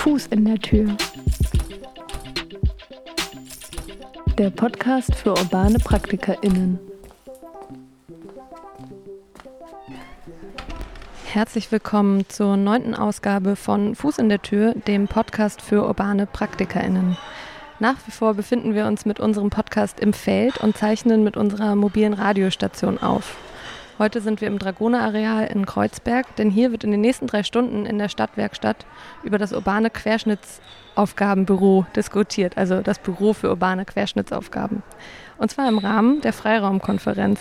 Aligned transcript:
Fuß 0.00 0.28
in 0.28 0.46
der 0.46 0.58
Tür. 0.58 0.96
Der 4.38 4.48
Podcast 4.48 5.14
für 5.14 5.32
urbane 5.32 5.78
PraktikerInnen. 5.78 6.78
Herzlich 11.26 11.70
willkommen 11.70 12.26
zur 12.30 12.56
neunten 12.56 12.94
Ausgabe 12.94 13.56
von 13.56 13.94
Fuß 13.94 14.16
in 14.16 14.30
der 14.30 14.40
Tür, 14.40 14.72
dem 14.74 15.06
Podcast 15.06 15.60
für 15.60 15.86
urbane 15.86 16.24
PraktikerInnen. 16.24 17.18
Nach 17.78 17.96
wie 18.06 18.10
vor 18.10 18.32
befinden 18.32 18.74
wir 18.74 18.86
uns 18.86 19.04
mit 19.04 19.20
unserem 19.20 19.50
Podcast 19.50 20.00
im 20.00 20.14
Feld 20.14 20.56
und 20.62 20.78
zeichnen 20.78 21.22
mit 21.24 21.36
unserer 21.36 21.76
mobilen 21.76 22.14
Radiostation 22.14 22.96
auf. 22.96 23.36
Heute 24.00 24.22
sind 24.22 24.40
wir 24.40 24.48
im 24.48 24.58
Dragoner-Areal 24.58 25.48
in 25.48 25.66
Kreuzberg, 25.66 26.34
denn 26.36 26.48
hier 26.48 26.70
wird 26.72 26.84
in 26.84 26.90
den 26.90 27.02
nächsten 27.02 27.26
drei 27.26 27.42
Stunden 27.42 27.84
in 27.84 27.98
der 27.98 28.08
Stadtwerkstatt 28.08 28.86
über 29.24 29.36
das 29.36 29.52
urbane 29.52 29.90
Querschnittsaufgabenbüro 29.90 31.84
diskutiert, 31.94 32.56
also 32.56 32.80
das 32.80 32.98
Büro 32.98 33.34
für 33.34 33.50
urbane 33.50 33.84
Querschnittsaufgaben. 33.84 34.82
Und 35.36 35.50
zwar 35.50 35.68
im 35.68 35.76
Rahmen 35.76 36.22
der 36.22 36.32
Freiraumkonferenz. 36.32 37.40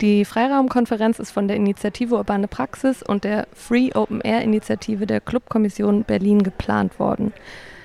Die 0.00 0.24
Freiraumkonferenz 0.24 1.20
ist 1.20 1.30
von 1.30 1.46
der 1.46 1.56
Initiative 1.56 2.16
Urbane 2.16 2.48
Praxis 2.48 3.04
und 3.04 3.22
der 3.22 3.46
Free 3.54 3.92
Open 3.94 4.20
Air 4.22 4.42
Initiative 4.42 5.06
der 5.06 5.20
Clubkommission 5.20 6.02
Berlin 6.02 6.42
geplant 6.42 6.98
worden. 6.98 7.32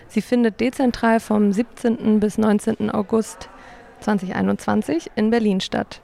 Sie 0.08 0.24
findet 0.24 0.60
dezentral 0.60 1.20
vom 1.20 1.52
17. 1.52 2.20
bis 2.20 2.40
19. 2.40 2.90
August 2.90 3.48
2021 4.00 5.12
in 5.16 5.30
Berlin 5.30 5.62
statt. 5.62 6.02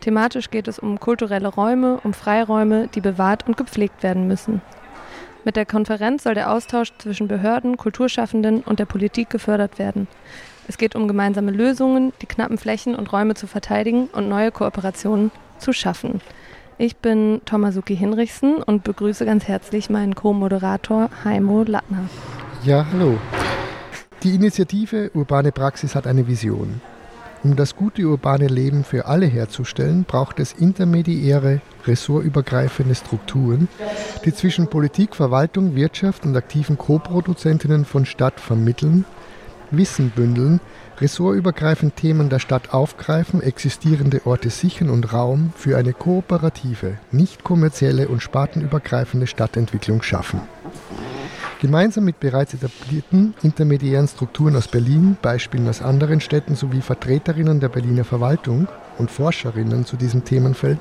Thematisch 0.00 0.50
geht 0.50 0.68
es 0.68 0.78
um 0.78 1.00
kulturelle 1.00 1.48
Räume, 1.48 1.98
um 2.04 2.12
Freiräume, 2.12 2.88
die 2.88 3.00
bewahrt 3.00 3.46
und 3.46 3.56
gepflegt 3.56 4.02
werden 4.02 4.28
müssen. 4.28 4.60
Mit 5.44 5.56
der 5.56 5.66
Konferenz 5.66 6.24
soll 6.24 6.34
der 6.34 6.52
Austausch 6.52 6.92
zwischen 6.98 7.28
Behörden, 7.28 7.76
Kulturschaffenden 7.76 8.60
und 8.62 8.78
der 8.78 8.84
Politik 8.84 9.30
gefördert 9.30 9.78
werden. 9.78 10.08
Es 10.66 10.76
geht 10.76 10.94
um 10.94 11.08
gemeinsame 11.08 11.50
Lösungen, 11.50 12.12
die 12.20 12.26
knappen 12.26 12.58
Flächen 12.58 12.94
und 12.94 13.12
Räume 13.12 13.34
zu 13.34 13.46
verteidigen 13.46 14.08
und 14.12 14.28
neue 14.28 14.52
Kooperationen 14.52 15.30
zu 15.58 15.72
schaffen. 15.72 16.20
Ich 16.76 16.96
bin 16.96 17.40
Tomasuki 17.44 17.96
Hinrichsen 17.96 18.62
und 18.62 18.84
begrüße 18.84 19.24
ganz 19.24 19.48
herzlich 19.48 19.90
meinen 19.90 20.14
Co-Moderator 20.14 21.10
Heimo 21.24 21.64
Lattner. 21.64 22.08
Ja, 22.64 22.86
hallo. 22.92 23.18
Die 24.22 24.34
Initiative 24.34 25.10
Urbane 25.14 25.50
Praxis 25.50 25.94
hat 25.94 26.06
eine 26.06 26.26
Vision. 26.26 26.80
Um 27.44 27.54
das 27.54 27.76
gute 27.76 28.02
urbane 28.02 28.48
Leben 28.48 28.82
für 28.82 29.06
alle 29.06 29.26
herzustellen, 29.26 30.04
braucht 30.04 30.40
es 30.40 30.52
intermediäre, 30.52 31.60
ressortübergreifende 31.86 32.96
Strukturen, 32.96 33.68
die 34.24 34.34
zwischen 34.34 34.66
Politik, 34.66 35.14
Verwaltung, 35.14 35.76
Wirtschaft 35.76 36.26
und 36.26 36.36
aktiven 36.36 36.76
Co-Produzentinnen 36.76 37.84
von 37.84 38.06
Stadt 38.06 38.40
vermitteln, 38.40 39.04
Wissen 39.70 40.10
bündeln, 40.10 40.60
ressortübergreifend 41.00 41.94
Themen 41.94 42.28
der 42.28 42.40
Stadt 42.40 42.72
aufgreifen, 42.74 43.42
existierende 43.42 44.26
Orte 44.26 44.50
sichern 44.50 44.90
und 44.90 45.12
Raum 45.12 45.52
für 45.54 45.76
eine 45.76 45.92
kooperative, 45.92 46.98
nicht 47.12 47.44
kommerzielle 47.44 48.08
und 48.08 48.22
spartenübergreifende 48.22 49.26
Stadtentwicklung 49.26 50.02
schaffen. 50.02 50.40
Gemeinsam 51.60 52.04
mit 52.04 52.20
bereits 52.20 52.54
etablierten 52.54 53.34
intermediären 53.42 54.06
Strukturen 54.06 54.54
aus 54.54 54.68
Berlin, 54.68 55.16
Beispielen 55.20 55.68
aus 55.68 55.82
anderen 55.82 56.20
Städten 56.20 56.54
sowie 56.54 56.80
Vertreterinnen 56.80 57.58
der 57.58 57.68
Berliner 57.68 58.04
Verwaltung 58.04 58.68
und 58.96 59.10
Forscherinnen 59.10 59.84
zu 59.84 59.96
diesem 59.96 60.24
Themenfeld 60.24 60.78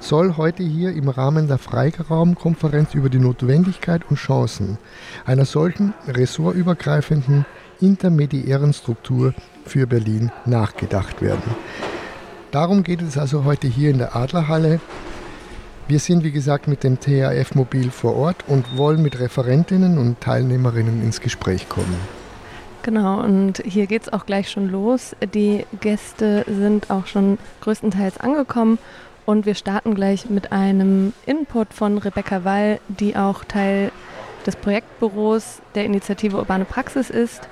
soll 0.00 0.36
heute 0.36 0.64
hier 0.64 0.92
im 0.92 1.08
Rahmen 1.08 1.46
der 1.46 1.58
Freiraumkonferenz 1.58 2.94
über 2.94 3.08
die 3.08 3.20
Notwendigkeit 3.20 4.02
und 4.10 4.16
Chancen 4.16 4.78
einer 5.24 5.44
solchen 5.44 5.94
ressortübergreifenden 6.08 7.46
intermediären 7.80 8.72
Struktur 8.72 9.34
für 9.64 9.86
Berlin 9.86 10.32
nachgedacht 10.44 11.22
werden. 11.22 11.54
Darum 12.50 12.82
geht 12.82 13.02
es 13.02 13.16
also 13.16 13.44
heute 13.44 13.68
hier 13.68 13.90
in 13.90 13.98
der 13.98 14.16
Adlerhalle 14.16 14.80
wir 15.88 15.98
sind, 15.98 16.24
wie 16.24 16.32
gesagt, 16.32 16.68
mit 16.68 16.84
dem 16.84 17.00
THF-Mobil 17.00 17.90
vor 17.90 18.16
Ort 18.16 18.44
und 18.46 18.76
wollen 18.76 19.02
mit 19.02 19.18
Referentinnen 19.18 19.98
und 19.98 20.20
Teilnehmerinnen 20.20 21.02
ins 21.02 21.20
Gespräch 21.20 21.68
kommen. 21.68 21.96
Genau, 22.82 23.20
und 23.20 23.62
hier 23.64 23.86
geht 23.86 24.02
es 24.02 24.12
auch 24.12 24.26
gleich 24.26 24.50
schon 24.50 24.68
los. 24.68 25.14
Die 25.34 25.66
Gäste 25.80 26.44
sind 26.48 26.90
auch 26.90 27.06
schon 27.06 27.38
größtenteils 27.60 28.18
angekommen 28.18 28.78
und 29.24 29.46
wir 29.46 29.54
starten 29.54 29.94
gleich 29.94 30.28
mit 30.28 30.50
einem 30.50 31.12
Input 31.26 31.72
von 31.72 31.98
Rebecca 31.98 32.44
Wall, 32.44 32.80
die 32.88 33.14
auch 33.14 33.44
Teil 33.44 33.92
des 34.46 34.56
Projektbüros 34.56 35.62
der 35.74 35.84
Initiative 35.84 36.36
Urbane 36.36 36.64
Praxis 36.64 37.08
ist 37.08 37.48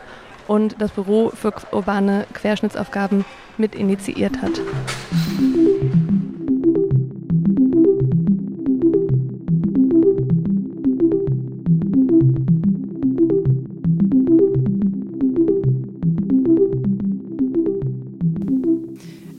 und 0.49 0.77
das 0.81 0.91
Büro 0.91 1.31
für 1.31 1.53
urbane 1.71 2.27
Querschnittsaufgaben 2.35 3.25
mit 3.57 3.77
initiiert 3.77 4.43
hat. 4.43 4.61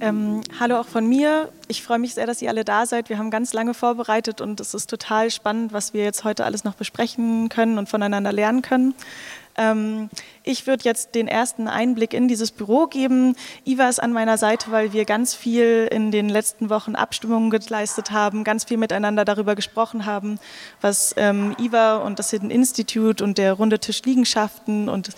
Ähm, 0.03 0.41
hallo 0.59 0.79
auch 0.79 0.87
von 0.87 1.05
mir. 1.05 1.49
Ich 1.67 1.83
freue 1.83 1.99
mich 1.99 2.15
sehr, 2.15 2.25
dass 2.25 2.41
ihr 2.41 2.49
alle 2.49 2.65
da 2.65 2.87
seid. 2.87 3.09
Wir 3.09 3.19
haben 3.19 3.29
ganz 3.29 3.53
lange 3.53 3.75
vorbereitet 3.75 4.41
und 4.41 4.59
es 4.59 4.73
ist 4.73 4.89
total 4.89 5.29
spannend, 5.29 5.73
was 5.73 5.93
wir 5.93 6.03
jetzt 6.03 6.23
heute 6.23 6.43
alles 6.43 6.63
noch 6.63 6.73
besprechen 6.73 7.49
können 7.49 7.77
und 7.77 7.87
voneinander 7.87 8.31
lernen 8.31 8.63
können. 8.63 8.95
Ähm, 9.57 10.09
ich 10.43 10.65
würde 10.65 10.83
jetzt 10.85 11.13
den 11.13 11.27
ersten 11.27 11.67
Einblick 11.67 12.13
in 12.13 12.27
dieses 12.27 12.51
Büro 12.51 12.87
geben. 12.87 13.35
Iva 13.63 13.87
ist 13.87 14.01
an 14.01 14.11
meiner 14.11 14.37
Seite, 14.37 14.71
weil 14.71 14.91
wir 14.91 15.05
ganz 15.05 15.35
viel 15.35 15.87
in 15.91 16.11
den 16.11 16.29
letzten 16.29 16.69
Wochen 16.69 16.95
Abstimmungen 16.95 17.51
geleistet 17.51 18.11
haben, 18.11 18.43
ganz 18.43 18.63
viel 18.63 18.77
miteinander 18.77 19.23
darüber 19.23 19.55
gesprochen 19.55 20.05
haben, 20.05 20.39
was 20.81 21.13
ähm, 21.17 21.55
Iva 21.59 21.97
und 21.97 22.17
das 22.17 22.31
Hidden 22.31 22.49
Institute 22.49 23.23
und 23.23 23.37
der 23.37 23.53
Runde 23.53 23.77
Tisch 23.79 24.01
Liegenschaften 24.03 24.89
und 24.89 25.09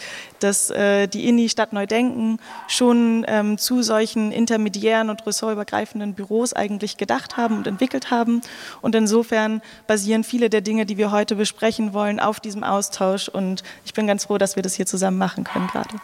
das, 0.42 0.70
äh, 0.70 1.08
die 1.08 1.28
INI 1.30 1.48
Stadt 1.48 1.72
Neudenken 1.72 2.40
schon 2.68 3.26
ähm, 3.28 3.58
zu 3.58 3.82
solchen 3.82 4.32
intermediären 4.34 5.10
und 5.10 5.26
ressortübergreifenden 5.26 6.16
Büros 6.16 6.54
eigentlich 6.54 6.98
gedacht 6.98 7.38
haben 7.38 7.58
und 7.58 7.68
entwickelt 7.68 8.12
haben. 8.12 8.42
Und 8.82 8.94
insofern 8.94 9.62
basieren 9.88 10.26
viele 10.26 10.50
der 10.50 10.62
Dinge, 10.62 10.86
die 10.86 10.98
wir 10.98 11.12
heute 11.12 11.36
besprechen 11.36 11.94
wollen, 11.94 12.20
auf 12.20 12.42
diesem 12.42 12.66
Austausch. 12.66 13.30
Und 13.30 13.64
ich 13.86 13.94
bin 13.94 14.06
ganz 14.06 14.26
froh, 14.26 14.38
dass 14.38 14.58
wir 14.58 14.64
das 14.64 14.74
hier 14.74 14.86
zusammen 14.86 15.13
machen 15.18 15.44
können 15.44 15.68
gerade. 15.68 15.96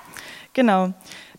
Genau. 0.53 0.93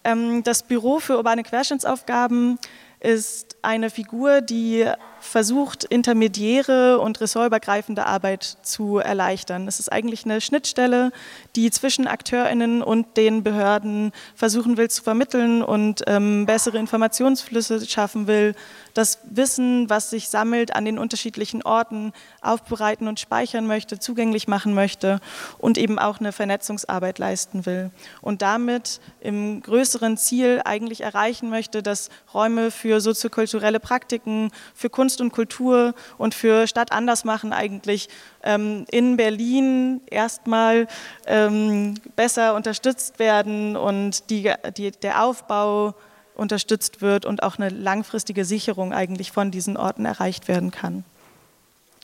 Ähm, 0.05 0.43
das 0.43 0.63
Büro 0.63 0.99
für 0.99 1.17
urbane 1.17 1.43
Querschnittsaufgaben 1.43 2.59
ist 3.01 3.57
eine 3.63 3.91
Figur, 3.91 4.41
die 4.41 4.91
versucht, 5.21 5.85
intermediäre 5.85 6.99
und 6.99 7.21
ressortübergreifende 7.21 8.07
Arbeit 8.07 8.59
zu 8.63 8.99
erleichtern. 8.99 9.69
Es 9.69 9.79
ist 9.79 9.93
eigentlich 9.93 10.25
eine 10.25 10.41
Schnittstelle, 10.41 11.13
die 11.57 11.71
zwischen 11.71 12.07
AkteurInnen 12.07 12.83
und 12.83 13.17
den 13.17 13.43
Behörden 13.43 14.13
versuchen 14.35 14.77
will 14.77 14.91
zu 14.91 15.03
vermitteln 15.03 15.63
und 15.63 16.03
ähm, 16.07 16.47
bessere 16.47 16.79
Informationsflüsse 16.79 17.87
schaffen 17.87 18.27
will, 18.27 18.55
das 18.95 19.19
Wissen, 19.25 19.89
was 19.89 20.11
sich 20.11 20.29
sammelt, 20.29 20.75
an 20.75 20.85
den 20.85 20.99
unterschiedlichen 20.99 21.63
Orten 21.63 22.13
aufbereiten 22.41 23.09
und 23.09 23.21
speichern 23.21 23.67
möchte, 23.67 23.99
zugänglich 23.99 24.49
machen 24.49 24.75
möchte 24.75 25.21
und 25.59 25.79
eben 25.79 25.99
auch 25.99 26.19
eine 26.19 26.33
Vernetzungsarbeit 26.33 27.19
leisten 27.19 27.67
will. 27.67 27.91
Und 28.21 28.43
damit 28.43 29.01
im 29.21 29.63
größeren 29.63 30.17
Ziel 30.17 30.61
eigentlich 30.65 31.03
erreichen 31.03 31.51
möchte, 31.51 31.83
dass 31.83 32.09
Räume 32.33 32.71
für 32.71 33.01
soziokulturelle 33.01 33.81
Praktiken, 33.81 34.51
für 34.75 34.91
Kunst 34.91 35.10
und 35.19 35.33
Kultur 35.33 35.95
und 36.19 36.35
für 36.35 36.67
Stadt 36.67 36.93
anders 36.93 37.25
machen 37.25 37.55
eigentlich 37.55 38.11
ähm, 38.43 38.85
in 38.91 39.17
Berlin 39.17 40.03
erstmal 40.11 40.87
ähm, 41.27 41.95
besser 42.17 42.55
unterstützt 42.55 43.19
werden 43.19 43.77
und 43.77 44.29
die, 44.29 44.53
die, 44.77 44.91
der 44.91 45.25
Aufbau 45.25 45.95
unterstützt 46.35 47.01
wird 47.01 47.25
und 47.25 47.43
auch 47.43 47.59
eine 47.59 47.71
langfristige 47.71 48.45
Sicherung 48.45 48.93
eigentlich 48.93 49.33
von 49.33 49.51
diesen 49.51 49.77
Orten 49.77 50.05
erreicht 50.05 50.49
werden 50.49 50.71
kann. 50.71 51.05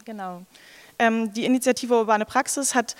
Genau. 0.06 0.42
Ähm, 0.98 1.32
die 1.34 1.44
Initiative 1.44 1.94
Urbane 1.94 2.24
Praxis 2.24 2.74
hat 2.74 2.96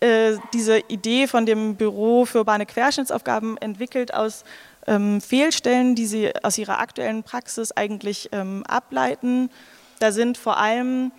äh, 0.00 0.36
diese 0.52 0.78
Idee 0.88 1.26
von 1.26 1.44
dem 1.44 1.74
Büro 1.74 2.24
für 2.24 2.38
urbane 2.38 2.66
Querschnittsaufgaben 2.66 3.56
entwickelt 3.58 4.14
aus 4.14 4.44
ähm, 4.86 5.20
Fehlstellen, 5.20 5.94
die 5.94 6.06
sie 6.06 6.32
aus 6.42 6.58
ihrer 6.58 6.78
aktuellen 6.78 7.22
Praxis 7.22 7.72
eigentlich 7.72 8.28
ähm, 8.32 8.64
ableiten. 8.66 9.50
Da 9.98 10.12
sind 10.12 10.38
vor 10.38 10.58
allem 10.58 11.12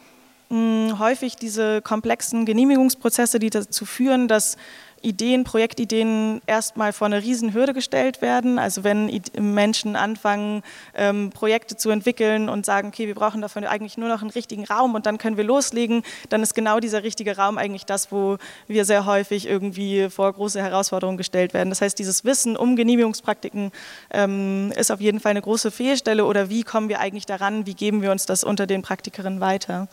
mh, 0.50 1.00
häufig 1.00 1.36
diese 1.36 1.82
komplexen 1.82 2.46
Genehmigungsprozesse, 2.46 3.40
die 3.40 3.50
dazu 3.50 3.86
führen, 3.86 4.28
dass 4.28 4.58
Ideen, 5.01 5.44
Projektideen 5.44 6.42
erstmal 6.48 6.94
vor 6.94 7.07
eine 7.07 7.22
Riesenhürde 7.22 7.74
gestellt 7.74 8.22
werden. 8.22 8.60
Also 8.60 8.84
wenn 8.84 9.10
Menschen 9.40 9.96
anfangen, 9.96 10.63
ähm, 10.96 11.30
Projekte 11.31 11.75
zu 11.75 11.90
entwickeln 11.90 12.50
und 12.50 12.66
sagen, 12.66 12.90
okay, 12.90 13.07
wir 13.07 13.16
brauchen 13.16 13.42
dafür 13.42 13.69
eigentlich 13.69 13.98
nur 13.98 14.10
noch 14.10 14.22
einen 14.22 14.30
richtigen 14.30 14.66
Raum 14.66 14.96
und 14.96 15.06
dann 15.06 15.18
können 15.18 15.38
wir 15.38 15.44
loslegen, 15.44 16.04
dann 16.30 16.44
ist 16.44 16.54
genau 16.56 16.80
dieser 16.80 17.04
richtige 17.04 17.38
Raum 17.38 17.57
eigentlich 17.57 17.86
das, 17.86 18.12
wo 18.12 18.38
wir 18.68 18.86
sehr 18.86 19.06
häufig 19.06 19.48
irgendwie 19.48 20.10
vor 20.10 20.31
große 20.31 20.62
Herausforderungen 20.62 21.18
gestellt 21.18 21.54
werden. 21.54 21.69
Das 21.69 21.81
heißt, 21.81 21.98
dieses 21.98 22.25
Wissen 22.25 22.56
um 22.56 22.75
Genehmigungspraktiken 22.75 23.72
ähm, 24.12 24.72
ist 24.75 24.92
auf 24.92 25.01
jeden 25.01 25.19
Fall 25.19 25.31
eine 25.31 25.42
große 25.42 25.72
Fehlstelle 25.72 26.25
oder 26.25 26.50
wie 26.50 26.63
kommen 26.63 26.90
wir 26.90 27.00
eigentlich 27.00 27.25
daran, 27.25 27.66
wie 27.66 27.74
geben 27.74 28.01
wir 28.01 28.12
uns 28.12 28.25
das 28.25 28.44
unter 28.44 28.68
den 28.68 28.81
Praktikerinnen 28.81 29.40
weiter. 29.40 29.88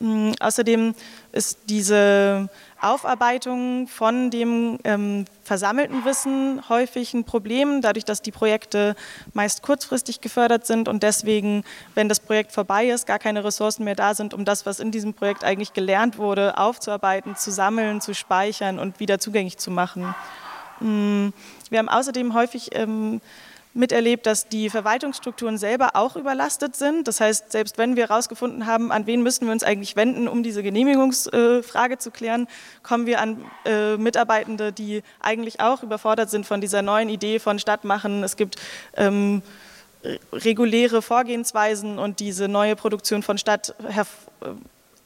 Ähm, 0.00 0.34
außerdem 0.40 0.94
ist 1.32 1.58
diese 1.68 2.48
Aufarbeitung 2.80 3.86
von 3.86 4.30
dem 4.30 4.78
ähm, 4.84 5.26
versammelten 5.44 6.04
Wissen 6.04 6.62
häufig 6.68 7.12
ein 7.12 7.24
Problem, 7.24 7.82
dadurch, 7.82 8.04
dass 8.04 8.22
die 8.22 8.30
Projekte 8.30 8.96
meist 9.34 9.62
kurzfristig 9.62 10.20
gefördert 10.20 10.66
sind 10.66 10.88
und 10.88 11.02
deswegen, 11.02 11.64
wenn 11.94 12.08
das 12.08 12.20
Projekt 12.20 12.52
vorbei 12.52 12.88
ist, 12.88 13.06
gar 13.06 13.18
keine 13.18 13.44
Ressourcen 13.44 13.84
mehr 13.84 13.94
da 13.94 14.14
sind, 14.14 14.32
um 14.32 14.44
das, 14.44 14.64
was 14.64 14.80
in 14.80 14.90
diesem 14.90 15.12
Projekt 15.12 15.44
eigentlich 15.44 15.74
gelernt 15.74 16.16
wurde, 16.16 16.56
aufzuarbeiten, 16.56 17.36
zu 17.36 17.50
sammeln, 17.50 18.00
zu 18.00 18.14
speichern 18.14 18.78
und 18.78 18.98
wieder 19.00 19.18
zugänglich 19.18 19.58
zu 19.58 19.70
machen. 19.70 20.14
Mm, 20.80 21.28
wir 21.68 21.78
haben 21.78 21.90
außerdem 21.90 22.32
häufig 22.32 22.70
ähm, 22.72 23.20
miterlebt, 23.72 24.26
dass 24.26 24.48
die 24.48 24.68
Verwaltungsstrukturen 24.68 25.56
selber 25.56 25.90
auch 25.94 26.16
überlastet 26.16 26.74
sind. 26.74 27.06
Das 27.06 27.20
heißt, 27.20 27.52
selbst 27.52 27.78
wenn 27.78 27.96
wir 27.96 28.08
herausgefunden 28.08 28.66
haben, 28.66 28.90
an 28.90 29.06
wen 29.06 29.22
müssen 29.22 29.46
wir 29.46 29.52
uns 29.52 29.62
eigentlich 29.62 29.94
wenden, 29.96 30.26
um 30.26 30.42
diese 30.42 30.62
Genehmigungsfrage 30.62 31.98
zu 31.98 32.10
klären, 32.10 32.48
kommen 32.82 33.06
wir 33.06 33.20
an 33.20 33.44
äh, 33.64 33.96
Mitarbeitende, 33.96 34.72
die 34.72 35.02
eigentlich 35.20 35.60
auch 35.60 35.82
überfordert 35.82 36.30
sind 36.30 36.46
von 36.46 36.60
dieser 36.60 36.82
neuen 36.82 37.08
Idee 37.08 37.38
von 37.38 37.58
Stadtmachen. 37.58 38.24
Es 38.24 38.36
gibt 38.36 38.56
ähm, 38.96 39.42
reguläre 40.32 41.02
Vorgehensweisen 41.02 41.98
und 41.98 42.20
diese 42.20 42.48
neue 42.48 42.74
Produktion 42.74 43.22
von 43.22 43.38
Stadt 43.38 43.74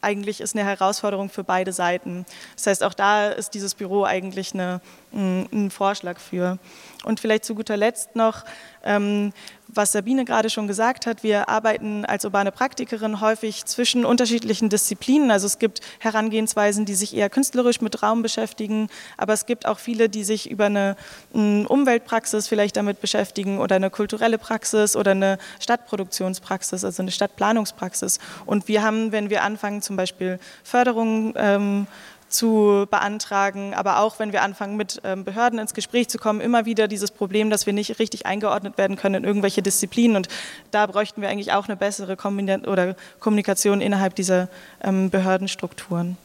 eigentlich 0.04 0.40
ist 0.40 0.54
eine 0.54 0.64
Herausforderung 0.64 1.30
für 1.30 1.42
beide 1.42 1.72
Seiten. 1.72 2.26
Das 2.54 2.66
heißt, 2.66 2.84
auch 2.84 2.94
da 2.94 3.28
ist 3.28 3.54
dieses 3.54 3.74
Büro 3.74 4.04
eigentlich 4.04 4.52
eine, 4.52 4.80
ein 5.14 5.70
Vorschlag 5.70 6.18
für. 6.18 6.58
Und 7.04 7.20
vielleicht 7.20 7.44
zu 7.44 7.54
guter 7.54 7.76
Letzt 7.76 8.16
noch, 8.16 8.44
ähm, 8.82 9.32
was 9.68 9.92
Sabine 9.92 10.24
gerade 10.24 10.50
schon 10.50 10.66
gesagt 10.66 11.06
hat, 11.06 11.22
wir 11.22 11.48
arbeiten 11.48 12.04
als 12.04 12.24
urbane 12.24 12.52
Praktikerin 12.52 13.20
häufig 13.20 13.64
zwischen 13.64 14.04
unterschiedlichen 14.04 14.68
Disziplinen. 14.68 15.30
Also 15.30 15.46
es 15.46 15.58
gibt 15.58 15.80
Herangehensweisen, 15.98 16.84
die 16.84 16.94
sich 16.94 17.16
eher 17.16 17.30
künstlerisch 17.30 17.80
mit 17.80 18.02
Raum 18.02 18.22
beschäftigen, 18.22 18.88
aber 19.16 19.32
es 19.32 19.46
gibt 19.46 19.66
auch 19.66 19.78
viele, 19.78 20.08
die 20.08 20.24
sich 20.24 20.50
über 20.50 20.66
eine 20.66 20.96
Umweltpraxis 21.32 22.48
vielleicht 22.48 22.76
damit 22.76 23.00
beschäftigen 23.00 23.58
oder 23.58 23.76
eine 23.76 23.90
kulturelle 23.90 24.38
Praxis 24.38 24.96
oder 24.96 25.12
eine 25.12 25.38
Stadtproduktionspraxis, 25.60 26.84
also 26.84 27.02
eine 27.02 27.10
Stadtplanungspraxis. 27.10 28.18
Und 28.46 28.68
wir 28.68 28.82
haben, 28.82 29.12
wenn 29.12 29.30
wir 29.30 29.42
anfangen, 29.42 29.82
zum 29.82 29.96
Beispiel 29.96 30.38
Förderungen 30.62 31.34
ähm, 31.36 31.86
zu 32.34 32.86
beantragen, 32.90 33.74
aber 33.74 34.00
auch 34.00 34.18
wenn 34.18 34.32
wir 34.32 34.42
anfangen, 34.42 34.76
mit 34.76 35.00
ähm, 35.04 35.24
Behörden 35.24 35.58
ins 35.58 35.74
Gespräch 35.74 36.08
zu 36.08 36.18
kommen, 36.18 36.40
immer 36.40 36.66
wieder 36.66 36.88
dieses 36.88 37.10
Problem, 37.10 37.50
dass 37.50 37.66
wir 37.66 37.72
nicht 37.72 37.98
richtig 37.98 38.26
eingeordnet 38.26 38.76
werden 38.76 38.96
können 38.96 39.16
in 39.16 39.24
irgendwelche 39.24 39.62
Disziplinen. 39.62 40.16
Und 40.16 40.28
da 40.70 40.86
bräuchten 40.86 41.22
wir 41.22 41.28
eigentlich 41.28 41.52
auch 41.52 41.68
eine 41.68 41.76
bessere 41.76 42.16
Kommunikation 42.16 43.80
innerhalb 43.80 44.14
dieser 44.14 44.48
ähm, 44.82 45.10
Behördenstrukturen. 45.10 46.16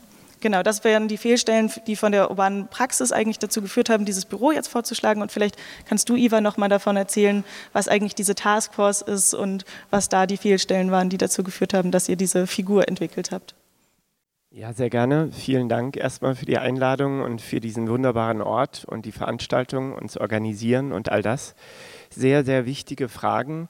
Genau, 0.42 0.64
das 0.64 0.86
wären 0.86 1.10
die 1.10 1.18
Fehlstellen, 1.18 1.70
die 1.86 1.98
von 1.98 2.14
der 2.14 2.30
urbanen 2.30 2.70
Praxis 2.70 3.12
eigentlich 3.12 3.40
dazu 3.40 3.62
geführt 3.62 3.90
haben, 3.90 4.06
dieses 4.06 4.26
Büro 4.26 4.52
jetzt 4.52 4.70
vorzuschlagen. 4.70 5.22
Und 5.22 5.32
vielleicht 5.32 5.58
kannst 5.86 6.08
du, 6.08 6.16
Iva, 6.16 6.40
noch 6.40 6.56
mal 6.56 6.70
davon 6.70 6.96
erzählen, 6.96 7.44
was 7.74 7.90
eigentlich 7.90 8.16
diese 8.16 8.36
Taskforce 8.36 9.02
ist 9.02 9.34
und 9.34 9.66
was 9.90 10.08
da 10.08 10.26
die 10.26 10.38
Fehlstellen 10.38 10.92
waren, 10.92 11.10
die 11.10 11.18
dazu 11.18 11.44
geführt 11.44 11.74
haben, 11.74 11.92
dass 11.92 12.08
ihr 12.08 12.16
diese 12.16 12.48
Figur 12.48 12.88
entwickelt 12.88 13.32
habt. 13.32 13.54
Ja, 14.52 14.74
sehr 14.74 14.90
gerne. 14.90 15.32
Vielen 15.32 15.70
Dank 15.70 15.96
erstmal 15.96 16.34
für 16.34 16.48
die 16.48 16.58
Einladung 16.58 17.22
und 17.22 17.40
für 17.40 17.60
diesen 17.60 17.88
wunderbaren 17.88 18.42
Ort 18.42 18.84
und 18.84 19.06
die 19.06 19.12
Veranstaltung 19.12 19.94
und 19.94 20.10
zu 20.10 20.20
organisieren 20.22 20.92
und 20.92 21.12
all 21.12 21.22
das. 21.22 21.54
Sehr, 22.10 22.44
sehr 22.44 22.66
wichtige 22.66 23.10
Fragen. 23.10 23.70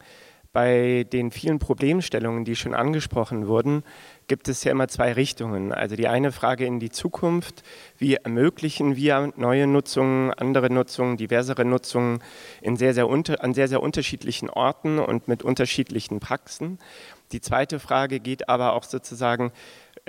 Bei 0.53 1.05
den 1.11 1.31
vielen 1.31 1.59
Problemstellungen, 1.59 2.45
die 2.45 2.55
schon 2.55 2.73
angesprochen 2.73 3.47
wurden, 3.47 3.83
gibt 4.27 4.47
es 4.47 4.63
ja 4.63 4.71
immer 4.71 4.87
zwei 4.87 5.13
Richtungen. 5.13 5.73
Also 5.73 5.95
die 5.95 6.07
eine 6.07 6.31
Frage 6.31 6.65
in 6.65 6.79
die 6.79 6.89
Zukunft, 6.89 7.61
wie 7.97 8.15
ermöglichen 8.15 8.95
wir 8.95 9.31
neue 9.35 9.67
Nutzungen, 9.67 10.33
andere 10.33 10.71
Nutzungen, 10.71 11.17
diversere 11.17 11.65
Nutzungen 11.65 12.23
in 12.61 12.77
sehr, 12.77 12.93
sehr 12.93 13.07
unter, 13.09 13.43
an 13.43 13.53
sehr, 13.53 13.67
sehr 13.67 13.83
unterschiedlichen 13.83 14.49
Orten 14.49 14.97
und 14.97 15.27
mit 15.27 15.43
unterschiedlichen 15.43 16.19
Praxen. 16.19 16.79
Die 17.31 17.41
zweite 17.41 17.79
Frage 17.79 18.19
geht 18.19 18.49
aber 18.49 18.73
auch 18.73 18.83
sozusagen, 18.83 19.51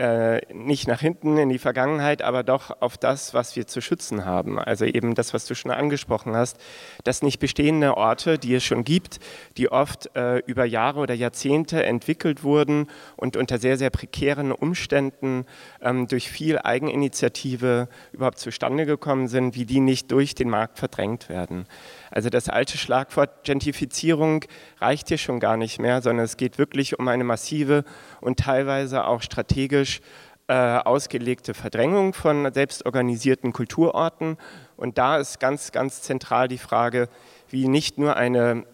äh, 0.00 0.40
nicht 0.54 0.88
nach 0.88 1.00
hinten 1.00 1.36
in 1.36 1.50
die 1.50 1.58
Vergangenheit, 1.58 2.22
aber 2.22 2.42
doch 2.42 2.80
auf 2.80 2.96
das, 2.96 3.34
was 3.34 3.54
wir 3.54 3.66
zu 3.66 3.82
schützen 3.82 4.24
haben. 4.24 4.58
Also 4.58 4.86
eben 4.86 5.14
das, 5.14 5.34
was 5.34 5.44
du 5.44 5.54
schon 5.54 5.70
angesprochen 5.70 6.34
hast, 6.34 6.56
dass 7.04 7.20
nicht 7.20 7.38
bestehende 7.38 7.98
Orte, 7.98 8.38
die 8.38 8.54
es 8.54 8.64
schon 8.64 8.84
gibt, 8.84 9.20
die 9.58 9.70
oft 9.70 10.16
äh, 10.16 10.38
über 10.46 10.64
Jahre 10.64 11.00
oder 11.00 11.12
Jahrzehnte 11.12 11.84
entwickelt 11.84 12.42
wurden 12.42 12.86
und 13.16 13.36
unter 13.36 13.58
sehr, 13.58 13.76
sehr 13.76 13.90
prekären 13.90 14.52
Umständen 14.52 15.44
ähm, 15.82 16.06
durch 16.06 16.30
viel 16.30 16.58
Eigeninitiative 16.58 17.88
überhaupt 18.12 18.38
zustande 18.38 18.86
gekommen 18.86 19.28
sind, 19.28 19.54
wie 19.54 19.66
die 19.66 19.80
nicht 19.80 20.10
durch 20.12 20.34
den 20.34 20.48
Markt 20.48 20.78
verdrängt 20.78 21.28
werden. 21.28 21.66
Also 22.10 22.28
das 22.28 22.48
alte 22.48 22.76
Schlagwort 22.76 23.44
Gentrifizierung 23.44 24.44
reicht 24.80 25.08
hier 25.08 25.18
schon 25.18 25.40
gar 25.40 25.56
nicht 25.56 25.78
mehr, 25.78 26.02
sondern 26.02 26.24
es 26.24 26.36
geht 26.36 26.58
wirklich 26.58 26.98
um 26.98 27.08
eine 27.08 27.24
massive 27.24 27.84
und 28.20 28.38
teilweise 28.38 29.04
auch 29.06 29.22
strategisch 29.22 30.00
äh, 30.48 30.52
ausgelegte 30.52 31.54
Verdrängung 31.54 32.12
von 32.12 32.52
selbstorganisierten 32.52 33.52
Kulturorten. 33.52 34.36
Und 34.76 34.98
da 34.98 35.18
ist 35.18 35.38
ganz, 35.38 35.70
ganz 35.70 36.02
zentral 36.02 36.48
die 36.48 36.58
Frage, 36.58 37.08
wie 37.48 37.68
nicht 37.68 37.98
nur 37.98 38.16
eine 38.16 38.64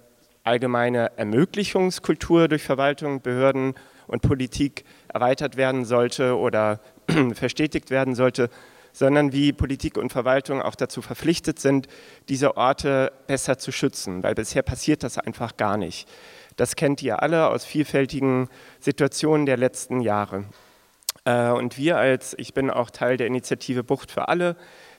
allgemeine 0.42 1.12
Ermöglichungskultur 1.18 2.48
durch 2.48 2.62
Verwaltung, 2.62 3.20
Behörden 3.20 3.74
und 4.06 4.22
Politik 4.22 4.84
erweitert 5.12 5.56
werden 5.56 5.84
sollte 5.84 6.38
oder 6.38 6.80
verstetigt 7.34 7.90
werden 7.90 8.14
sollte, 8.14 8.48
sondern 8.96 9.30
wie 9.32 9.52
Politik 9.52 9.98
und 9.98 10.10
Verwaltung 10.10 10.62
auch 10.62 10.74
dazu 10.74 11.02
verpflichtet 11.02 11.58
sind, 11.58 11.86
diese 12.30 12.56
Orte 12.56 13.12
besser 13.26 13.58
zu 13.58 13.70
schützen, 13.70 14.22
weil 14.22 14.34
bisher 14.34 14.62
passiert 14.62 15.02
das 15.02 15.18
einfach 15.18 15.58
gar 15.58 15.76
nicht. 15.76 16.08
Das 16.56 16.76
kennt 16.76 17.02
ihr 17.02 17.22
alle 17.22 17.48
aus 17.48 17.66
vielfältigen 17.66 18.48
Situationen 18.80 19.44
der 19.44 19.58
letzten 19.58 20.00
Jahre. 20.00 20.46
Äh, 21.26 21.50
und 21.50 21.76
wir 21.76 21.98
als, 21.98 22.34
ich 22.38 22.54
bin 22.54 22.70
auch 22.70 22.88
Teil 22.88 23.18
der 23.18 23.26
Initiative 23.26 23.84
Bucht 23.84 24.10
für 24.10 24.28
alle, 24.28 24.56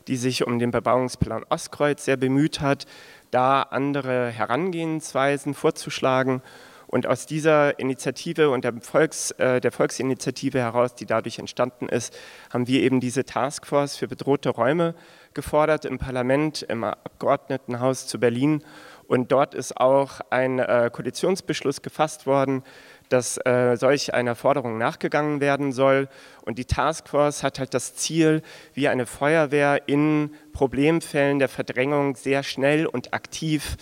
die 0.08 0.16
sich 0.16 0.46
um 0.46 0.60
den 0.60 0.70
Bebauungsplan 0.70 1.44
Ostkreuz 1.50 2.06
sehr 2.06 2.18
bemüht 2.18 2.62
hat, 2.62 2.86
da 3.32 3.64
andere 3.64 4.30
Herangehensweisen 4.30 5.56
vorzuschlagen 5.56 6.44
und 6.88 7.06
aus 7.06 7.26
dieser 7.26 7.80
Initiative 7.80 8.50
und 8.50 8.64
der, 8.64 8.74
Volks, 8.82 9.32
äh, 9.32 9.60
der 9.60 9.72
Volksinitiative 9.72 10.60
heraus, 10.60 10.96
die 10.96 11.06
dadurch 11.06 11.38
entstanden 11.38 11.90
ist, 11.90 12.18
haben 12.52 12.68
wir 12.68 12.82
eben 12.82 13.02
diese 13.02 13.26
Taskforce 13.26 13.98
für 13.98 14.08
bedrohte 14.08 14.50
Räume 14.50 14.96
gefordert 15.34 15.86
im 15.86 16.00
Parlament, 16.00 16.64
im 16.64 16.86
Abgeordnetenhaus 16.86 18.08
zu 18.08 18.20
Berlin. 18.20 18.64
Und 19.08 19.32
dort 19.32 19.54
ist 19.54 19.78
auch 19.78 20.22
ein 20.30 20.60
äh, 20.60 20.90
Koalitionsbeschluss 20.92 21.82
gefasst 21.82 22.26
worden, 22.26 22.64
dass 23.10 23.38
äh, 23.46 23.76
solch 23.78 24.14
einer 24.14 24.36
Forderung 24.36 24.78
nachgegangen 24.78 25.40
werden 25.40 25.72
soll. 25.72 26.10
Und 26.44 26.58
die 26.58 26.66
Taskforce 26.66 27.44
hat 27.44 27.60
halt 27.60 27.74
das 27.74 27.96
Ziel, 27.96 28.42
wie 28.74 28.88
eine 28.88 29.06
Feuerwehr 29.06 29.88
in 29.88 30.34
Problemfällen 30.54 31.40
der 31.40 31.50
Verdrängung 31.50 32.16
sehr 32.16 32.44
schnell 32.44 32.86
und 32.86 33.14
aktiv 33.14 33.78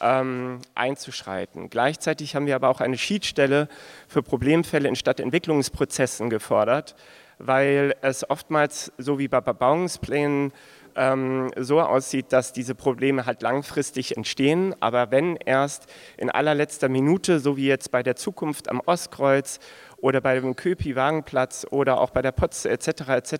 ähm, 0.00 0.60
einzuschreiten. 0.74 1.70
Gleichzeitig 1.70 2.34
haben 2.34 2.46
wir 2.46 2.54
aber 2.54 2.68
auch 2.68 2.80
eine 2.80 2.98
Schiedsstelle 2.98 3.68
für 4.08 4.22
Problemfälle 4.22 4.88
in 4.88 4.96
Stadtentwicklungsprozessen 4.96 6.30
gefordert, 6.30 6.94
weil 7.38 7.94
es 8.02 8.28
oftmals, 8.28 8.92
so 8.98 9.18
wie 9.18 9.28
bei 9.28 9.40
Bebauungsplänen, 9.40 10.52
ähm, 10.96 11.50
so 11.56 11.80
aussieht, 11.80 12.32
dass 12.32 12.52
diese 12.52 12.74
Probleme 12.74 13.26
halt 13.26 13.42
langfristig 13.42 14.16
entstehen, 14.16 14.74
aber 14.80 15.10
wenn 15.10 15.36
erst 15.36 15.86
in 16.16 16.30
allerletzter 16.30 16.88
Minute, 16.88 17.38
so 17.38 17.56
wie 17.56 17.66
jetzt 17.66 17.90
bei 17.90 18.02
der 18.02 18.16
Zukunft 18.16 18.68
am 18.70 18.80
Ostkreuz 18.84 19.60
oder 19.98 20.20
bei 20.20 20.38
dem 20.38 20.56
Köpi-Wagenplatz 20.56 21.66
oder 21.70 22.00
auch 22.00 22.10
bei 22.10 22.22
der 22.22 22.32
Potze 22.32 22.70
etc. 22.70 23.08
etc. 23.08 23.34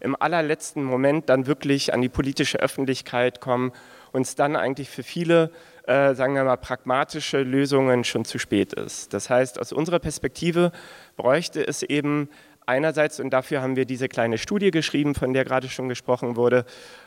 im 0.00 0.16
allerletzten 0.20 0.84
Moment 0.84 1.28
dann 1.28 1.46
wirklich 1.46 1.94
an 1.94 2.02
die 2.02 2.08
politische 2.08 2.58
Öffentlichkeit 2.58 3.40
kommen 3.40 3.72
und 4.12 4.22
es 4.22 4.34
dann 4.34 4.56
eigentlich 4.56 4.90
für 4.90 5.02
viele 5.02 5.50
äh, 5.86 6.14
sagen 6.14 6.34
wir 6.34 6.44
mal, 6.44 6.56
pragmatische 6.56 7.42
Lösungen 7.42 8.04
schon 8.04 8.24
zu 8.24 8.38
spät 8.38 8.72
ist. 8.72 9.12
Das 9.12 9.28
heißt, 9.28 9.60
aus 9.60 9.70
unserer 9.70 9.98
Perspektive 9.98 10.72
bräuchte 11.16 11.66
es 11.66 11.82
eben 11.82 12.30
einerseits, 12.66 13.20
und 13.20 13.30
dafür 13.30 13.62
haben 13.62 13.76
wir 13.76 13.84
diese 13.84 14.08
kleine 14.08 14.38
Studie 14.38 14.70
geschrieben, 14.70 15.14
von 15.14 15.32
der 15.32 15.44
gerade 15.44 15.68
schon 15.68 15.88
gesprochen 15.88 16.36
wurde, 16.36 16.64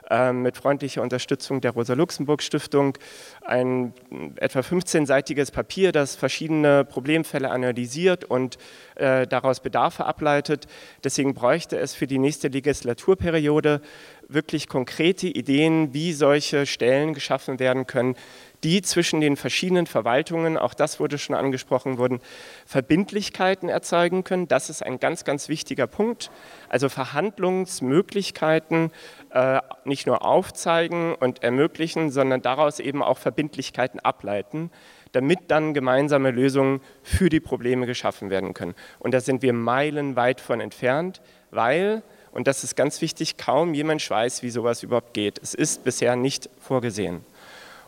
äh, 0.10 0.32
mit 0.32 0.58
freundlicher 0.58 1.02
Unterstützung 1.02 1.62
der 1.62 1.72
Rosa-Luxemburg-Stiftung, 1.72 2.98
ein 3.44 3.94
etwa 4.38 4.60
15-seitiges 4.60 5.52
Papier, 5.52 5.92
das 5.92 6.16
verschiedene 6.16 6.86
Problemfälle 6.86 7.50
analysiert 7.50 8.24
und 8.24 8.58
äh, 8.96 9.28
daraus 9.28 9.60
Bedarfe 9.60 10.06
ableitet. 10.06 10.68
Deswegen 11.04 11.34
bräuchte 11.34 11.78
es 11.78 11.94
für 11.94 12.08
die 12.08 12.20
nächste 12.20 12.48
Legislaturperiode 12.48 13.82
wirklich 14.30 14.68
konkrete 14.68 15.28
Ideen, 15.28 15.94
wie 15.94 16.14
solche 16.14 16.66
Stellen 16.66 17.14
geschaffen 17.14 17.60
werden 17.60 17.88
können, 17.88 18.16
die 18.64 18.82
zwischen 18.82 19.22
den 19.22 19.38
verschiedenen 19.38 19.86
Verwaltungen, 19.86 20.58
auch 20.58 20.74
das 20.74 21.00
wurde 21.00 21.18
schon 21.18 21.36
angesprochen 21.36 21.98
worden, 21.98 22.20
Verbindlichkeiten 22.66 23.70
erzeugen 23.70 24.24
können. 24.24 24.48
Das 24.48 24.70
ist 24.70 24.84
ein 24.84 25.00
ganz, 25.00 25.26
ganz 25.26 25.48
wichtiger 25.48 25.88
Punkt. 25.88 26.32
Also 26.68 26.90
Verhandlungsmöglichkeiten 26.90 28.92
äh, 29.30 29.60
nicht 29.86 30.08
nur 30.08 30.26
aufzeigen 30.26 31.14
und 31.16 31.44
ermöglichen, 31.44 32.10
sondern 32.10 32.42
daraus 32.42 32.80
eben 32.80 33.04
auch 33.04 33.20
Verbindlichkeiten 33.20 34.00
ableiten, 34.00 34.72
damit 35.12 35.40
dann 35.50 35.74
gemeinsame 35.74 36.32
Lösungen 36.32 36.82
für 37.04 37.30
die 37.30 37.40
Probleme 37.40 37.86
geschaffen 37.86 38.30
werden 38.30 38.54
können. 38.54 38.76
Und 39.00 39.14
da 39.14 39.20
sind 39.20 39.44
wir 39.44 39.54
meilenweit 39.54 40.42
von 40.42 40.60
entfernt, 40.60 41.22
weil 41.52 42.02
und 42.38 42.46
das 42.46 42.64
ist 42.64 42.76
ganz 42.76 43.02
wichtig, 43.02 43.38
kaum 43.38 43.74
jemand 43.74 44.08
weiß, 44.08 44.44
wie 44.44 44.52
sowas 44.52 44.84
überhaupt 44.84 45.16
geht. 45.16 45.40
Es 45.42 45.56
ist 45.56 45.84
bisher 45.84 46.16
nicht 46.16 46.52
vorgesehen. 46.60 47.26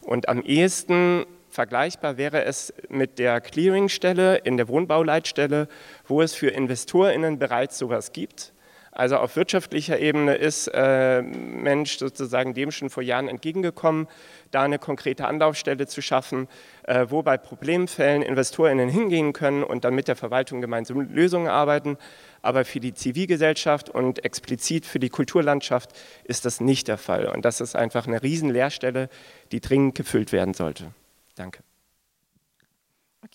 Und 0.01 0.27
am 0.27 0.41
ehesten 0.41 1.27
vergleichbar 1.51 2.18
wäre 2.18 2.46
es 2.46 2.74
mit 2.89 3.20
der 3.20 3.41
Clearingstelle 3.41 4.38
in 4.38 4.58
der 4.58 4.68
Wohnbauleitstelle, 4.68 5.68
wo 6.08 6.24
es 6.24 6.34
für 6.34 6.48
InvestorInnen 6.48 7.38
bereits 7.38 7.77
sowas 7.77 8.12
gibt. 8.12 8.51
Also 9.00 9.15
auf 9.15 9.38
wirtschaftlicher 9.38 9.98
Ebene 9.98 10.36
ist 10.36 10.68
äh, 10.74 11.22
Mensch 11.22 12.00
sozusagen 12.00 12.53
dem 12.53 12.70
schon 12.70 12.89
vor 12.89 13.01
Jahren 13.01 13.29
entgegengekommen, 13.29 14.10
da 14.51 14.63
eine 14.63 14.77
konkrete 14.77 15.25
Anlaufstelle 15.25 15.88
zu 15.88 16.01
schaffen, 16.01 16.50
äh, 16.84 17.06
wo 17.08 17.24
bei 17.24 17.38
Problemfällen 17.38 18.22
InvestorInnen 18.22 18.89
hingehen 18.89 19.32
können 19.32 19.63
und 19.63 19.86
dann 19.86 19.96
mit 19.96 20.10
der 20.10 20.18
Verwaltung 20.18 20.60
gemeinsam 20.60 21.00
Lösungen 21.00 21.48
arbeiten. 21.48 21.98
Aber 22.41 22.65
für 22.65 22.82
die 22.82 22.94
Zivilgesellschaft 22.94 23.89
und 23.89 24.25
explizit 24.25 24.86
für 24.86 25.00
die 25.00 25.08
Kulturlandschaft 25.08 25.91
ist 26.25 26.44
das 26.44 26.60
nicht 26.60 26.89
der 26.89 26.98
Fall. 26.98 27.29
Und 27.29 27.46
das 27.46 27.62
ist 27.62 27.77
einfach 27.77 28.06
eine 28.06 28.22
Riesenleerstelle, 28.22 29.08
die 29.53 29.62
dringend 29.62 29.96
gefüllt 29.96 30.34
werden 30.34 30.53
sollte. 30.53 30.91
Danke. 31.36 31.63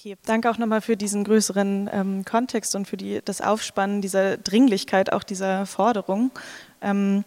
Okay, 0.05 0.19
danke 0.27 0.51
auch 0.51 0.59
nochmal 0.59 0.83
für 0.83 0.99
diesen 0.99 1.25
größeren 1.25 1.89
ähm, 1.91 2.25
Kontext 2.27 2.75
und 2.75 2.87
für 2.87 2.99
die, 2.99 3.23
das 3.25 3.41
Aufspannen 3.41 4.03
dieser 4.03 4.37
Dringlichkeit, 4.37 5.11
auch 5.11 5.23
dieser 5.23 5.65
Forderung. 5.65 6.31
Ähm, 6.83 7.25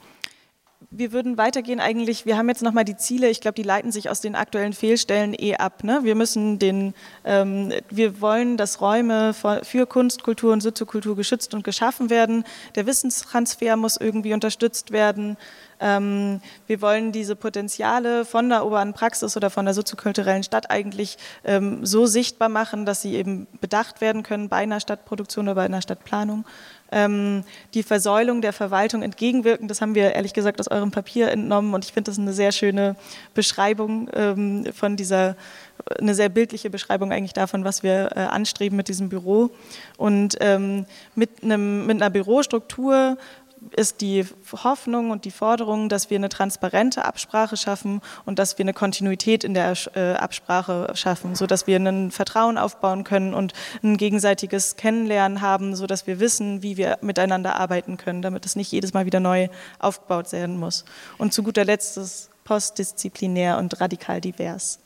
wir 0.92 1.12
würden 1.12 1.40
weitergehen 1.40 1.80
eigentlich, 1.80 2.28
wir 2.28 2.38
haben 2.38 2.48
jetzt 2.50 2.62
nochmal 2.62 2.86
die 2.86 2.96
Ziele, 2.96 3.32
ich 3.32 3.42
glaube, 3.42 3.56
die 3.56 3.64
leiten 3.64 3.92
sich 3.92 4.12
aus 4.12 4.22
den 4.22 4.36
aktuellen 4.36 4.74
Fehlstellen 4.74 5.34
eh 5.34 5.56
ab. 5.56 5.84
Ne? 5.84 6.02
Wir 6.04 6.14
müssen 6.14 6.60
den, 6.60 6.94
ähm, 7.26 7.74
wir 7.90 8.22
wollen, 8.22 8.58
dass 8.58 8.80
Räume 8.80 9.34
für 9.34 9.88
Kunst, 9.88 10.22
Kultur 10.22 10.54
und 10.54 10.62
Soziokultur 10.62 11.16
geschützt 11.16 11.56
und 11.56 11.64
geschaffen 11.64 12.12
werden. 12.12 12.44
Der 12.76 12.86
Wissenstransfer 12.86 13.76
muss 13.76 13.98
irgendwie 13.98 14.36
unterstützt 14.36 14.92
werden. 14.92 15.36
Ähm, 15.80 16.42
wir 16.66 16.82
wollen 16.82 17.12
diese 17.12 17.36
Potenziale 17.36 18.26
von 18.26 18.50
der 18.50 18.66
urbanen 18.66 18.94
Praxis 18.94 19.38
oder 19.38 19.50
von 19.50 19.66
der 19.66 19.74
soziokulturellen 19.74 20.44
Stadt 20.44 20.70
eigentlich 20.72 21.18
ähm, 21.44 21.86
so 21.86 22.06
sichtbar 22.06 22.50
machen, 22.50 22.86
dass 22.86 23.02
sie 23.02 23.16
eben 23.16 23.48
bedacht 23.62 24.02
werden 24.02 24.24
können 24.24 24.50
bei 24.50 24.58
einer 24.58 24.80
Stadtproduktion 24.80 25.48
oder 25.48 25.56
bei 25.56 25.66
einer 25.66 25.82
Stadtplanung. 25.82 26.46
Ähm, 26.90 27.44
die 27.74 27.84
Versäulung 27.84 28.42
der 28.42 28.54
Verwaltung 28.54 29.04
entgegenwirken, 29.04 29.68
das 29.68 29.82
haben 29.82 29.94
wir 29.94 30.14
ehrlich 30.14 30.34
gesagt 30.34 30.60
aus 30.62 30.70
eurem 30.70 30.92
Papier 30.92 31.30
entnommen 31.32 31.74
und 31.74 31.84
ich 31.84 31.92
finde 31.92 32.10
das 32.12 32.18
eine 32.18 32.32
sehr 32.32 32.54
schöne 32.54 32.96
Beschreibung 33.34 34.10
ähm, 34.14 34.66
von 34.74 34.96
dieser 34.96 35.36
eine 36.00 36.16
sehr 36.16 36.30
bildliche 36.30 36.70
Beschreibung 36.70 37.12
eigentlich 37.12 37.34
davon, 37.34 37.64
was 37.64 37.84
wir 37.84 38.10
äh, 38.16 38.20
anstreben 38.20 38.76
mit 38.76 38.88
diesem 38.88 39.10
Büro. 39.10 39.52
Und 39.98 40.38
ähm, 40.42 40.86
mit, 41.16 41.44
einem, 41.44 41.86
mit 41.86 42.02
einer 42.02 42.10
Bürostruktur 42.10 43.18
ist 43.76 44.02
die 44.02 44.26
Hoffnung 44.52 45.12
und 45.12 45.26
die 45.26 45.32
Forderung, 45.32 45.90
dass 45.90 46.10
wir 46.10 46.18
eine 46.18 46.30
transparente 46.30 47.06
Absprache 47.06 47.58
schaffen 47.58 48.02
und 48.26 48.40
dass 48.40 48.58
wir 48.58 48.64
eine 48.64 48.74
Kontinuität 48.74 49.44
in 49.44 49.54
der 49.54 49.74
äh, 49.96 50.14
Absprache 50.14 50.92
schaffen, 50.96 51.36
sodass 51.36 51.68
wir 51.68 51.78
ein 51.78 52.12
Vertrauen 52.12 52.58
aufbauen 52.58 53.04
können 53.04 53.34
und 53.34 53.54
ein 53.84 53.98
gegenseitiges 53.98 54.76
Kennenlernen 54.76 55.42
haben, 55.42 55.76
sodass 55.76 56.08
wir 56.08 56.20
wissen, 56.20 56.64
wie 56.64 56.78
wir 56.78 56.98
miteinander 57.02 57.56
arbeiten 57.56 57.98
können, 57.98 58.22
damit 58.22 58.46
es 58.46 58.56
nicht 58.56 58.72
jedes 58.72 58.94
Mal 58.94 59.06
wieder 59.06 59.20
neu 59.20 59.50
aufgebaut 59.80 60.32
werden 60.32 60.58
muss. 60.58 60.86
Und 61.18 61.34
zu 61.34 61.44
guter 61.44 61.66
Letzt 61.66 61.98
ist 61.98 62.30
postdisziplinär 62.44 63.58
und 63.58 63.80
radikal 63.82 64.22
divers. 64.22 64.80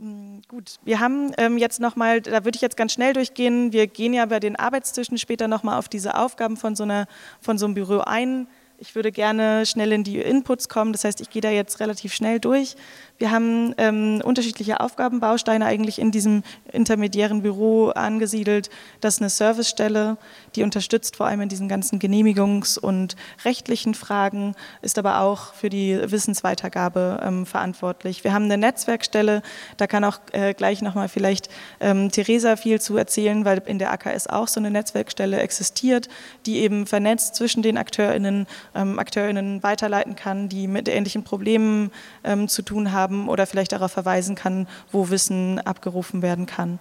Mm, 0.00 0.40
gut, 0.48 0.76
wir 0.82 0.98
haben 0.98 1.32
ähm, 1.36 1.58
jetzt 1.58 1.78
nochmal, 1.78 2.22
da 2.22 2.44
würde 2.44 2.56
ich 2.56 2.62
jetzt 2.62 2.76
ganz 2.76 2.94
schnell 2.94 3.12
durchgehen, 3.12 3.72
wir 3.72 3.86
gehen 3.86 4.14
ja 4.14 4.24
bei 4.24 4.40
den 4.40 4.56
Arbeitstischen 4.56 5.18
später 5.18 5.46
nochmal 5.46 5.78
auf 5.78 5.88
diese 5.90 6.16
Aufgaben 6.16 6.56
von 6.56 6.74
so, 6.74 6.84
einer, 6.84 7.06
von 7.40 7.58
so 7.58 7.66
einem 7.66 7.74
Büro 7.74 7.98
ein. 7.98 8.46
Ich 8.78 8.94
würde 8.94 9.12
gerne 9.12 9.66
schnell 9.66 9.92
in 9.92 10.02
die 10.02 10.18
Inputs 10.18 10.70
kommen, 10.70 10.92
das 10.92 11.04
heißt, 11.04 11.20
ich 11.20 11.28
gehe 11.28 11.42
da 11.42 11.50
jetzt 11.50 11.80
relativ 11.80 12.14
schnell 12.14 12.40
durch. 12.40 12.76
Wir 13.20 13.30
haben 13.30 13.74
ähm, 13.76 14.22
unterschiedliche 14.24 14.80
Aufgabenbausteine 14.80 15.66
eigentlich 15.66 15.98
in 15.98 16.10
diesem 16.10 16.42
intermediären 16.72 17.42
Büro 17.42 17.88
angesiedelt. 17.88 18.70
Das 19.02 19.16
ist 19.16 19.20
eine 19.20 19.28
Servicestelle, 19.28 20.16
die 20.56 20.62
unterstützt 20.62 21.16
vor 21.16 21.26
allem 21.26 21.42
in 21.42 21.50
diesen 21.50 21.68
ganzen 21.68 21.98
Genehmigungs- 21.98 22.78
und 22.78 23.16
rechtlichen 23.44 23.92
Fragen, 23.92 24.54
ist 24.80 24.98
aber 24.98 25.20
auch 25.20 25.52
für 25.52 25.68
die 25.68 26.00
Wissensweitergabe 26.02 27.20
ähm, 27.22 27.44
verantwortlich. 27.44 28.24
Wir 28.24 28.32
haben 28.32 28.46
eine 28.46 28.56
Netzwerkstelle, 28.56 29.42
da 29.76 29.86
kann 29.86 30.02
auch 30.04 30.18
äh, 30.32 30.54
gleich 30.54 30.80
nochmal 30.80 31.10
vielleicht 31.10 31.50
ähm, 31.80 32.10
Theresa 32.10 32.56
viel 32.56 32.80
zu 32.80 32.96
erzählen, 32.96 33.44
weil 33.44 33.62
in 33.66 33.78
der 33.78 33.92
AKS 33.92 34.28
auch 34.28 34.48
so 34.48 34.60
eine 34.60 34.70
Netzwerkstelle 34.70 35.40
existiert, 35.40 36.08
die 36.46 36.60
eben 36.60 36.86
vernetzt 36.86 37.34
zwischen 37.34 37.62
den 37.62 37.76
AkteurInnen, 37.76 38.46
ähm, 38.74 38.98
AkteurInnen 38.98 39.62
weiterleiten 39.62 40.16
kann, 40.16 40.48
die 40.48 40.66
mit 40.66 40.88
ähnlichen 40.88 41.22
Problemen 41.22 41.90
ähm, 42.24 42.48
zu 42.48 42.62
tun 42.62 42.92
haben 42.92 43.09
haben 43.10 43.28
oder 43.28 43.46
vielleicht 43.46 43.72
darauf 43.72 43.92
verweisen 43.92 44.34
kann, 44.34 44.66
wo 44.92 45.10
Wissen 45.10 45.58
abgerufen 45.58 46.22
werden 46.22 46.46
kann. 46.46 46.78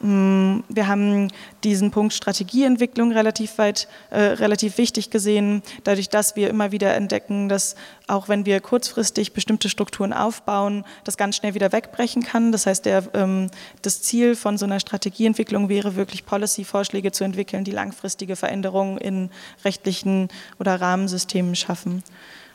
Mm, 0.00 0.60
wir 0.68 0.88
haben 0.88 1.28
diesen 1.62 1.90
Punkt 1.90 2.12
Strategieentwicklung 2.12 3.12
relativ 3.12 3.58
weit, 3.58 3.88
äh, 4.10 4.20
relativ 4.20 4.76
wichtig 4.76 5.10
gesehen, 5.10 5.62
dadurch, 5.84 6.08
dass 6.08 6.36
wir 6.36 6.50
immer 6.50 6.72
wieder 6.72 6.94
entdecken, 6.94 7.48
dass 7.48 7.76
auch 8.08 8.28
wenn 8.28 8.44
wir 8.44 8.60
kurzfristig 8.60 9.32
bestimmte 9.32 9.68
Strukturen 9.68 10.12
aufbauen, 10.12 10.84
das 11.04 11.16
ganz 11.16 11.36
schnell 11.36 11.54
wieder 11.54 11.72
wegbrechen 11.72 12.22
kann. 12.22 12.52
Das 12.52 12.66
heißt, 12.66 12.84
der, 12.84 13.04
ähm, 13.14 13.50
das 13.82 14.02
Ziel 14.02 14.34
von 14.34 14.58
so 14.58 14.66
einer 14.66 14.80
Strategieentwicklung 14.80 15.68
wäre 15.68 15.96
wirklich 15.96 16.26
Policy-Vorschläge 16.26 17.12
zu 17.12 17.24
entwickeln, 17.24 17.64
die 17.64 17.70
langfristige 17.70 18.36
Veränderungen 18.36 18.98
in 18.98 19.30
rechtlichen 19.64 20.28
oder 20.58 20.80
Rahmensystemen 20.80 21.54
schaffen. 21.54 22.02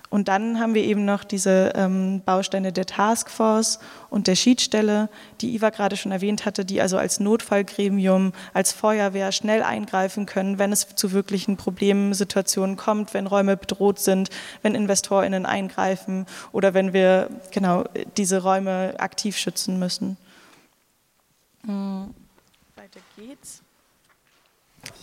Und 0.10 0.28
dann 0.28 0.60
haben 0.60 0.74
wir 0.74 0.84
eben 0.84 1.06
noch 1.06 1.24
diese 1.24 1.72
ähm, 1.76 2.22
Bausteine 2.26 2.74
der 2.74 2.88
Taskforce 2.88 3.80
und 4.10 4.26
der 4.26 4.36
Schiedsstelle, 4.36 5.08
die 5.42 5.54
Iva 5.54 5.70
gerade 5.70 5.98
schon 5.98 6.12
erwähnt 6.12 6.46
hatte, 6.46 6.66
die 6.66 6.82
also 6.82 6.98
als 6.98 7.20
Notfallgremium, 7.20 8.34
als 8.54 8.72
Feuerwehr 8.72 9.32
schnell 9.32 9.62
eingreifen 9.62 10.26
können, 10.26 10.58
wenn 10.58 10.72
es 10.72 10.88
zu 10.96 11.12
wirklichen 11.12 11.58
Problemsituationen 11.58 12.76
kommt, 12.76 13.14
wenn 13.14 13.28
Räume 13.28 13.56
bedroht 13.56 14.00
sind, 14.00 14.32
wenn 14.64 14.74
InvestorInnen 14.74 15.46
eingreifen 15.46 16.26
oder 16.52 16.74
wenn 16.74 16.92
wir 16.92 17.30
genau 17.52 17.84
diese 18.18 18.42
Räume 18.42 18.96
aktiv 18.98 19.38
schützen 19.38 19.78
müssen. 19.78 20.18
Hm. 21.66 22.16
Weiter 22.76 23.00
geht's. 23.16 23.62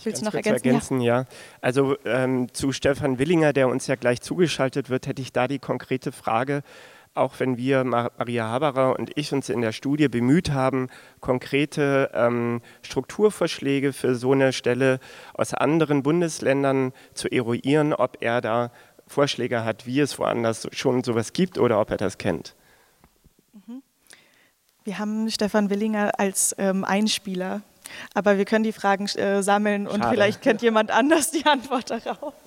Willst 0.03 0.21
du 0.21 0.25
noch 0.25 0.33
ergänzen? 0.33 0.65
ergänzen 0.65 1.01
ja. 1.01 1.21
ja. 1.21 1.25
Also 1.61 1.95
ähm, 2.05 2.53
zu 2.53 2.71
Stefan 2.71 3.19
Willinger, 3.19 3.53
der 3.53 3.67
uns 3.67 3.87
ja 3.87 3.95
gleich 3.95 4.21
zugeschaltet 4.21 4.89
wird, 4.89 5.07
hätte 5.07 5.21
ich 5.21 5.33
da 5.33 5.47
die 5.47 5.59
konkrete 5.59 6.11
Frage, 6.11 6.63
auch 7.17 7.39
wenn 7.39 7.57
wir, 7.57 7.83
Maria 7.83 8.45
Haberer 8.45 8.97
und 8.97 9.11
ich, 9.17 9.33
uns 9.33 9.49
in 9.49 9.61
der 9.61 9.71
Studie 9.71 10.07
bemüht 10.07 10.51
haben, 10.51 10.87
konkrete 11.19 12.11
ähm, 12.13 12.61
Strukturvorschläge 12.83 13.91
für 13.91 14.15
so 14.15 14.31
eine 14.33 14.53
Stelle 14.53 14.99
aus 15.33 15.53
anderen 15.53 16.03
Bundesländern 16.03 16.93
zu 17.13 17.27
eruieren, 17.29 17.93
ob 17.93 18.17
er 18.21 18.39
da 18.41 18.71
Vorschläge 19.07 19.63
hat, 19.63 19.85
wie 19.85 19.99
es 19.99 20.19
woanders 20.19 20.67
schon 20.71 21.03
sowas 21.03 21.33
gibt 21.33 21.57
oder 21.57 21.79
ob 21.79 21.91
er 21.91 21.97
das 21.97 22.17
kennt. 22.17 22.55
Mhm. 23.53 23.81
Wir 24.83 24.99
haben 24.99 25.29
Stefan 25.29 25.69
Willinger 25.69 26.11
als 26.19 26.55
ähm, 26.57 26.83
Einspieler 26.83 27.61
aber 28.13 28.37
wir 28.37 28.45
können 28.45 28.63
die 28.63 28.71
Fragen 28.71 29.05
äh, 29.17 29.41
sammeln 29.43 29.87
und 29.87 30.01
Schade. 30.01 30.15
vielleicht 30.15 30.41
kennt 30.41 30.61
jemand 30.61 30.91
anders 30.91 31.31
die 31.31 31.45
Antwort 31.45 31.89
darauf. 31.89 32.33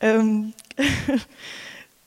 Ähm, 0.00 0.52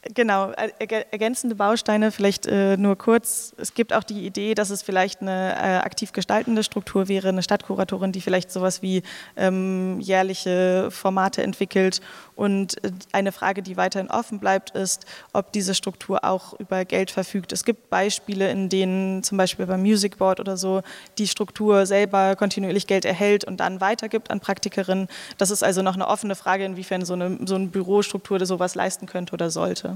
Genau, 0.04 0.50
ergänzende 0.80 1.54
Bausteine 1.54 2.12
vielleicht 2.12 2.48
äh, 2.48 2.76
nur 2.76 2.98
kurz. 2.98 3.54
Es 3.58 3.76
gibt 3.76 3.94
auch 3.94 4.04
die 4.04 4.26
Idee, 4.26 4.56
dass 4.56 4.72
es 4.72 4.82
vielleicht 4.82 5.22
eine 5.22 5.54
äh, 5.56 5.78
aktiv 5.78 6.12
gestaltende 6.12 6.64
Struktur 6.64 7.08
wäre, 7.08 7.30
eine 7.30 7.44
Stadtkuratorin, 7.44 8.12
die 8.12 8.22
vielleicht 8.22 8.52
sowas 8.52 8.82
wie 8.82 9.04
ähm, 9.38 10.00
jährliche 10.00 10.90
Formate 10.90 11.44
entwickelt. 11.44 12.02
Und 12.36 12.84
äh, 12.84 12.92
eine 13.12 13.32
Frage, 13.32 13.62
die 13.62 13.78
weiterhin 13.78 14.10
offen 14.10 14.40
bleibt, 14.40 14.72
ist, 14.72 15.06
ob 15.34 15.52
diese 15.52 15.76
Struktur 15.76 16.24
auch 16.24 16.60
über 16.60 16.84
Geld 16.84 17.12
verfügt. 17.12 17.54
Es 17.54 17.64
gibt 17.64 17.92
Beispiele, 17.92 18.50
in 18.50 18.70
denen 18.70 19.22
zum 19.22 19.38
Beispiel 19.38 19.68
beim 19.68 19.84
Music 19.84 20.18
Board 20.18 20.40
oder 20.40 20.58
so 20.58 20.82
die 21.20 21.28
Struktur 21.28 21.86
selber 21.86 22.36
kontinuierlich 22.36 22.88
Geld 22.88 23.06
erhält 23.06 23.44
und 23.44 23.58
dann 23.60 23.82
weitergibt 23.82 24.32
an 24.32 24.40
Praktikerinnen. 24.40 25.10
Das 25.38 25.52
ist 25.52 25.64
also 25.64 25.84
noch 25.84 25.94
eine 25.94 26.08
offene 26.08 26.34
Frage, 26.34 26.66
inwiefern 26.66 27.06
so 27.06 27.14
eine, 27.14 27.38
so 27.46 27.54
eine 27.54 27.68
Bürostruktur 27.68 28.44
sowas 28.48 28.74
leisten 28.74 29.06
könnte 29.06 29.34
oder 29.34 29.52
sollte. 29.52 29.91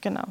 Genau. 0.00 0.24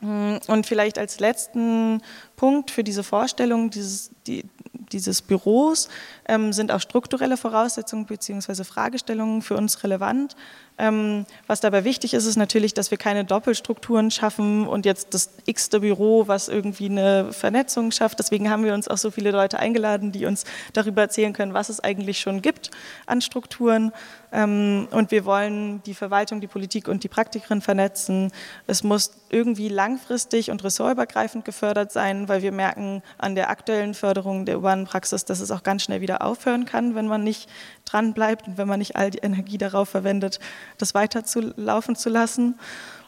Mm, 0.00 0.36
und 0.46 0.66
vielleicht 0.66 0.98
als 0.98 1.20
letzten 1.20 2.02
Punkt 2.36 2.70
für 2.70 2.84
diese 2.84 3.02
Vorstellung 3.02 3.70
dieses, 3.70 4.10
die, 4.26 4.44
dieses 4.92 5.22
Büros 5.22 5.88
ähm, 6.30 6.52
sind 6.52 6.70
auch 6.70 6.80
strukturelle 6.80 7.36
Voraussetzungen 7.36 8.06
bzw. 8.06 8.62
Fragestellungen 8.62 9.42
für 9.42 9.56
uns 9.56 9.82
relevant. 9.82 10.36
Ähm, 10.78 11.26
was 11.46 11.60
dabei 11.60 11.84
wichtig 11.84 12.14
ist, 12.14 12.24
ist 12.24 12.36
natürlich, 12.36 12.72
dass 12.72 12.90
wir 12.90 12.96
keine 12.96 13.24
Doppelstrukturen 13.24 14.10
schaffen 14.10 14.66
und 14.66 14.86
jetzt 14.86 15.12
das 15.12 15.30
x-te 15.44 15.80
Büro, 15.80 16.28
was 16.28 16.48
irgendwie 16.48 16.86
eine 16.86 17.32
Vernetzung 17.32 17.90
schafft. 17.90 18.18
Deswegen 18.18 18.48
haben 18.48 18.64
wir 18.64 18.72
uns 18.72 18.88
auch 18.88 18.96
so 18.96 19.10
viele 19.10 19.32
Leute 19.32 19.58
eingeladen, 19.58 20.12
die 20.12 20.24
uns 20.24 20.44
darüber 20.72 21.02
erzählen 21.02 21.32
können, 21.32 21.52
was 21.52 21.68
es 21.68 21.80
eigentlich 21.80 22.20
schon 22.20 22.40
gibt 22.40 22.70
an 23.06 23.20
Strukturen. 23.20 23.92
Ähm, 24.32 24.88
und 24.92 25.10
wir 25.10 25.24
wollen 25.24 25.82
die 25.82 25.94
Verwaltung, 25.94 26.40
die 26.40 26.46
Politik 26.46 26.88
und 26.88 27.02
die 27.02 27.08
Praktikerin 27.08 27.60
vernetzen. 27.60 28.32
Es 28.66 28.84
muss 28.84 29.10
irgendwie 29.28 29.68
langfristig 29.68 30.50
und 30.50 30.64
ressortübergreifend 30.64 31.44
gefördert 31.44 31.92
sein, 31.92 32.28
weil 32.28 32.42
wir 32.42 32.52
merken 32.52 33.02
an 33.18 33.34
der 33.34 33.50
aktuellen 33.50 33.94
Förderung 33.94 34.46
der 34.46 34.56
urbanen 34.56 34.86
Praxis, 34.86 35.24
dass 35.24 35.40
es 35.40 35.50
auch 35.50 35.62
ganz 35.62 35.82
schnell 35.82 36.00
wieder 36.00 36.19
aufhören 36.20 36.64
kann, 36.64 36.94
wenn 36.94 37.06
man 37.06 37.24
nicht 37.24 37.48
dran 37.84 38.12
bleibt 38.12 38.46
und 38.46 38.58
wenn 38.58 38.68
man 38.68 38.78
nicht 38.78 38.96
all 38.96 39.10
die 39.10 39.18
Energie 39.18 39.58
darauf 39.58 39.88
verwendet, 39.88 40.38
das 40.78 40.94
weiter 40.94 41.24
zu 41.24 41.52
laufen 41.56 41.96
zu 41.96 42.08
lassen. 42.08 42.54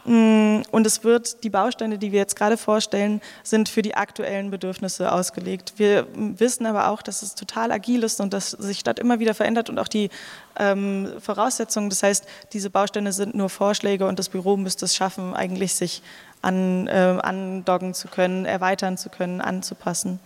Mm, 0.05 0.63
und 0.73 0.85
es 0.85 1.05
wird, 1.05 1.45
die 1.45 1.51
Bausteine, 1.51 1.97
die 1.97 2.11
wir 2.11 2.19
jetzt 2.19 2.35
gerade 2.35 2.57
vorstellen, 2.57 3.21
sind 3.45 3.69
für 3.69 3.83
die 3.83 3.95
aktuellen 3.95 4.51
Bedürfnisse 4.51 5.13
ausgelegt. 5.13 5.75
Wir 5.77 6.07
wissen 6.15 6.67
aber 6.67 6.89
auch, 6.89 7.03
dass 7.03 7.23
es 7.23 7.37
total 7.37 7.71
agil 7.71 8.03
ist 8.03 8.21
und 8.21 8.33
dass 8.33 8.51
sich 8.51 8.81
Stadt 8.81 8.99
immer 8.99 9.21
wieder 9.21 9.35
verändert 9.35 9.71
und 9.71 9.79
auch 9.79 9.89
die 9.89 10.11
ähm, 10.59 11.09
Voraussetzungen. 11.21 11.89
Das 11.89 12.03
heißt, 12.03 12.27
diese 12.53 12.71
Bausteine 12.71 13.13
sind 13.13 13.37
nur 13.37 13.49
Vorschläge 13.49 14.07
und 14.07 14.19
das 14.19 14.29
Büro 14.29 14.57
müsste 14.57 14.87
es 14.87 14.97
schaffen, 14.97 15.35
eigentlich 15.35 15.75
sich 15.75 16.03
an, 16.41 16.89
äh, 16.89 17.19
andocken 17.23 17.95
zu 17.95 18.09
können, 18.09 18.45
erweitern 18.45 18.99
zu 18.99 19.09
können, 19.09 19.41
anzupassen. 19.41 20.19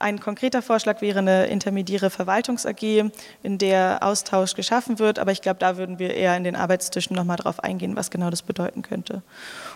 Ein 0.00 0.20
konkreter 0.20 0.62
Vorschlag 0.62 1.00
wäre 1.00 1.18
eine 1.18 1.46
intermediäre 1.46 2.08
Verwaltungs-AG, 2.08 3.10
in 3.42 3.58
der 3.58 3.98
Austausch 4.02 4.54
geschaffen 4.54 5.00
wird, 5.00 5.18
aber 5.18 5.32
ich 5.32 5.42
glaube, 5.42 5.58
da 5.58 5.76
würden 5.76 5.98
wir 5.98 6.14
eher 6.14 6.36
in 6.36 6.44
den 6.44 6.54
Arbeitstischen 6.54 7.16
nochmal 7.16 7.36
drauf 7.36 7.64
eingehen, 7.64 7.96
was 7.96 8.10
genau 8.10 8.30
das 8.30 8.42
bedeuten 8.42 8.82
könnte. 8.82 9.22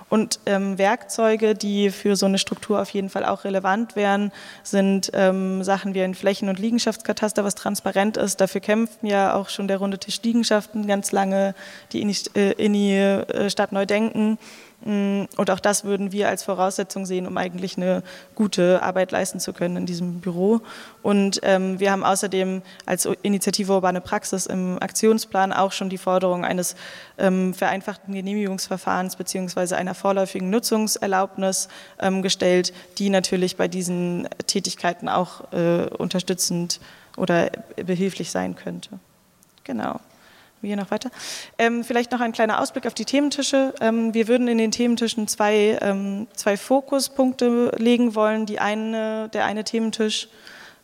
Und 0.09 0.39
ähm, 0.47 0.79
Werkzeuge, 0.79 1.57
die 1.57 1.91
für 1.91 2.15
so 2.15 2.27
eine 2.27 2.39
Struktur 2.39 2.81
auf 2.81 2.91
jeden 2.91 3.09
Fall 3.09 3.25
auch 3.25 3.43
relevant 3.43 3.97
wären, 3.97 4.31
sind 4.63 5.11
ähm, 5.13 5.65
Sachen 5.65 5.93
wie 5.95 6.03
ein 6.03 6.15
Flächen- 6.15 6.49
und 6.49 6.61
Liegenschaftskataster, 6.61 7.43
was 7.43 7.57
transparent 7.57 8.17
ist. 8.17 8.41
Dafür 8.41 8.61
kämpfen 8.61 9.07
ja 9.07 9.35
auch 9.35 9.49
schon 9.49 9.67
der 9.67 9.79
Runde 9.79 9.99
Tisch 9.99 10.21
Liegenschaften 10.23 10.87
ganz 10.87 11.11
lange, 11.11 11.55
die 11.93 12.01
INI, 12.01 12.17
äh, 12.37 12.53
INI 12.65 12.95
äh, 12.95 13.51
Stadt 13.51 13.73
Neudenken. 13.73 14.39
Mm, 14.85 15.25
und 15.37 15.51
auch 15.51 15.61
das 15.61 15.85
würden 15.85 16.13
wir 16.13 16.29
als 16.29 16.43
Voraussetzung 16.43 17.07
sehen, 17.07 17.27
um 17.27 17.37
eigentlich 17.37 17.77
eine 17.77 18.03
gute 18.35 18.83
Arbeit 18.83 19.13
leisten 19.13 19.41
zu 19.41 19.53
können 19.53 19.77
in 19.77 19.87
diesem 19.87 20.21
Büro. 20.21 20.61
Und 21.03 21.41
ähm, 21.43 21.79
wir 21.79 21.93
haben 21.93 22.05
außerdem 22.05 22.63
als 22.87 23.07
Initiative 23.23 23.73
Urbane 23.73 24.01
Praxis 24.01 24.47
im 24.47 24.79
Aktionsplan 24.81 25.53
auch 25.53 25.73
schon 25.73 25.89
die 25.89 25.99
Forderung 25.99 26.45
eines 26.45 26.77
ähm, 27.19 27.55
vereinfachten 27.55 28.15
Genehmigungsverfahrens 28.15 29.17
beziehungsweise 29.17 29.77
einer 29.77 29.95
vorläufigen 29.95 30.51
Nutzungserlaubnis 30.51 31.69
ähm, 32.01 32.23
gestellt, 32.23 32.73
die 32.99 33.11
natürlich 33.11 33.57
bei 33.57 33.69
diesen 33.69 34.29
Tätigkeiten 34.47 35.09
auch 35.09 35.53
äh, 35.53 35.87
unterstützend 35.97 36.81
oder 37.17 37.51
behilflich 37.77 38.31
sein 38.31 38.57
könnte. 38.57 38.99
Genau 39.65 40.01
hier 40.69 40.77
noch 40.77 40.91
weiter. 40.91 41.11
Ähm, 41.59 41.85
vielleicht 41.85 42.13
noch 42.13 42.21
ein 42.21 42.33
kleiner 42.33 42.61
Ausblick 42.61 42.87
auf 42.87 42.95
die 42.95 43.05
Thementische. 43.05 43.75
Ähm, 43.81 44.15
wir 44.15 44.29
würden 44.29 44.49
in 44.49 44.59
den 44.59 44.71
Thementischen 44.71 45.29
zwei, 45.29 45.79
ähm, 45.81 46.27
zwei 46.35 46.57
Fokuspunkte 46.57 47.73
legen 47.79 48.15
wollen. 48.15 48.47
Die 48.47 48.59
eine, 48.59 49.29
der 49.31 49.45
eine 49.45 49.65
Thementisch 49.65 50.29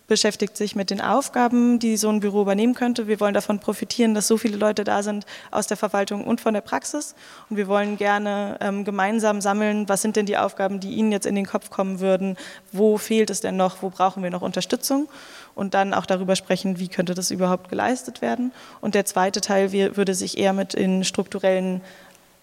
beschäftigt 0.09 0.57
sich 0.57 0.75
mit 0.75 0.91
den 0.91 1.01
Aufgaben, 1.01 1.79
die 1.79 1.97
so 1.97 2.09
ein 2.09 2.21
Büro 2.21 2.41
übernehmen 2.43 2.75
könnte. 2.75 3.07
Wir 3.07 3.21
wollen 3.21 3.35
davon 3.35 3.61
profitieren, 3.61 4.14
dass 4.14 4.27
so 4.27 4.38
viele 4.38 4.57
Leute 4.57 4.83
da 4.83 5.03
sind 5.03 5.27
aus 5.51 5.67
der 5.67 5.77
Verwaltung 5.77 6.25
und 6.25 6.41
von 6.41 6.55
der 6.55 6.62
Praxis. 6.62 7.14
Und 7.51 7.59
wir 7.59 7.69
wollen 7.69 7.99
gerne 7.99 8.57
ähm, 8.61 8.85
gemeinsam 8.85 9.41
sammeln, 9.41 9.88
was 9.88 10.03
sind 10.03 10.17
denn 10.17 10.27
die 10.27 10.38
Aufgaben, 10.38 10.81
die 10.81 10.95
Ihnen 10.95 11.12
jetzt 11.12 11.27
in 11.27 11.35
den 11.35 11.47
Kopf 11.47 11.71
kommen 11.71 12.01
würden, 12.01 12.37
wo 12.73 12.97
fehlt 12.97 13.29
es 13.29 13.43
denn 13.43 13.57
noch, 13.57 13.83
wo 13.83 13.91
brauchen 13.91 14.23
wir 14.23 14.31
noch 14.31 14.43
Unterstützung 14.43 15.09
und 15.59 15.75
dann 15.75 15.92
auch 15.92 16.07
darüber 16.07 16.37
sprechen, 16.37 16.79
wie 16.79 16.88
könnte 16.88 17.14
das 17.14 17.31
überhaupt 17.31 17.68
geleistet 17.68 18.23
werden. 18.23 18.53
Und 18.81 18.94
der 18.94 19.05
zweite 19.05 19.40
Teil 19.40 19.73
würde 19.73 20.14
sich 20.14 20.38
eher 20.38 20.53
mit, 20.53 20.73
in 20.73 21.03
strukturellen, 21.05 21.81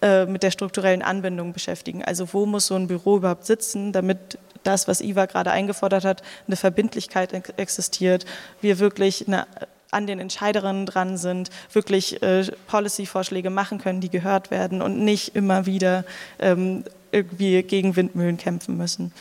äh, 0.02 0.26
mit 0.26 0.42
der 0.42 0.50
strukturellen 0.50 1.02
Anbindung 1.02 1.54
beschäftigen. 1.54 2.04
Also 2.04 2.28
wo 2.32 2.44
muss 2.44 2.66
so 2.66 2.74
ein 2.74 2.88
Büro 2.88 3.16
überhaupt 3.16 3.46
sitzen, 3.46 3.92
damit 3.92 4.38
das, 4.64 4.86
was 4.86 5.00
Iva 5.00 5.24
gerade 5.24 5.50
eingefordert 5.50 6.04
hat, 6.04 6.22
eine 6.46 6.56
Verbindlichkeit 6.56 7.32
existiert, 7.56 8.26
wir 8.60 8.78
wirklich 8.78 9.26
eine 9.26 9.46
an 9.92 10.06
den 10.06 10.18
Entscheiderinnen 10.18 10.84
dran 10.84 11.16
sind, 11.16 11.48
wirklich 11.72 12.20
äh, 12.20 12.44
Policy-Vorschläge 12.66 13.50
machen 13.50 13.78
können, 13.78 14.00
die 14.00 14.10
gehört 14.10 14.50
werden 14.50 14.82
und 14.82 14.98
nicht 14.98 15.36
immer 15.36 15.64
wieder 15.64 16.04
ähm, 16.38 16.84
irgendwie 17.12 17.62
gegen 17.62 17.96
Windmühlen 17.96 18.36
kämpfen 18.36 18.76
müssen. 18.76 19.12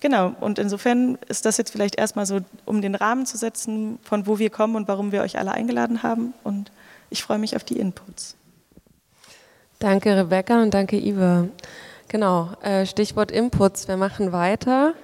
Genau, 0.00 0.34
und 0.40 0.58
insofern 0.58 1.18
ist 1.28 1.44
das 1.44 1.58
jetzt 1.58 1.70
vielleicht 1.70 1.96
erstmal 1.96 2.24
so, 2.24 2.40
um 2.64 2.80
den 2.80 2.94
Rahmen 2.94 3.26
zu 3.26 3.36
setzen, 3.36 3.98
von 4.02 4.26
wo 4.26 4.38
wir 4.38 4.48
kommen 4.48 4.74
und 4.76 4.88
warum 4.88 5.12
wir 5.12 5.20
euch 5.20 5.38
alle 5.38 5.52
eingeladen 5.52 6.02
haben. 6.02 6.32
Und 6.42 6.72
ich 7.10 7.22
freue 7.22 7.38
mich 7.38 7.54
auf 7.54 7.64
die 7.64 7.78
Inputs. 7.78 8.34
Danke, 9.78 10.16
Rebecca, 10.16 10.62
und 10.62 10.72
danke, 10.72 10.98
Iva. 10.98 11.48
Genau, 12.08 12.50
äh, 12.62 12.86
Stichwort 12.86 13.30
Inputs. 13.30 13.88
Wir 13.88 13.96
machen 13.96 14.32
weiter. 14.32 14.94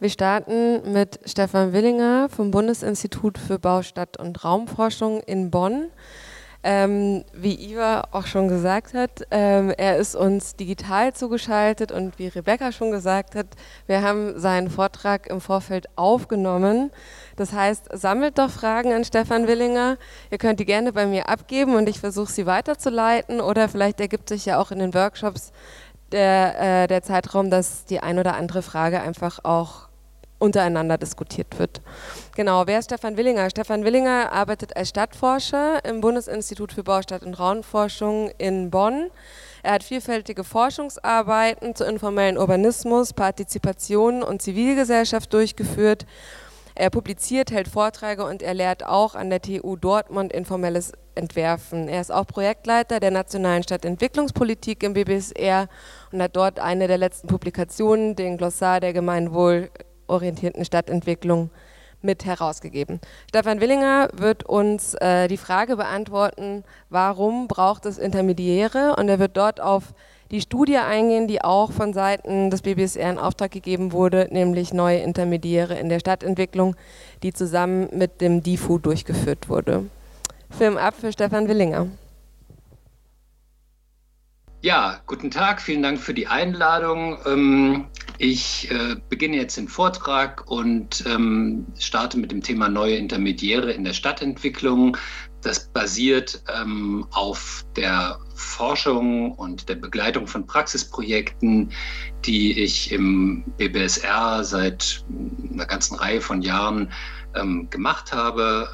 Wir 0.00 0.08
starten 0.08 0.92
mit 0.92 1.20
Stefan 1.24 1.72
Willinger 1.72 2.28
vom 2.28 2.50
Bundesinstitut 2.50 3.38
für 3.38 3.58
Baustadt 3.58 4.18
und 4.18 4.44
Raumforschung 4.44 5.20
in 5.20 5.50
Bonn. 5.50 5.90
Ähm, 6.66 7.24
wie 7.34 7.72
Iva 7.72 8.04
auch 8.10 8.24
schon 8.24 8.48
gesagt 8.48 8.94
hat, 8.94 9.26
ähm, 9.30 9.70
er 9.76 9.98
ist 9.98 10.16
uns 10.16 10.56
digital 10.56 11.12
zugeschaltet 11.12 11.92
und 11.92 12.18
wie 12.18 12.28
Rebecca 12.28 12.72
schon 12.72 12.90
gesagt 12.90 13.34
hat, 13.34 13.48
wir 13.86 14.00
haben 14.00 14.40
seinen 14.40 14.70
Vortrag 14.70 15.26
im 15.26 15.42
Vorfeld 15.42 15.88
aufgenommen. 15.96 16.90
Das 17.36 17.52
heißt, 17.52 17.90
sammelt 17.92 18.38
doch 18.38 18.48
Fragen 18.48 18.94
an 18.94 19.04
Stefan 19.04 19.46
Willinger. 19.46 19.98
Ihr 20.30 20.38
könnt 20.38 20.58
die 20.58 20.64
gerne 20.64 20.94
bei 20.94 21.04
mir 21.04 21.28
abgeben 21.28 21.74
und 21.74 21.86
ich 21.86 22.00
versuche 22.00 22.32
sie 22.32 22.46
weiterzuleiten 22.46 23.42
oder 23.42 23.68
vielleicht 23.68 24.00
ergibt 24.00 24.30
sich 24.30 24.46
ja 24.46 24.58
auch 24.58 24.70
in 24.70 24.78
den 24.78 24.94
Workshops 24.94 25.52
der, 26.12 26.84
äh, 26.84 26.86
der 26.86 27.02
Zeitraum, 27.02 27.50
dass 27.50 27.84
die 27.84 28.00
ein 28.00 28.18
oder 28.18 28.36
andere 28.36 28.62
Frage 28.62 29.02
einfach 29.02 29.40
auch 29.42 29.88
untereinander 30.38 30.98
diskutiert 30.98 31.58
wird. 31.58 31.80
Genau, 32.36 32.66
wer 32.66 32.78
ist 32.78 32.86
Stefan 32.86 33.16
Willinger? 33.16 33.50
Stefan 33.50 33.84
Willinger 33.84 34.32
arbeitet 34.32 34.76
als 34.76 34.90
Stadtforscher 34.90 35.84
im 35.84 36.00
Bundesinstitut 36.00 36.72
für 36.72 36.82
Baustadt- 36.82 37.22
und 37.22 37.34
Raumforschung 37.34 38.30
in 38.38 38.70
Bonn. 38.70 39.10
Er 39.62 39.72
hat 39.72 39.82
vielfältige 39.82 40.44
Forschungsarbeiten 40.44 41.74
zu 41.74 41.84
informellen 41.84 42.36
Urbanismus, 42.36 43.12
Partizipation 43.12 44.22
und 44.22 44.42
Zivilgesellschaft 44.42 45.32
durchgeführt. 45.32 46.04
Er 46.74 46.90
publiziert, 46.90 47.52
hält 47.52 47.68
Vorträge 47.68 48.24
und 48.24 48.42
er 48.42 48.52
lehrt 48.52 48.84
auch 48.84 49.14
an 49.14 49.30
der 49.30 49.40
TU 49.40 49.76
Dortmund 49.76 50.32
informelles 50.32 50.92
Entwerfen. 51.14 51.88
Er 51.88 52.00
ist 52.00 52.10
auch 52.10 52.26
Projektleiter 52.26 52.98
der 52.98 53.12
nationalen 53.12 53.62
Stadtentwicklungspolitik 53.62 54.82
im 54.82 54.94
BBSR 54.94 55.68
und 56.10 56.20
hat 56.20 56.34
dort 56.34 56.58
eine 56.58 56.88
der 56.88 56.98
letzten 56.98 57.28
Publikationen, 57.28 58.16
den 58.16 58.36
Glossar 58.36 58.80
der 58.80 58.92
Gemeinwohl 58.92 59.70
orientierten 60.06 60.64
Stadtentwicklung 60.64 61.50
mit 62.04 62.24
herausgegeben. 62.24 63.00
Stefan 63.28 63.60
Willinger 63.60 64.08
wird 64.12 64.44
uns 64.44 64.94
äh, 64.94 65.26
die 65.26 65.38
Frage 65.38 65.76
beantworten, 65.76 66.62
warum 66.90 67.48
braucht 67.48 67.86
es 67.86 67.98
Intermediäre? 67.98 68.94
Und 68.96 69.08
er 69.08 69.18
wird 69.18 69.36
dort 69.36 69.60
auf 69.60 69.94
die 70.30 70.40
Studie 70.40 70.78
eingehen, 70.78 71.28
die 71.28 71.42
auch 71.42 71.72
von 71.72 71.92
Seiten 71.92 72.50
des 72.50 72.62
BBSR 72.62 73.10
in 73.10 73.18
Auftrag 73.18 73.50
gegeben 73.50 73.92
wurde, 73.92 74.28
nämlich 74.30 74.72
neue 74.72 74.98
Intermediäre 74.98 75.78
in 75.78 75.88
der 75.88 76.00
Stadtentwicklung, 76.00 76.76
die 77.22 77.32
zusammen 77.32 77.88
mit 77.92 78.20
dem 78.20 78.42
DIFU 78.42 78.78
durchgeführt 78.78 79.48
wurde. 79.48 79.84
Film 80.50 80.76
ab 80.76 80.94
für 80.98 81.12
Stefan 81.12 81.48
Willinger. 81.48 81.88
Ja, 84.64 85.02
guten 85.04 85.30
Tag, 85.30 85.60
vielen 85.60 85.82
Dank 85.82 86.00
für 86.00 86.14
die 86.14 86.26
Einladung. 86.26 87.18
Ähm, 87.26 87.84
ich 88.16 88.70
äh, 88.70 88.96
beginne 89.10 89.36
jetzt 89.36 89.58
den 89.58 89.68
Vortrag 89.68 90.50
und 90.50 91.04
ähm, 91.06 91.66
starte 91.78 92.18
mit 92.18 92.32
dem 92.32 92.40
Thema 92.40 92.70
neue 92.70 92.96
Intermediäre 92.96 93.72
in 93.72 93.84
der 93.84 93.92
Stadtentwicklung. 93.92 94.96
Das 95.42 95.68
basiert 95.68 96.42
ähm, 96.58 97.06
auf 97.10 97.66
der 97.76 98.18
Forschung 98.36 99.32
und 99.32 99.68
der 99.68 99.74
Begleitung 99.74 100.26
von 100.26 100.46
Praxisprojekten, 100.46 101.70
die 102.24 102.58
ich 102.58 102.90
im 102.90 103.44
BBSR 103.58 104.44
seit 104.44 105.04
einer 105.52 105.66
ganzen 105.66 105.96
Reihe 105.96 106.22
von 106.22 106.40
Jahren 106.40 106.90
gemacht 107.68 108.12
habe. 108.12 108.70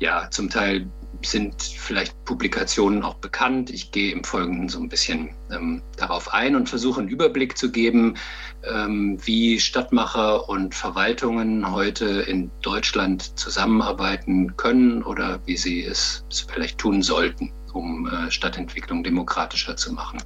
ja, 0.00 0.30
zum 0.30 0.48
Teil 0.48 0.90
sind 1.22 1.62
vielleicht 1.62 2.24
Publikationen 2.24 3.02
auch 3.02 3.14
bekannt. 3.14 3.70
Ich 3.70 3.90
gehe 3.90 4.12
im 4.12 4.24
Folgenden 4.24 4.68
so 4.68 4.80
ein 4.80 4.88
bisschen 4.88 5.30
ähm, 5.50 5.82
darauf 5.96 6.32
ein 6.32 6.54
und 6.54 6.68
versuche 6.68 7.00
einen 7.00 7.08
Überblick 7.08 7.58
zu 7.58 7.72
geben, 7.72 8.14
ähm, 8.64 9.18
wie 9.24 9.58
Stadtmacher 9.58 10.48
und 10.48 10.74
Verwaltungen 10.74 11.70
heute 11.70 12.06
in 12.06 12.50
Deutschland 12.62 13.38
zusammenarbeiten 13.38 14.56
können 14.56 15.02
oder 15.02 15.40
wie 15.46 15.56
sie 15.56 15.84
es 15.84 16.24
vielleicht 16.48 16.78
tun 16.78 17.02
sollten, 17.02 17.52
um 17.72 18.08
äh, 18.08 18.30
Stadtentwicklung 18.30 19.02
demokratischer 19.02 19.76
zu 19.76 19.92
machen. 19.92 20.18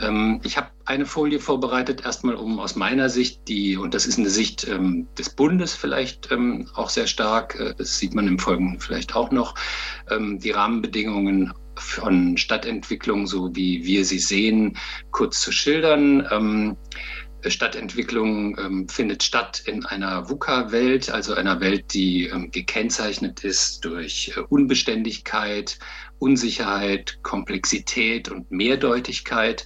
Ähm, 0.00 0.40
ich 0.44 0.56
habe 0.56 0.70
eine 0.84 1.06
Folie 1.06 1.40
vorbereitet, 1.40 2.04
erstmal 2.04 2.34
um 2.34 2.60
aus 2.60 2.76
meiner 2.76 3.08
Sicht 3.08 3.48
die, 3.48 3.76
und 3.76 3.94
das 3.94 4.06
ist 4.06 4.18
eine 4.18 4.30
Sicht 4.30 4.66
ähm, 4.68 5.06
des 5.16 5.30
Bundes 5.30 5.74
vielleicht 5.74 6.30
ähm, 6.32 6.68
auch 6.74 6.90
sehr 6.90 7.06
stark, 7.06 7.58
äh, 7.58 7.74
das 7.76 7.98
sieht 7.98 8.14
man 8.14 8.26
im 8.26 8.38
Folgenden 8.38 8.80
vielleicht 8.80 9.14
auch 9.14 9.30
noch, 9.30 9.54
ähm, 10.10 10.38
die 10.40 10.50
Rahmenbedingungen 10.50 11.52
von 11.76 12.36
Stadtentwicklung, 12.36 13.26
so 13.26 13.54
wie 13.54 13.84
wir 13.84 14.04
sie 14.04 14.18
sehen, 14.18 14.76
kurz 15.10 15.40
zu 15.40 15.52
schildern. 15.52 16.26
Ähm, 16.30 16.76
Stadtentwicklung 17.50 18.58
ähm, 18.58 18.88
findet 18.88 19.22
statt 19.22 19.62
in 19.66 19.84
einer 19.84 20.28
VUCA-Welt, 20.28 21.10
also 21.10 21.34
einer 21.34 21.60
Welt, 21.60 21.92
die 21.92 22.26
ähm, 22.26 22.50
gekennzeichnet 22.50 23.44
ist 23.44 23.84
durch 23.84 24.32
äh, 24.36 24.40
Unbeständigkeit, 24.40 25.78
Unsicherheit, 26.18 27.18
Komplexität 27.22 28.28
und 28.28 28.50
Mehrdeutigkeit. 28.50 29.64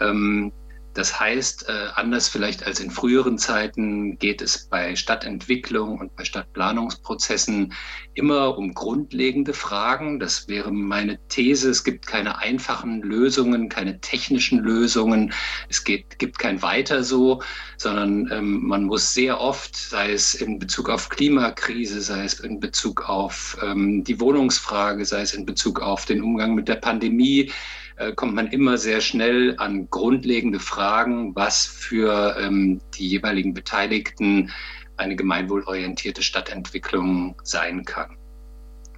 Ähm, 0.00 0.52
das 0.94 1.18
heißt, 1.18 1.68
äh, 1.68 1.88
anders 1.96 2.28
vielleicht 2.28 2.64
als 2.64 2.78
in 2.78 2.90
früheren 2.90 3.36
Zeiten 3.36 4.16
geht 4.18 4.40
es 4.40 4.68
bei 4.68 4.94
Stadtentwicklung 4.94 5.98
und 5.98 6.14
bei 6.14 6.24
Stadtplanungsprozessen 6.24 7.72
immer 8.14 8.56
um 8.56 8.74
grundlegende 8.74 9.52
Fragen. 9.52 10.18
Das 10.18 10.48
wäre 10.48 10.72
meine 10.72 11.18
These. 11.28 11.70
Es 11.70 11.84
gibt 11.84 12.06
keine 12.06 12.38
einfachen 12.38 13.02
Lösungen, 13.02 13.68
keine 13.68 14.00
technischen 14.00 14.58
Lösungen. 14.60 15.32
Es 15.68 15.84
geht, 15.84 16.18
gibt 16.18 16.38
kein 16.38 16.62
Weiter 16.62 17.02
so, 17.02 17.42
sondern 17.76 18.30
ähm, 18.32 18.66
man 18.66 18.84
muss 18.84 19.12
sehr 19.12 19.40
oft, 19.40 19.76
sei 19.76 20.12
es 20.12 20.34
in 20.34 20.58
Bezug 20.58 20.88
auf 20.88 21.08
Klimakrise, 21.08 22.00
sei 22.00 22.24
es 22.24 22.40
in 22.40 22.60
Bezug 22.60 23.08
auf 23.08 23.56
ähm, 23.62 24.04
die 24.04 24.20
Wohnungsfrage, 24.20 25.04
sei 25.04 25.22
es 25.22 25.34
in 25.34 25.46
Bezug 25.46 25.80
auf 25.80 26.04
den 26.04 26.22
Umgang 26.22 26.54
mit 26.54 26.68
der 26.68 26.76
Pandemie, 26.76 27.50
äh, 27.96 28.12
kommt 28.12 28.34
man 28.34 28.48
immer 28.48 28.76
sehr 28.76 29.00
schnell 29.00 29.54
an 29.58 29.88
grundlegende 29.90 30.58
Fragen, 30.58 31.34
was 31.36 31.66
für 31.66 32.36
ähm, 32.40 32.80
die 32.94 33.08
jeweiligen 33.08 33.54
Beteiligten 33.54 34.50
eine 34.96 35.16
gemeinwohlorientierte 35.16 36.22
Stadtentwicklung 36.22 37.40
sein 37.42 37.84
kann. 37.84 38.16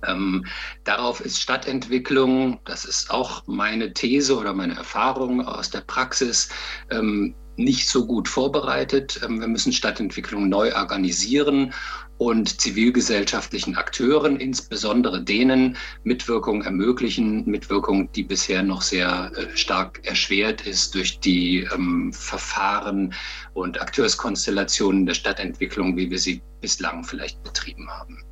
Ähm, 0.07 0.45
darauf 0.85 1.21
ist 1.21 1.41
Stadtentwicklung, 1.41 2.61
das 2.65 2.85
ist 2.85 3.11
auch 3.11 3.43
meine 3.47 3.93
These 3.93 4.37
oder 4.37 4.53
meine 4.53 4.77
Erfahrung 4.77 5.47
aus 5.47 5.71
der 5.71 5.81
Praxis, 5.81 6.49
ähm, 6.91 7.35
nicht 7.57 7.89
so 7.89 8.07
gut 8.07 8.29
vorbereitet. 8.29 9.21
Ähm, 9.25 9.41
wir 9.41 9.49
müssen 9.49 9.73
Stadtentwicklung 9.73 10.49
neu 10.49 10.75
organisieren 10.75 11.73
und 12.19 12.61
zivilgesellschaftlichen 12.61 13.77
Akteuren, 13.77 14.37
insbesondere 14.37 15.23
denen, 15.23 15.77
Mitwirkung 16.05 16.63
ermöglichen, 16.63 17.45
Mitwirkung, 17.45 18.11
die 18.13 18.23
bisher 18.23 18.63
noch 18.63 18.83
sehr 18.83 19.31
äh, 19.37 19.57
stark 19.57 20.01
erschwert 20.05 20.67
ist 20.67 20.95
durch 20.95 21.21
die 21.21 21.69
ähm, 21.75 22.13
Verfahren 22.13 23.15
und 23.55 23.81
Akteurskonstellationen 23.81 25.07
der 25.07 25.15
Stadtentwicklung, 25.15 25.97
wie 25.97 26.11
wir 26.11 26.19
sie 26.19 26.43
bislang 26.61 27.05
vielleicht 27.05 27.43
betrieben 27.43 27.89
haben. 27.91 28.25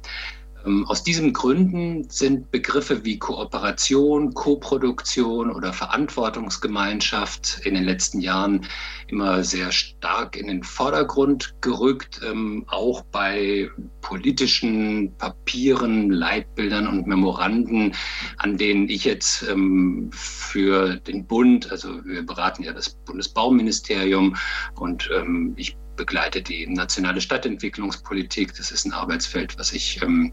Ähm, 0.64 0.86
aus 0.86 1.02
diesen 1.02 1.32
Gründen 1.32 2.08
sind 2.08 2.50
Begriffe 2.50 3.04
wie 3.04 3.18
Kooperation, 3.18 4.34
Koproduktion 4.34 5.50
oder 5.50 5.72
Verantwortungsgemeinschaft 5.72 7.60
in 7.64 7.74
den 7.74 7.84
letzten 7.84 8.20
Jahren 8.20 8.66
immer 9.08 9.44
sehr 9.44 9.72
stark 9.72 10.36
in 10.36 10.46
den 10.46 10.62
Vordergrund 10.62 11.54
gerückt, 11.60 12.20
ähm, 12.24 12.64
auch 12.68 13.02
bei 13.02 13.70
politischen 14.00 15.14
Papieren, 15.16 16.10
Leitbildern 16.10 16.86
und 16.86 17.06
Memoranden, 17.06 17.94
an 18.38 18.56
denen 18.56 18.88
ich 18.88 19.04
jetzt 19.04 19.46
ähm, 19.48 20.10
für 20.12 20.96
den 20.96 21.26
Bund, 21.26 21.70
also 21.70 22.04
wir 22.04 22.24
beraten 22.24 22.62
ja 22.62 22.72
das 22.72 22.90
Bundesbauministerium 22.90 24.36
und 24.74 25.10
ich 25.56 25.76
begleite 25.96 26.42
die 26.42 26.66
nationale 26.66 27.20
Stadtentwicklungspolitik. 27.20 28.54
Das 28.56 28.70
ist 28.70 28.84
ein 28.84 28.92
Arbeitsfeld, 28.92 29.58
was 29.58 29.72
ich 29.72 30.02
ähm, 30.02 30.32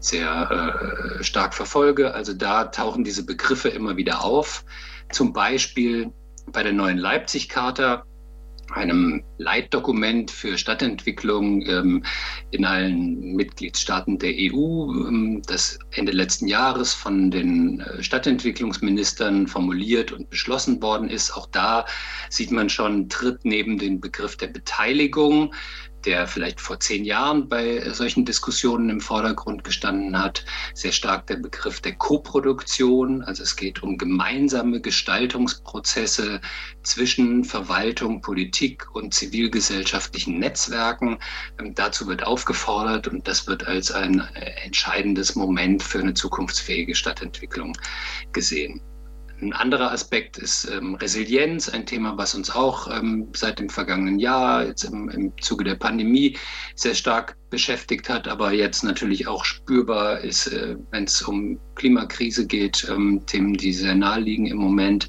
sehr 0.00 1.18
äh, 1.20 1.24
stark 1.24 1.54
verfolge. 1.54 2.14
Also 2.14 2.34
da 2.34 2.64
tauchen 2.64 3.04
diese 3.04 3.24
Begriffe 3.24 3.68
immer 3.68 3.96
wieder 3.96 4.24
auf. 4.24 4.64
Zum 5.10 5.32
Beispiel 5.32 6.12
bei 6.52 6.62
der 6.62 6.72
neuen 6.72 6.98
Leipzig-Charta 6.98 8.04
einem 8.72 9.22
Leitdokument 9.38 10.30
für 10.30 10.58
Stadtentwicklung 10.58 11.62
ähm, 11.66 12.04
in 12.50 12.64
allen 12.64 13.34
Mitgliedstaaten 13.34 14.18
der 14.18 14.32
EU, 14.36 14.92
ähm, 15.08 15.42
das 15.46 15.78
Ende 15.92 16.12
letzten 16.12 16.48
Jahres 16.48 16.92
von 16.92 17.30
den 17.30 17.80
äh, 17.80 18.02
Stadtentwicklungsministern 18.02 19.46
formuliert 19.46 20.12
und 20.12 20.30
beschlossen 20.30 20.82
worden 20.82 21.08
ist. 21.08 21.30
Auch 21.30 21.46
da 21.46 21.86
sieht 22.30 22.50
man 22.50 22.68
schon, 22.68 23.08
tritt 23.08 23.44
neben 23.44 23.78
den 23.78 24.00
Begriff 24.00 24.36
der 24.36 24.48
Beteiligung 24.48 25.54
der 26.04 26.26
vielleicht 26.26 26.60
vor 26.60 26.80
zehn 26.80 27.04
Jahren 27.04 27.48
bei 27.48 27.90
solchen 27.92 28.24
Diskussionen 28.24 28.88
im 28.88 29.00
Vordergrund 29.00 29.64
gestanden 29.64 30.18
hat, 30.18 30.44
sehr 30.74 30.92
stark 30.92 31.26
der 31.26 31.36
Begriff 31.36 31.80
der 31.80 31.94
Koproduktion. 31.94 33.22
Also 33.22 33.42
es 33.42 33.56
geht 33.56 33.82
um 33.82 33.98
gemeinsame 33.98 34.80
Gestaltungsprozesse 34.80 36.40
zwischen 36.82 37.44
Verwaltung, 37.44 38.20
Politik 38.22 38.86
und 38.94 39.14
zivilgesellschaftlichen 39.14 40.38
Netzwerken. 40.38 41.18
Ähm, 41.58 41.74
dazu 41.74 42.06
wird 42.06 42.24
aufgefordert 42.24 43.08
und 43.08 43.26
das 43.26 43.46
wird 43.46 43.66
als 43.66 43.90
ein 43.90 44.20
entscheidendes 44.64 45.34
Moment 45.34 45.82
für 45.82 45.98
eine 45.98 46.14
zukunftsfähige 46.14 46.94
Stadtentwicklung 46.94 47.76
gesehen. 48.32 48.80
Ein 49.40 49.52
anderer 49.52 49.92
Aspekt 49.92 50.36
ist 50.36 50.64
ähm, 50.64 50.96
Resilienz, 50.96 51.68
ein 51.68 51.86
Thema, 51.86 52.18
was 52.18 52.34
uns 52.34 52.50
auch 52.50 52.88
ähm, 52.90 53.28
seit 53.34 53.60
dem 53.60 53.68
vergangenen 53.68 54.18
Jahr, 54.18 54.66
jetzt 54.66 54.84
im, 54.84 55.08
im 55.10 55.32
Zuge 55.40 55.62
der 55.64 55.76
Pandemie, 55.76 56.36
sehr 56.74 56.94
stark 56.94 57.36
beschäftigt 57.50 58.08
hat, 58.08 58.28
aber 58.28 58.52
jetzt 58.52 58.84
natürlich 58.84 59.26
auch 59.26 59.44
spürbar 59.44 60.20
ist, 60.20 60.48
äh, 60.48 60.76
wenn 60.90 61.04
es 61.04 61.22
um 61.22 61.58
Klimakrise 61.74 62.46
geht, 62.46 62.86
ähm, 62.90 63.22
Themen, 63.26 63.54
die 63.54 63.72
sehr 63.72 63.94
nahe 63.94 64.20
liegen 64.20 64.46
im 64.46 64.58
Moment. 64.58 65.08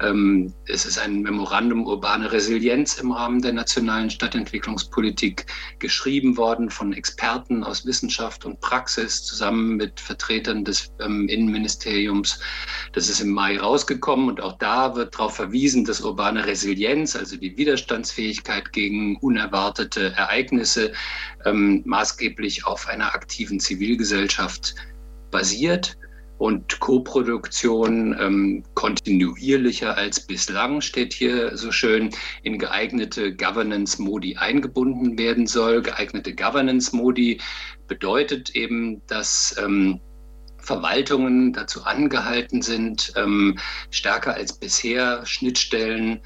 Ähm, 0.00 0.52
es 0.66 0.84
ist 0.84 0.98
ein 0.98 1.22
Memorandum 1.22 1.86
urbane 1.86 2.30
Resilienz 2.30 2.98
im 2.98 3.12
Rahmen 3.12 3.40
der 3.40 3.52
nationalen 3.52 4.10
Stadtentwicklungspolitik 4.10 5.46
geschrieben 5.78 6.36
worden 6.36 6.68
von 6.68 6.92
Experten 6.92 7.64
aus 7.64 7.86
Wissenschaft 7.86 8.44
und 8.44 8.60
Praxis 8.60 9.22
zusammen 9.22 9.76
mit 9.76 10.00
Vertretern 10.00 10.64
des 10.64 10.92
ähm, 11.00 11.28
Innenministeriums. 11.28 12.40
Das 12.92 13.08
ist 13.08 13.20
im 13.20 13.30
Mai 13.30 13.58
rausgekommen 13.58 14.28
und 14.28 14.40
auch 14.40 14.58
da 14.58 14.96
wird 14.96 15.14
darauf 15.14 15.36
verwiesen, 15.36 15.84
dass 15.84 16.00
urbane 16.00 16.46
Resilienz, 16.46 17.14
also 17.14 17.36
die 17.36 17.56
Widerstandsfähigkeit 17.56 18.72
gegen 18.72 19.16
unerwartete 19.18 20.12
Ereignisse, 20.16 20.92
ähm, 21.44 21.69
maßgeblich 21.84 22.66
auf 22.66 22.88
einer 22.88 23.14
aktiven 23.14 23.60
Zivilgesellschaft 23.60 24.74
basiert 25.30 25.96
und 26.40 26.80
Koproduktion 26.80 28.16
ähm, 28.18 28.64
kontinuierlicher 28.72 29.96
als 29.96 30.26
bislang, 30.26 30.80
steht 30.80 31.12
hier 31.12 31.54
so 31.56 31.70
schön, 31.70 32.10
in 32.42 32.58
geeignete 32.58 33.36
Governance-Modi 33.36 34.36
eingebunden 34.38 35.18
werden 35.18 35.46
soll. 35.46 35.82
Geeignete 35.82 36.34
Governance-Modi 36.34 37.40
bedeutet 37.88 38.56
eben, 38.56 39.02
dass 39.06 39.54
ähm, 39.62 40.00
Verwaltungen 40.62 41.52
dazu 41.52 41.84
angehalten 41.84 42.62
sind, 42.62 43.12
ähm, 43.16 43.58
stärker 43.90 44.34
als 44.34 44.58
bisher 44.58 45.26
Schnittstellen 45.26 46.20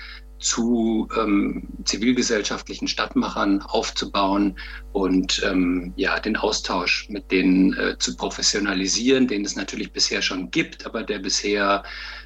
zu 0.44 1.08
ähm, 1.18 1.66
zivilgesellschaftlichen 1.84 2.86
Stadtmachern 2.86 3.62
aufzubauen 3.62 4.58
und 4.92 5.42
ähm, 5.44 5.94
ja, 5.96 6.20
den 6.20 6.36
Austausch 6.36 7.08
mit 7.08 7.30
denen 7.30 7.72
äh, 7.72 7.96
zu 7.98 8.14
professionalisieren, 8.14 9.26
den 9.26 9.44
es 9.44 9.56
natürlich 9.56 9.92
bisher 9.92 10.20
schon 10.20 10.50
gibt, 10.50 10.84
aber 10.84 11.02
der 11.02 11.18
bisher 11.18 11.82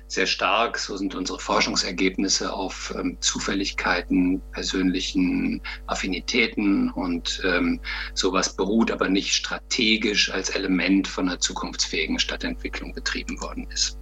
sehr 0.08 0.26
stark, 0.26 0.78
so 0.78 0.96
sind 0.96 1.14
unsere 1.14 1.38
Forschungsergebnisse 1.38 2.52
auf 2.52 2.92
ähm, 2.98 3.18
Zufälligkeiten, 3.20 4.40
persönlichen 4.50 5.62
Affinitäten 5.86 6.90
und 6.90 7.40
ähm, 7.44 7.80
sowas 8.14 8.56
beruht 8.56 8.90
aber 8.90 9.08
nicht 9.08 9.32
strategisch 9.32 10.32
als 10.32 10.50
Element 10.50 11.06
von 11.06 11.28
einer 11.28 11.38
zukunftsfähigen 11.38 12.18
Stadtentwicklung 12.18 12.92
betrieben 12.94 13.40
worden 13.40 13.68
ist. 13.70 13.98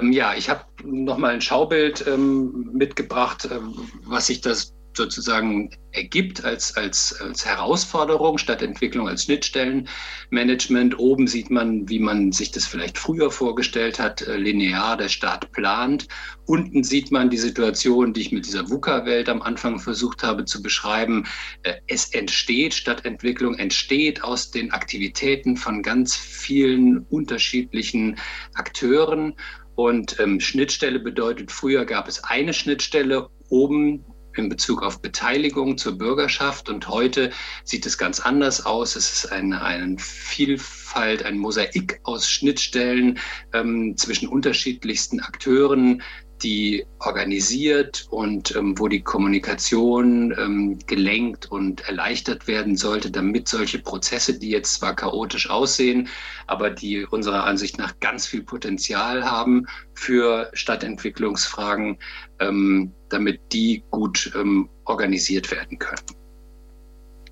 Ähm, 0.00 0.12
ja, 0.12 0.34
ich 0.34 0.48
habe 0.48 0.64
nochmal 0.84 1.34
ein 1.34 1.40
Schaubild 1.40 2.06
ähm, 2.06 2.70
mitgebracht, 2.72 3.46
äh, 3.46 3.58
was 4.04 4.26
sich 4.26 4.40
das 4.40 4.74
sozusagen 4.96 5.70
ergibt 5.92 6.44
als, 6.44 6.76
als, 6.76 7.20
als 7.20 7.44
Herausforderung 7.44 8.38
statt 8.38 8.62
Entwicklung 8.62 9.08
als 9.08 9.24
Schnittstellenmanagement. 9.24 10.98
Oben 10.98 11.26
sieht 11.26 11.50
man, 11.50 11.88
wie 11.88 11.98
man 11.98 12.32
sich 12.32 12.50
das 12.50 12.66
vielleicht 12.66 12.98
früher 12.98 13.30
vorgestellt 13.30 13.98
hat, 13.98 14.22
äh, 14.22 14.36
linear 14.36 14.96
der 14.96 15.08
Staat 15.08 15.52
plant. 15.52 16.08
Unten 16.46 16.84
sieht 16.84 17.10
man 17.10 17.30
die 17.30 17.38
Situation, 17.38 18.12
die 18.12 18.22
ich 18.22 18.32
mit 18.32 18.46
dieser 18.46 18.68
VUCA-Welt 18.68 19.28
am 19.28 19.42
Anfang 19.42 19.78
versucht 19.78 20.22
habe 20.22 20.44
zu 20.44 20.62
beschreiben. 20.62 21.26
Äh, 21.62 21.74
es 21.86 22.12
entsteht, 22.12 22.74
Stadtentwicklung 22.74 23.54
entsteht 23.56 24.22
aus 24.22 24.50
den 24.50 24.72
Aktivitäten 24.72 25.56
von 25.56 25.82
ganz 25.82 26.16
vielen 26.16 26.98
unterschiedlichen 27.10 28.18
Akteuren. 28.54 29.34
Und 29.74 30.18
ähm, 30.20 30.40
Schnittstelle 30.40 31.00
bedeutet, 31.00 31.50
früher 31.50 31.84
gab 31.84 32.08
es 32.08 32.22
eine 32.24 32.52
Schnittstelle 32.52 33.28
oben 33.48 34.04
in 34.36 34.48
Bezug 34.48 34.82
auf 34.82 35.00
Beteiligung 35.00 35.78
zur 35.78 35.96
Bürgerschaft. 35.98 36.68
Und 36.68 36.88
heute 36.88 37.30
sieht 37.64 37.86
es 37.86 37.98
ganz 37.98 38.20
anders 38.20 38.66
aus. 38.66 38.96
Es 38.96 39.12
ist 39.12 39.32
eine, 39.32 39.62
eine 39.62 39.96
Vielfalt, 39.98 41.24
ein 41.24 41.38
Mosaik 41.38 42.00
aus 42.02 42.28
Schnittstellen 42.28 43.18
ähm, 43.52 43.96
zwischen 43.96 44.28
unterschiedlichsten 44.28 45.20
Akteuren, 45.20 46.02
die 46.44 46.84
organisiert 47.00 48.06
und 48.10 48.54
ähm, 48.54 48.78
wo 48.78 48.86
die 48.86 49.02
Kommunikation 49.02 50.32
ähm, 50.38 50.78
gelenkt 50.86 51.50
und 51.50 51.80
erleichtert 51.88 52.46
werden 52.46 52.76
sollte, 52.76 53.10
damit 53.10 53.48
solche 53.48 53.78
Prozesse, 53.78 54.38
die 54.38 54.50
jetzt 54.50 54.74
zwar 54.74 54.94
chaotisch 54.94 55.48
aussehen, 55.48 56.08
aber 56.46 56.70
die 56.70 57.06
unserer 57.06 57.44
Ansicht 57.44 57.78
nach 57.78 57.98
ganz 58.00 58.26
viel 58.26 58.42
Potenzial 58.42 59.24
haben 59.24 59.66
für 59.94 60.50
Stadtentwicklungsfragen, 60.52 61.98
ähm, 62.40 62.92
damit 63.08 63.40
die 63.52 63.82
gut 63.90 64.30
ähm, 64.36 64.68
organisiert 64.84 65.50
werden 65.50 65.78
können. 65.78 66.04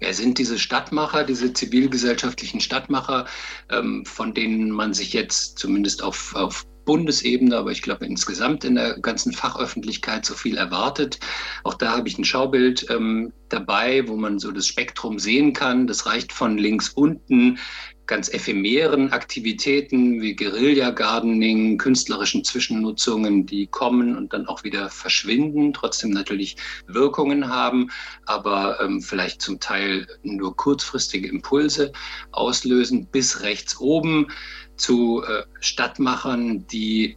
Wer 0.00 0.14
sind 0.14 0.38
diese 0.38 0.58
Stadtmacher, 0.58 1.22
diese 1.22 1.52
zivilgesellschaftlichen 1.52 2.60
Stadtmacher, 2.60 3.26
ähm, 3.70 4.04
von 4.04 4.34
denen 4.34 4.70
man 4.70 4.94
sich 4.94 5.12
jetzt 5.12 5.58
zumindest 5.58 6.02
auf, 6.02 6.34
auf 6.34 6.66
Bundesebene, 6.84 7.56
aber 7.56 7.70
ich 7.70 7.82
glaube 7.82 8.06
insgesamt 8.06 8.64
in 8.64 8.74
der 8.76 8.98
ganzen 9.00 9.32
Fachöffentlichkeit 9.32 10.24
so 10.26 10.34
viel 10.34 10.56
erwartet. 10.56 11.18
Auch 11.64 11.74
da 11.74 11.96
habe 11.96 12.08
ich 12.08 12.18
ein 12.18 12.24
Schaubild 12.24 12.86
ähm, 12.90 13.32
dabei, 13.48 14.06
wo 14.08 14.16
man 14.16 14.38
so 14.38 14.50
das 14.50 14.66
Spektrum 14.66 15.18
sehen 15.18 15.52
kann. 15.52 15.86
Das 15.86 16.06
reicht 16.06 16.32
von 16.32 16.58
links 16.58 16.88
unten 16.90 17.58
ganz 18.06 18.28
ephemeren 18.28 19.12
Aktivitäten 19.12 20.20
wie 20.20 20.34
Guerilla-Gardening, 20.34 21.78
künstlerischen 21.78 22.44
Zwischennutzungen, 22.44 23.46
die 23.46 23.68
kommen 23.68 24.16
und 24.16 24.32
dann 24.32 24.46
auch 24.46 24.64
wieder 24.64 24.90
verschwinden, 24.90 25.72
trotzdem 25.72 26.10
natürlich 26.10 26.56
Wirkungen 26.86 27.48
haben, 27.48 27.90
aber 28.26 28.80
ähm, 28.80 29.00
vielleicht 29.00 29.40
zum 29.40 29.60
Teil 29.60 30.06
nur 30.22 30.56
kurzfristige 30.56 31.28
Impulse 31.28 31.92
auslösen, 32.32 33.06
bis 33.06 33.40
rechts 33.40 33.78
oben 33.78 34.26
zu 34.82 35.22
äh, 35.22 35.44
Stadtmachern, 35.60 36.66
die 36.66 37.16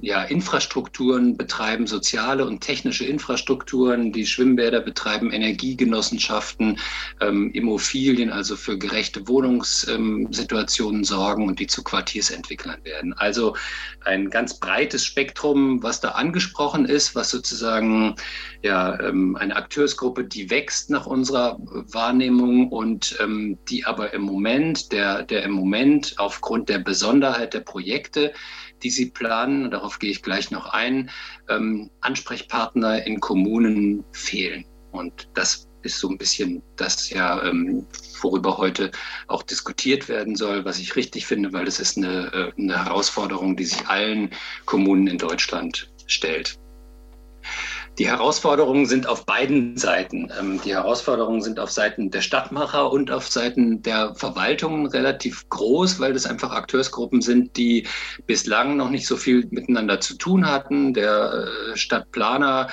ja, 0.00 0.22
Infrastrukturen 0.22 1.36
betreiben, 1.36 1.86
soziale 1.86 2.46
und 2.46 2.60
technische 2.60 3.04
Infrastrukturen, 3.04 4.12
die 4.12 4.26
Schwimmbäder 4.26 4.80
betreiben, 4.80 5.32
Energiegenossenschaften, 5.32 6.78
ähm, 7.20 7.50
Immobilien, 7.52 8.30
also 8.30 8.56
für 8.56 8.78
gerechte 8.78 9.26
Wohnungssituationen 9.28 11.00
ähm, 11.00 11.04
sorgen 11.04 11.48
und 11.48 11.58
die 11.58 11.66
zu 11.66 11.82
Quartiersentwicklern 11.82 12.84
werden. 12.84 13.12
Also 13.14 13.56
ein 14.04 14.30
ganz 14.30 14.58
breites 14.58 15.04
Spektrum, 15.04 15.82
was 15.82 16.00
da 16.00 16.10
angesprochen 16.10 16.84
ist, 16.86 17.14
was 17.14 17.30
sozusagen 17.30 18.16
ja, 18.62 18.98
ähm, 19.00 19.36
eine 19.36 19.56
Akteursgruppe, 19.56 20.24
die 20.24 20.50
wächst 20.50 20.90
nach 20.90 21.06
unserer 21.06 21.58
Wahrnehmung 21.60 22.68
und 22.68 23.16
ähm, 23.20 23.58
die 23.68 23.84
aber 23.84 24.12
im 24.12 24.22
Moment, 24.22 24.92
der, 24.92 25.22
der 25.22 25.42
im 25.44 25.52
Moment 25.52 26.14
aufgrund 26.18 26.68
der 26.68 26.78
Besonderheit 26.78 27.54
der 27.54 27.60
Projekte, 27.60 28.32
die 28.82 28.90
sie 28.90 29.10
planen, 29.10 29.70
darauf 29.70 29.98
gehe 29.98 30.10
ich 30.10 30.22
gleich 30.22 30.50
noch 30.50 30.66
ein, 30.66 31.10
ähm, 31.48 31.90
Ansprechpartner 32.00 33.06
in 33.06 33.20
Kommunen 33.20 34.04
fehlen. 34.12 34.64
Und 34.92 35.28
das 35.34 35.68
ist 35.82 35.98
so 35.98 36.08
ein 36.08 36.18
bisschen 36.18 36.62
das 36.76 37.10
ja, 37.10 37.42
ähm, 37.42 37.86
worüber 38.20 38.58
heute 38.58 38.90
auch 39.28 39.42
diskutiert 39.42 40.08
werden 40.08 40.36
soll, 40.36 40.64
was 40.64 40.78
ich 40.78 40.96
richtig 40.96 41.26
finde, 41.26 41.52
weil 41.52 41.66
es 41.66 41.80
ist 41.80 41.96
eine, 41.96 42.32
äh, 42.32 42.52
eine 42.60 42.84
Herausforderung, 42.84 43.56
die 43.56 43.64
sich 43.64 43.86
allen 43.88 44.30
Kommunen 44.66 45.06
in 45.06 45.18
Deutschland 45.18 45.90
stellt. 46.06 46.58
Die 48.00 48.08
Herausforderungen 48.08 48.86
sind 48.86 49.06
auf 49.06 49.26
beiden 49.26 49.76
Seiten. 49.76 50.32
Ähm, 50.40 50.58
die 50.64 50.72
Herausforderungen 50.72 51.42
sind 51.42 51.60
auf 51.60 51.70
Seiten 51.70 52.10
der 52.10 52.22
Stadtmacher 52.22 52.90
und 52.90 53.10
auf 53.10 53.28
Seiten 53.28 53.82
der 53.82 54.14
Verwaltungen 54.14 54.86
relativ 54.86 55.46
groß, 55.50 56.00
weil 56.00 56.14
das 56.14 56.24
einfach 56.24 56.50
Akteursgruppen 56.50 57.20
sind, 57.20 57.58
die 57.58 57.86
bislang 58.26 58.78
noch 58.78 58.88
nicht 58.88 59.06
so 59.06 59.18
viel 59.18 59.46
miteinander 59.50 60.00
zu 60.00 60.16
tun 60.16 60.48
hatten. 60.48 60.94
Der 60.94 61.46
äh, 61.74 61.76
Stadtplaner 61.76 62.68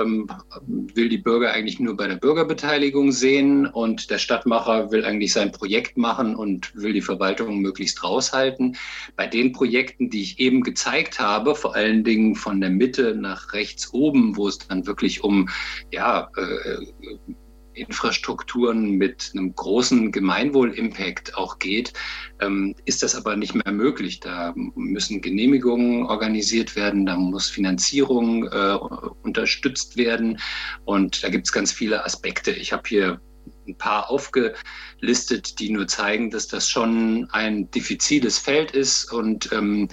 ähm, 0.00 0.28
will 0.66 1.08
die 1.08 1.18
Bürger 1.18 1.52
eigentlich 1.52 1.80
nur 1.80 1.96
bei 1.96 2.06
der 2.06 2.16
Bürgerbeteiligung 2.16 3.12
sehen 3.12 3.66
und 3.66 4.10
der 4.10 4.18
Stadtmacher 4.18 4.90
will 4.90 5.04
eigentlich 5.04 5.32
sein 5.32 5.52
Projekt 5.52 5.96
machen 5.96 6.36
und 6.36 6.74
will 6.74 6.92
die 6.92 7.02
Verwaltung 7.02 7.60
möglichst 7.60 8.02
raushalten. 8.02 8.76
Bei 9.16 9.26
den 9.26 9.52
Projekten, 9.52 10.10
die 10.10 10.22
ich 10.22 10.38
eben 10.38 10.62
gezeigt 10.62 11.20
habe, 11.20 11.54
vor 11.54 11.74
allen 11.74 12.04
Dingen 12.04 12.34
von 12.34 12.60
der 12.60 12.70
Mitte 12.70 13.14
nach 13.14 13.52
rechts 13.52 13.92
oben, 13.92 14.36
wo 14.36 14.48
es 14.48 14.58
dann 14.58 14.86
wirklich 14.86 15.22
um 15.24 15.48
ja, 15.92 16.30
äh, 16.36 17.36
Infrastrukturen 17.76 18.92
mit 18.92 19.32
einem 19.34 19.54
großen 19.54 20.10
Gemeinwohl-Impact 20.12 21.36
auch 21.36 21.58
geht, 21.58 21.92
ähm, 22.40 22.74
ist 22.84 23.02
das 23.02 23.14
aber 23.14 23.36
nicht 23.36 23.54
mehr 23.54 23.72
möglich. 23.72 24.20
Da 24.20 24.54
müssen 24.56 25.20
Genehmigungen 25.20 26.06
organisiert 26.06 26.76
werden, 26.76 27.06
da 27.06 27.16
muss 27.16 27.48
Finanzierung 27.48 28.44
äh, 28.46 28.78
unterstützt 29.22 29.96
werden 29.96 30.38
und 30.84 31.22
da 31.22 31.28
gibt 31.28 31.46
es 31.46 31.52
ganz 31.52 31.72
viele 31.72 32.04
Aspekte. 32.04 32.52
Ich 32.52 32.72
habe 32.72 32.82
hier 32.88 33.20
ein 33.68 33.78
paar 33.78 34.10
aufgelistet, 34.10 35.60
die 35.60 35.70
nur 35.70 35.86
zeigen, 35.86 36.30
dass 36.30 36.48
das 36.48 36.68
schon 36.68 37.28
ein 37.30 37.70
diffiziles 37.70 38.38
Feld 38.38 38.72
ist 38.72 39.12
und 39.12 39.52
ähm, 39.52 39.88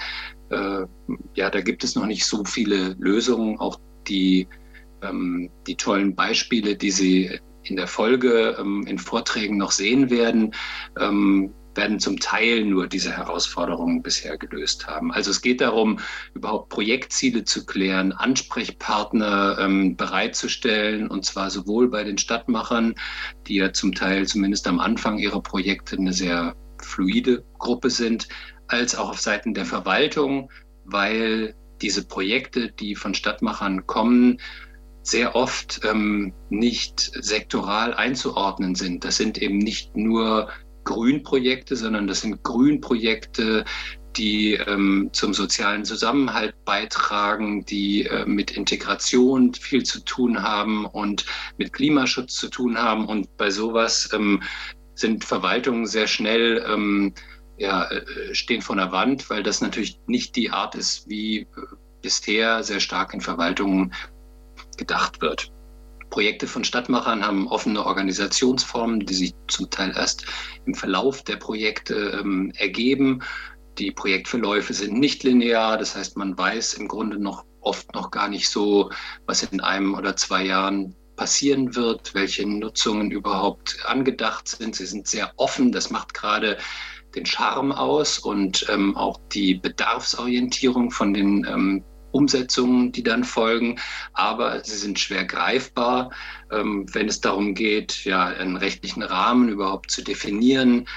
äh, 0.49 0.85
ja, 1.35 1.49
da 1.49 1.61
gibt 1.61 1.83
es 1.83 1.95
noch 1.95 2.05
nicht 2.05 2.25
so 2.25 2.43
viele 2.45 2.95
Lösungen, 2.99 3.59
auch 3.59 3.79
die 4.07 4.47
ähm, 5.03 5.49
die 5.67 5.75
tollen 5.75 6.15
Beispiele, 6.15 6.75
die 6.75 6.91
Sie 6.91 7.39
in 7.63 7.75
der 7.75 7.87
Folge 7.87 8.55
ähm, 8.59 8.85
in 8.87 8.97
Vorträgen 8.97 9.57
noch 9.57 9.71
sehen 9.71 10.09
werden, 10.09 10.53
ähm, 10.99 11.53
werden 11.75 11.99
zum 11.99 12.19
Teil 12.19 12.65
nur 12.65 12.87
diese 12.87 13.15
Herausforderungen 13.15 14.03
bisher 14.03 14.37
gelöst 14.37 14.87
haben. 14.87 15.11
Also 15.11 15.31
es 15.31 15.41
geht 15.41 15.61
darum, 15.61 15.99
überhaupt 16.33 16.69
Projektziele 16.69 17.43
zu 17.43 17.65
klären, 17.65 18.11
Ansprechpartner 18.11 19.57
ähm, 19.59 19.95
bereitzustellen, 19.95 21.07
und 21.07 21.25
zwar 21.25 21.49
sowohl 21.49 21.89
bei 21.89 22.03
den 22.03 22.17
Stadtmachern, 22.17 22.95
die 23.47 23.55
ja 23.55 23.73
zum 23.73 23.93
Teil 23.93 24.27
zumindest 24.27 24.67
am 24.67 24.79
Anfang 24.79 25.17
ihrer 25.17 25.41
Projekte 25.41 25.97
eine 25.97 26.13
sehr 26.13 26.55
fluide 26.81 27.43
Gruppe 27.57 27.89
sind, 27.89 28.27
als 28.67 28.95
auch 28.95 29.09
auf 29.09 29.19
Seiten 29.19 29.53
der 29.53 29.65
Verwaltung, 29.65 30.51
weil 30.85 31.55
diese 31.81 32.05
Projekte, 32.05 32.71
die 32.71 32.95
von 32.95 33.13
Stadtmachern 33.13 33.85
kommen, 33.87 34.39
sehr 35.03 35.35
oft 35.35 35.81
ähm, 35.83 36.33
nicht 36.49 36.99
sektoral 36.99 37.93
einzuordnen 37.93 38.73
sind. 38.73 39.03
Das 39.03 39.17
sind 39.17 39.37
eben 39.37 39.57
nicht 39.57 39.95
nur 39.95 40.49
Grünprojekte, 40.85 41.75
sondern 41.75 42.07
das 42.07 42.21
sind 42.21 42.43
Grünprojekte, 42.43 43.65
die 44.15 44.53
ähm, 44.53 45.09
zum 45.11 45.33
sozialen 45.33 45.85
Zusammenhalt 45.85 46.55
beitragen, 46.65 47.65
die 47.65 48.05
äh, 48.05 48.25
mit 48.25 48.51
Integration 48.51 49.53
viel 49.53 49.83
zu 49.83 50.03
tun 50.03 50.41
haben 50.41 50.85
und 50.85 51.25
mit 51.57 51.73
Klimaschutz 51.73 52.35
zu 52.35 52.49
tun 52.49 52.77
haben. 52.77 53.07
Und 53.07 53.35
bei 53.37 53.49
sowas 53.49 54.09
ähm, 54.13 54.41
sind 54.95 55.23
Verwaltungen 55.23 55.87
sehr 55.87 56.07
schnell 56.07 56.63
ähm, 56.67 57.13
ja, 57.57 57.89
äh, 57.89 58.33
stehen 58.33 58.61
vor 58.61 58.75
der 58.75 58.91
Wand, 58.91 59.29
weil 59.29 59.43
das 59.43 59.61
natürlich 59.61 59.99
nicht 60.07 60.35
die 60.35 60.51
Art 60.51 60.75
ist, 60.75 61.09
wie 61.09 61.39
äh, 61.39 61.47
bisher 62.01 62.63
sehr 62.63 62.79
stark 62.79 63.13
in 63.13 63.21
Verwaltungen 63.21 63.93
gedacht 64.77 65.21
wird. 65.21 65.51
Projekte 66.09 66.45
von 66.45 66.63
Stadtmachern 66.63 67.25
haben 67.25 67.47
offene 67.47 67.83
Organisationsformen, 67.83 68.99
die 68.99 69.13
sich 69.15 69.33
zum 69.47 69.69
Teil 69.71 69.93
erst 69.95 70.25
im 70.65 70.75
Verlauf 70.75 71.23
der 71.23 71.37
Projekte 71.37 72.19
ähm, 72.21 72.51
ergeben. 72.55 73.23
Die 73.79 73.89
Projektverläufe 73.89 74.73
sind 74.73 74.99
nicht 74.99 75.23
linear, 75.23 75.77
das 75.79 75.95
heißt, 75.95 76.15
man 76.15 76.37
weiß 76.37 76.75
im 76.75 76.87
Grunde 76.87 77.17
noch 77.17 77.45
oft 77.61 77.95
noch 77.95 78.11
gar 78.11 78.27
nicht 78.27 78.47
so, 78.47 78.91
was 79.25 79.41
in 79.41 79.61
einem 79.61 79.95
oder 79.95 80.15
zwei 80.15 80.45
Jahren 80.45 80.95
passieren 81.15 81.75
wird, 81.75 82.13
welche 82.13 82.47
Nutzungen 82.47 83.09
überhaupt 83.09 83.77
angedacht 83.85 84.47
sind. 84.47 84.75
Sie 84.75 84.85
sind 84.85 85.07
sehr 85.07 85.31
offen, 85.37 85.71
das 85.71 85.89
macht 85.89 86.13
gerade 86.13 86.57
den 87.15 87.25
Charme 87.25 87.71
aus 87.71 88.19
und 88.19 88.65
ähm, 88.69 88.95
auch 88.95 89.19
die 89.31 89.55
Bedarfsorientierung 89.55 90.91
von 90.91 91.13
den 91.13 91.45
ähm, 91.49 91.83
Umsetzungen, 92.13 92.91
die 92.91 93.03
dann 93.03 93.23
folgen, 93.23 93.79
aber 94.13 94.63
sie 94.63 94.77
sind 94.77 94.99
schwer 94.99 95.25
greifbar, 95.25 96.11
ähm, 96.51 96.85
wenn 96.93 97.07
es 97.07 97.21
darum 97.21 97.53
geht, 97.53 98.05
ja, 98.05 98.25
einen 98.25 98.55
rechtlichen 98.55 99.03
Rahmen 99.03 99.49
überhaupt 99.49 99.91
zu 99.91 100.03
definieren, 100.03 100.87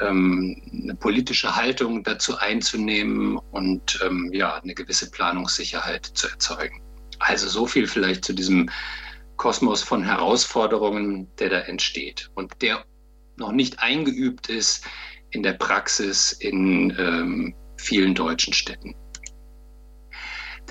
ähm, 0.00 0.62
eine 0.72 0.94
politische 0.94 1.56
Haltung 1.56 2.04
dazu 2.04 2.38
einzunehmen 2.38 3.38
und 3.50 4.00
ähm, 4.04 4.30
ja, 4.32 4.56
eine 4.56 4.74
gewisse 4.74 5.10
Planungssicherheit 5.10 6.06
zu 6.06 6.28
erzeugen. 6.28 6.82
Also 7.18 7.48
so 7.48 7.66
viel 7.66 7.86
vielleicht 7.86 8.24
zu 8.24 8.32
diesem 8.32 8.70
Kosmos 9.36 9.82
von 9.82 10.02
Herausforderungen, 10.02 11.28
der 11.38 11.50
da 11.50 11.58
entsteht 11.60 12.30
und 12.34 12.52
der 12.60 12.84
noch 13.36 13.52
nicht 13.52 13.80
eingeübt 13.80 14.48
ist 14.48 14.84
in 15.30 15.42
der 15.42 15.54
Praxis 15.54 16.32
in 16.32 16.94
ähm, 16.98 17.54
vielen 17.78 18.14
deutschen 18.14 18.52
Städten. 18.52 18.94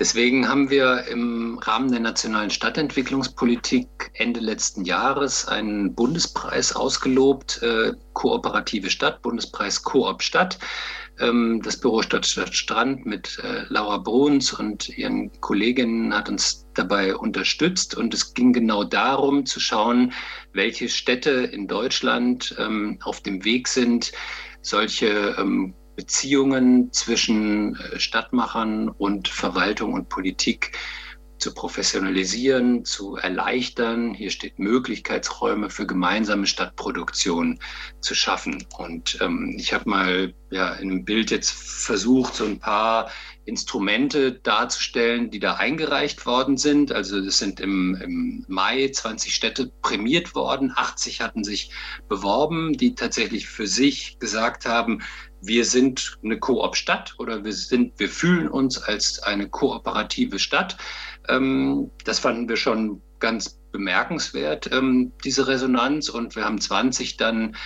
Deswegen 0.00 0.48
haben 0.48 0.70
wir 0.70 1.04
im 1.08 1.58
Rahmen 1.58 1.90
der 1.90 2.00
nationalen 2.00 2.48
Stadtentwicklungspolitik 2.48 4.10
Ende 4.14 4.40
letzten 4.40 4.86
Jahres 4.86 5.46
einen 5.46 5.94
Bundespreis 5.94 6.74
ausgelobt, 6.74 7.62
äh, 7.62 7.92
Kooperative 8.14 8.88
Stadt, 8.88 9.20
Bundespreis 9.20 9.82
Koop 9.82 10.22
Stadt. 10.22 10.58
Ähm, 11.18 11.60
das 11.62 11.78
Büro 11.78 12.00
Stadt, 12.00 12.24
Stadt 12.24 12.54
Strand 12.54 13.04
mit 13.04 13.38
äh, 13.44 13.64
Laura 13.68 13.98
Bruns 13.98 14.54
und 14.54 14.88
ihren 14.88 15.38
Kolleginnen 15.42 16.14
hat 16.14 16.30
uns 16.30 16.66
dabei 16.72 17.14
unterstützt. 17.14 17.94
Und 17.94 18.14
es 18.14 18.32
ging 18.32 18.54
genau 18.54 18.84
darum 18.84 19.44
zu 19.44 19.60
schauen, 19.60 20.14
welche 20.54 20.88
Städte 20.88 21.30
in 21.30 21.68
Deutschland 21.68 22.56
ähm, 22.58 22.98
auf 23.02 23.20
dem 23.20 23.44
Weg 23.44 23.68
sind, 23.68 24.12
solche 24.62 25.36
ähm, 25.38 25.74
Beziehungen 26.00 26.90
zwischen 26.94 27.76
äh, 27.76 28.00
Stadtmachern 28.00 28.88
und 28.88 29.28
Verwaltung 29.28 29.92
und 29.92 30.08
Politik 30.08 30.72
zu 31.36 31.52
professionalisieren, 31.52 32.86
zu 32.86 33.16
erleichtern. 33.16 34.14
Hier 34.14 34.30
steht 34.30 34.58
Möglichkeitsräume 34.58 35.68
für 35.68 35.86
gemeinsame 35.86 36.46
Stadtproduktion 36.46 37.58
zu 38.00 38.14
schaffen. 38.14 38.64
Und 38.78 39.18
ähm, 39.20 39.56
ich 39.58 39.74
habe 39.74 39.88
mal 39.88 40.34
ja, 40.50 40.72
in 40.74 40.90
einem 40.90 41.04
Bild 41.04 41.30
jetzt 41.30 41.50
versucht, 41.50 42.34
so 42.34 42.44
ein 42.44 42.60
paar 42.60 43.10
Instrumente 43.44 44.32
darzustellen, 44.32 45.30
die 45.30 45.40
da 45.40 45.54
eingereicht 45.54 46.24
worden 46.26 46.56
sind. 46.56 46.92
Also 46.92 47.20
das 47.20 47.38
sind 47.38 47.60
im, 47.60 47.94
im 48.02 48.44
Mai 48.48 48.88
20 48.88 49.34
Städte 49.34 49.72
prämiert 49.82 50.34
worden. 50.34 50.72
80 50.74 51.20
hatten 51.20 51.44
sich 51.44 51.72
beworben, 52.08 52.74
die 52.74 52.94
tatsächlich 52.94 53.48
für 53.48 53.66
sich 53.66 54.18
gesagt 54.18 54.66
haben, 54.66 55.02
wir 55.42 55.64
sind 55.64 56.18
eine 56.22 56.38
Koop-Stadt 56.38 57.14
oder 57.18 57.44
wir 57.44 57.52
sind, 57.52 57.98
wir 57.98 58.08
fühlen 58.08 58.48
uns 58.48 58.78
als 58.78 59.22
eine 59.22 59.48
kooperative 59.48 60.38
Stadt. 60.38 60.76
Ähm, 61.28 61.90
das 62.04 62.18
fanden 62.18 62.48
wir 62.48 62.56
schon 62.56 63.00
ganz 63.18 63.58
bemerkenswert, 63.72 64.70
ähm, 64.72 65.12
diese 65.24 65.46
Resonanz. 65.46 66.08
Und 66.08 66.36
wir 66.36 66.44
haben 66.44 66.60
20 66.60 67.16
dann 67.16 67.56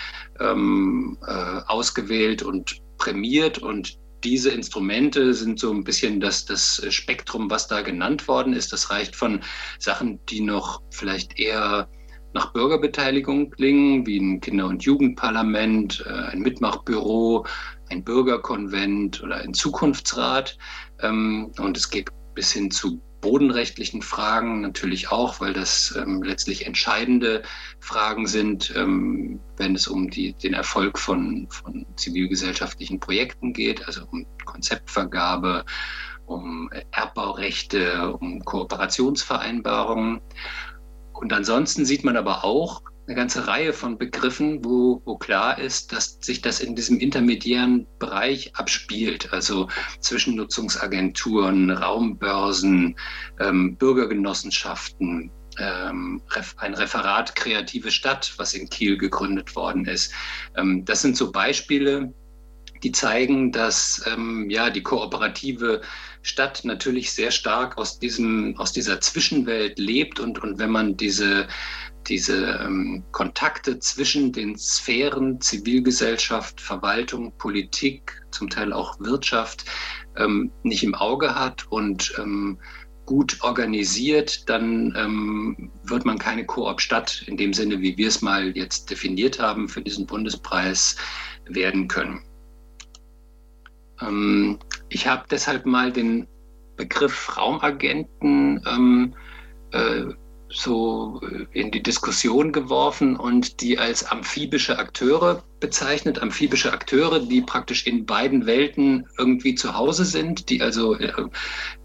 ähm, 0.41 1.19
äh, 1.27 1.61
ausgewählt 1.67 2.43
und 2.43 2.81
prämiert. 2.99 3.59
Und 3.59 3.99
diese 4.23 4.51
Instrumente 4.51 5.35
sind 5.35 5.59
so 5.59 5.71
ein 5.71 5.85
bisschen 5.85 6.21
das, 6.21 6.45
das 6.45 6.85
Spektrum, 6.89 7.51
was 7.51 7.69
da 7.69 7.83
genannt 7.83 8.27
worden 8.29 8.53
ist. 8.53 8.73
Das 8.73 8.91
reicht 8.91 9.17
von 9.17 9.41
Sachen, 9.79 10.25
die 10.27 10.41
noch 10.41 10.81
vielleicht 10.91 11.39
eher 11.39 11.89
nach 12.35 12.53
Bürgerbeteiligung 12.53 13.51
klingen, 13.51 14.07
wie 14.07 14.19
ein 14.19 14.41
Kinder- 14.41 14.67
und 14.67 14.83
Jugendparlament, 14.83 16.05
äh, 16.07 16.33
ein 16.33 16.41
Mitmachbüro, 16.41 17.47
ein 17.91 18.03
Bürgerkonvent 18.03 19.23
oder 19.23 19.37
ein 19.37 19.55
Zukunftsrat. 19.55 20.59
Ähm, 21.01 21.53
und 21.59 21.77
es 21.77 21.89
geht 21.89 22.11
bis 22.35 22.53
hin 22.53 22.71
zu 22.71 23.01
bodenrechtlichen 23.21 24.03
Fragen 24.03 24.61
natürlich 24.61 25.11
auch, 25.11 25.41
weil 25.41 25.55
das 25.55 25.97
ähm, 25.97 26.23
letztlich 26.23 26.67
entscheidende 26.67 27.43
Fragen 27.81 28.27
sind, 28.27 28.75
ähm, 28.77 29.41
wenn 29.57 29.75
es 29.75 29.89
um 29.89 30.11
die, 30.11 30.35
den 30.35 30.53
Erfolg 30.53 30.99
von, 30.99 31.47
von 31.49 31.87
zivilgesellschaftlichen 31.97 33.01
Projekten 33.01 33.55
geht, 33.55 33.87
also 33.87 34.03
um 34.11 34.27
Konzeptvergabe, 34.45 35.65
um 36.27 36.71
Erbbaurechte, 36.91 38.15
um 38.21 38.45
Kooperationsvereinbarungen. 38.45 40.21
Und 41.15 41.33
ansonsten 41.33 41.85
sieht 41.85 42.05
man 42.05 42.17
aber 42.17 42.45
auch 42.45 42.83
eine 43.07 43.17
ganze 43.17 43.47
Reihe 43.47 43.73
von 43.73 43.99
Begriffen, 43.99 44.65
wo, 44.65 45.03
wo 45.05 45.17
klar 45.17 45.59
ist, 45.59 45.93
dass 45.93 46.19
sich 46.21 46.41
das 46.41 46.61
in 46.61 46.75
diesem 46.75 46.99
intermediären 46.99 47.87
Bereich 47.99 48.55
abspielt. 48.57 49.33
Also 49.33 49.69
Zwischennutzungsagenturen, 50.01 51.71
Raumbörsen, 51.71 52.97
ähm, 53.41 53.77
Bürgergenossenschaften, 53.77 55.31
ähm, 55.59 56.23
ein 56.57 56.75
Referat 56.75 57.37
Kreative 57.37 57.91
Stadt, 57.91 58.33
was 58.39 58.55
in 58.55 58.69
Kiel 58.69 58.97
gegründet 58.97 59.55
worden 59.55 59.85
ist. 59.85 60.13
Ähm, 60.57 60.85
das 60.85 61.03
sind 61.03 61.17
so 61.17 61.31
Beispiele, 61.31 62.13
die 62.83 62.93
zeigen, 62.93 63.53
dass 63.53 64.05
ähm, 64.07 64.49
ja 64.51 64.71
die 64.71 64.83
kooperative 64.83 65.81
Stadt 66.25 66.65
natürlich 66.65 67.13
sehr 67.13 67.31
stark 67.31 67.77
aus 67.77 67.99
diesem 67.99 68.59
aus 68.59 68.73
dieser 68.73 69.01
Zwischenwelt 69.01 69.79
lebt 69.79 70.19
und 70.21 70.43
und 70.43 70.59
wenn 70.59 70.71
man 70.71 70.97
diese 70.97 71.47
diese 72.09 72.61
ähm, 72.65 73.05
Kontakte 73.13 73.79
zwischen 73.79 74.33
den 74.33 74.57
Sphären 74.57 75.41
Zivilgesellschaft, 75.41 76.61
Verwaltung, 76.61 77.33
Politik, 77.39 78.23
zum 78.31 78.51
Teil 78.51 78.73
auch 78.73 78.99
Wirtschaft 79.01 79.65
ähm, 80.17 80.51
nicht 80.63 80.83
im 80.83 80.95
Auge 80.95 81.35
hat 81.35 81.67
und 81.71 82.15
ähm, 82.19 82.59
gut 83.07 83.39
organisiert, 83.43 84.49
dann 84.49 84.95
ähm, 84.97 85.71
wird 85.83 86.07
man 86.07 86.19
keine 86.19 86.47
Koop-Stadt 86.47 87.25
in 87.27 87.37
dem 87.37 87.53
Sinne, 87.53 87.81
wie 87.81 87.97
wir 87.99 88.09
es 88.09 88.23
mal 88.23 88.57
jetzt 88.57 88.91
definiert 88.91 89.39
haben 89.39 89.69
für 89.69 89.83
diesen 89.83 90.07
Bundespreis, 90.07 90.97
werden 91.47 91.89
können. 91.89 92.23
Ich 94.95 95.09
habe 95.09 95.25
deshalb 95.29 95.67
mal 95.67 95.93
den 95.93 96.29
Begriff 96.77 97.37
Raumagenten 97.37 98.65
ähm, 98.65 99.15
äh, 99.73 100.05
so 100.49 101.21
in 101.53 101.73
die 101.73 101.83
Diskussion 101.83 102.53
geworfen 102.53 103.17
und 103.17 103.61
die 103.61 103.77
als 103.77 104.05
amphibische 104.05 104.79
Akteure 104.79 105.43
bezeichnet. 105.59 106.23
Amphibische 106.23 106.73
Akteure, 106.73 107.19
die 107.19 107.41
praktisch 107.41 107.89
in 107.89 108.07
beiden 108.07 108.47
Welten 108.47 109.09
irgendwie 109.19 109.57
zu 109.57 109.75
Hause 109.75 110.05
sind, 110.05 110.49
die 110.49 110.63
also 110.63 110.95
äh, 110.95 111.13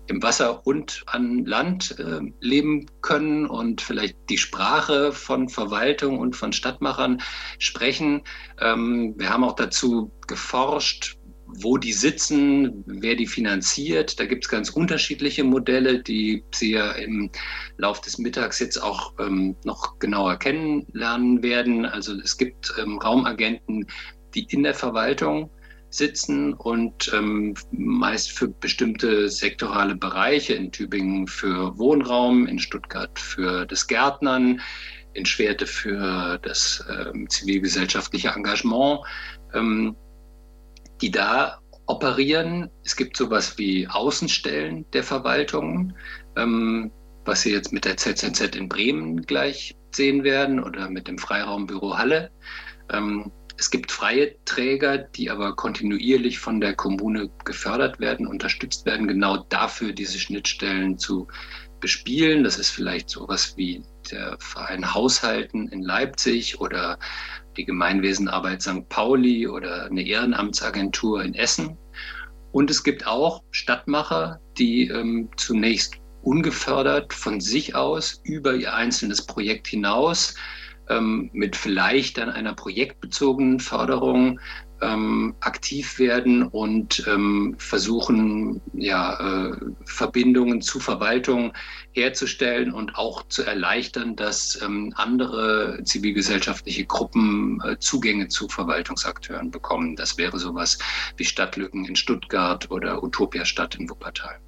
im 0.06 0.22
Wasser 0.22 0.68
und 0.68 1.04
an 1.08 1.46
Land 1.46 1.98
äh, 1.98 2.22
leben 2.42 2.86
können 3.02 3.48
und 3.48 3.82
vielleicht 3.82 4.18
die 4.30 4.38
Sprache 4.38 5.14
von 5.14 5.50
Verwaltung 5.50 6.20
und 6.20 6.36
von 6.36 6.54
Stadtmachern 6.54 7.22
sprechen. 7.58 8.22
Ähm, 8.60 9.16
wir 9.18 9.32
haben 9.32 9.44
auch 9.44 9.56
dazu 9.56 10.12
geforscht, 10.28 11.19
wo 11.56 11.78
die 11.78 11.94
sitzen, 11.94 12.84
wer 12.86 13.16
die 13.16 13.28
finanziert. 13.28 14.20
Da 14.20 14.26
gibt 14.26 14.46
es 14.46 14.50
ganz 14.50 14.70
unterschiedliche 14.70 15.44
Modelle, 15.44 16.02
die 16.02 16.44
Sie 16.54 16.72
ja 16.72 16.92
im 16.92 17.32
Laufe 17.78 18.02
des 18.04 18.18
Mittags 18.18 18.60
jetzt 18.60 18.78
auch 18.78 19.14
ähm, 19.20 19.56
noch 19.64 20.00
genauer 20.00 20.38
kennenlernen 20.38 21.42
werden. 21.42 21.86
Also 21.86 22.14
es 22.20 22.38
gibt 22.38 22.74
ähm, 22.80 23.00
Raumagenten, 23.00 23.88
die 24.36 24.46
in 24.50 24.64
der 24.64 24.74
Verwaltung 24.74 25.50
sitzen 25.90 26.54
und 26.54 27.12
ähm, 27.14 27.56
meist 27.72 28.32
für 28.32 28.48
bestimmte 28.48 29.30
sektorale 29.30 29.96
Bereiche, 29.96 30.54
in 30.54 30.72
Tübingen 30.72 31.26
für 31.28 31.78
Wohnraum, 31.78 32.46
in 32.46 32.60
Stuttgart 32.60 33.18
für 33.18 33.66
das 33.66 33.88
Gärtnern, 33.88 34.62
in 35.14 35.26
Schwerte 35.26 35.66
für 35.66 36.40
das 36.44 36.86
ähm, 36.90 37.28
zivilgesellschaftliche 37.28 38.30
Engagement 38.30 39.00
ähm, 39.54 39.96
die 41.02 41.12
da 41.12 41.60
operieren. 41.86 42.70
Es 42.84 42.96
gibt 42.96 43.18
sowas 43.18 43.58
wie 43.58 43.88
Außenstellen 43.88 44.86
der 44.92 45.04
Verwaltung, 45.04 45.94
ähm, 46.36 46.92
was 47.26 47.42
Sie 47.42 47.52
jetzt 47.52 47.74
mit 47.74 47.86
der 47.86 47.98
ZZZ 47.98 48.56
in 48.56 48.70
Bremen 48.70 49.24
gleich 49.24 49.76
sehen 49.92 50.24
werden 50.24 50.64
oder 50.64 50.90
mit 50.90 51.08
dem 51.08 51.18
Freiraumbüro 51.18 51.98
Halle. 51.98 52.32
Ähm, 52.92 53.32
es 53.58 53.70
gibt 53.72 53.92
freie 53.92 54.36
Träger, 54.46 54.98
die 54.98 55.30
aber 55.30 55.56
kontinuierlich 55.56 56.40
von 56.40 56.62
der 56.62 56.76
Kommune 56.76 57.30
gefördert 57.44 58.00
werden, 58.00 58.26
unterstützt 58.26 58.86
werden, 58.86 59.06
genau 59.06 59.38
dafür 59.50 59.92
diese 59.92 60.18
Schnittstellen 60.18 60.98
zu 60.98 61.28
bespielen. 61.82 62.46
Das 62.46 62.58
ist 62.58 62.70
vielleicht 62.70 63.10
sowas 63.10 63.56
wie 63.58 63.84
der 64.12 64.38
Verein 64.40 64.94
Haushalten 64.94 65.68
in 65.68 65.82
Leipzig 65.82 66.62
oder 66.62 67.00
die 67.60 67.66
Gemeinwesenarbeit 67.66 68.62
St. 68.62 68.88
Pauli 68.88 69.48
oder 69.48 69.86
eine 69.86 70.02
Ehrenamtsagentur 70.02 71.22
in 71.24 71.36
Essen. 71.36 71.78
Und 72.52 72.72
es 72.72 72.84
gibt 72.84 73.06
auch 73.06 73.44
Stadtmacher, 73.52 74.40
die 74.58 74.88
ähm, 74.88 75.30
zunächst 75.36 75.96
ungefördert 76.22 77.14
von 77.14 77.42
sich 77.42 77.76
aus 77.76 78.22
über 78.24 78.54
ihr 78.56 78.74
einzelnes 78.74 79.26
Projekt 79.26 79.68
hinaus 79.68 80.36
ähm, 80.90 81.30
mit 81.34 81.56
vielleicht 81.56 82.18
dann 82.18 82.30
einer 82.30 82.54
projektbezogenen 82.54 83.60
Förderung 83.60 84.40
ähm, 84.82 85.36
aktiv 85.42 86.00
werden 86.00 86.44
und 86.44 87.04
ähm, 87.08 87.56
versuchen, 87.58 88.62
ja, 88.74 89.50
äh, 89.50 89.58
Verbindungen 89.86 90.62
zu 90.62 90.80
Verwaltung 90.80 91.54
herzustellen 91.92 92.72
und 92.72 92.96
auch 92.96 93.28
zu 93.28 93.44
erleichtern, 93.44 94.16
dass 94.16 94.62
ähm, 94.62 94.94
andere 94.96 95.82
zivilgesellschaftliche 95.84 96.86
Gruppen 96.86 97.62
äh, 97.66 97.78
Zugänge 97.80 98.28
zu 98.28 98.48
Verwaltungsakteuren 98.48 99.52
bekommen. 99.52 99.96
Das 99.96 100.18
wäre 100.18 100.40
sowas 100.40 100.78
wie 101.18 101.26
Stadtlücken 101.26 101.86
in 101.86 101.96
Stuttgart 101.96 102.70
oder 102.72 103.04
Utopia 103.04 103.46
Stadt 103.46 103.76
in 103.76 103.90
Wuppertal. 103.90 104.40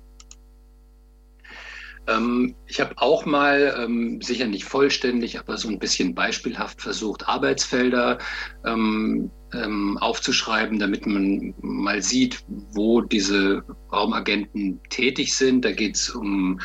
Ähm, 2.08 2.56
ich 2.68 2.80
habe 2.80 2.94
auch 2.98 3.26
mal, 3.26 3.76
ähm, 3.78 4.22
sicher 4.22 4.48
nicht 4.48 4.66
vollständig, 4.66 5.40
aber 5.40 5.58
so 5.58 5.70
ein 5.70 5.80
bisschen 5.80 6.16
beispielhaft 6.16 6.82
versucht, 6.82 7.28
Arbeitsfelder 7.28 8.18
ähm, 8.66 9.32
ähm, 9.54 9.98
aufzuschreiben, 9.98 10.80
damit 10.80 11.06
man 11.06 11.54
mal 11.62 12.02
sieht, 12.02 12.44
wo 12.48 13.02
diese 13.02 13.64
Raumagenten 13.92 14.80
tätig 14.90 15.36
sind. 15.36 15.66
Da 15.66 15.72
geht 15.72 15.96
es 15.96 16.10
um 16.10 16.60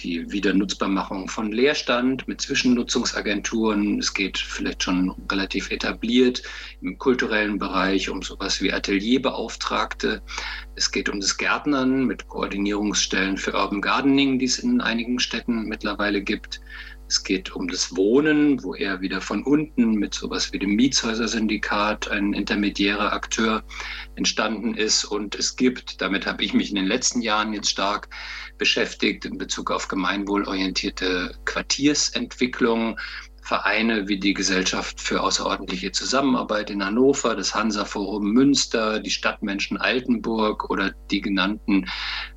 die 0.00 0.30
Wiedernutzbarmachung 0.30 1.28
von 1.28 1.52
Leerstand 1.52 2.28
mit 2.28 2.40
Zwischennutzungsagenturen. 2.40 3.98
Es 3.98 4.12
geht 4.12 4.38
vielleicht 4.38 4.82
schon 4.82 5.14
relativ 5.30 5.70
etabliert 5.70 6.42
im 6.82 6.98
kulturellen 6.98 7.58
Bereich 7.58 8.10
um 8.10 8.22
sowas 8.22 8.60
wie 8.60 8.72
Atelierbeauftragte. 8.72 10.22
Es 10.74 10.90
geht 10.90 11.08
um 11.08 11.20
das 11.20 11.36
Gärtnern 11.36 12.04
mit 12.04 12.28
Koordinierungsstellen 12.28 13.36
für 13.36 13.54
Urban 13.54 13.80
Gardening, 13.80 14.38
die 14.38 14.46
es 14.46 14.58
in 14.58 14.80
einigen 14.80 15.18
Städten 15.18 15.64
mittlerweile 15.64 16.22
gibt. 16.22 16.60
Es 17.08 17.22
geht 17.22 17.54
um 17.54 17.68
das 17.68 17.94
Wohnen, 17.96 18.62
wo 18.64 18.74
er 18.74 19.00
wieder 19.00 19.20
von 19.20 19.44
unten 19.44 19.94
mit 19.94 20.14
sowas 20.14 20.52
wie 20.52 20.58
dem 20.58 20.74
Mietshäuser-Syndikat 20.74 22.10
ein 22.10 22.32
intermediärer 22.32 23.12
Akteur 23.12 23.62
entstanden 24.16 24.74
ist. 24.74 25.04
Und 25.04 25.36
es 25.36 25.54
gibt, 25.54 26.00
damit 26.00 26.26
habe 26.26 26.42
ich 26.42 26.52
mich 26.52 26.70
in 26.70 26.76
den 26.76 26.86
letzten 26.86 27.20
Jahren 27.20 27.52
jetzt 27.52 27.70
stark 27.70 28.08
beschäftigt, 28.58 29.24
in 29.24 29.38
Bezug 29.38 29.70
auf 29.70 29.86
gemeinwohlorientierte 29.86 31.36
Quartiersentwicklung, 31.44 32.98
Vereine 33.46 34.08
wie 34.08 34.18
die 34.18 34.34
Gesellschaft 34.34 35.00
für 35.00 35.22
außerordentliche 35.22 35.92
Zusammenarbeit 35.92 36.68
in 36.68 36.84
Hannover, 36.84 37.36
das 37.36 37.54
Hansa-Forum 37.54 38.32
Münster, 38.32 38.98
die 38.98 39.10
Stadtmenschen 39.10 39.76
Altenburg 39.76 40.68
oder 40.68 40.90
die 41.12 41.20
genannten 41.20 41.88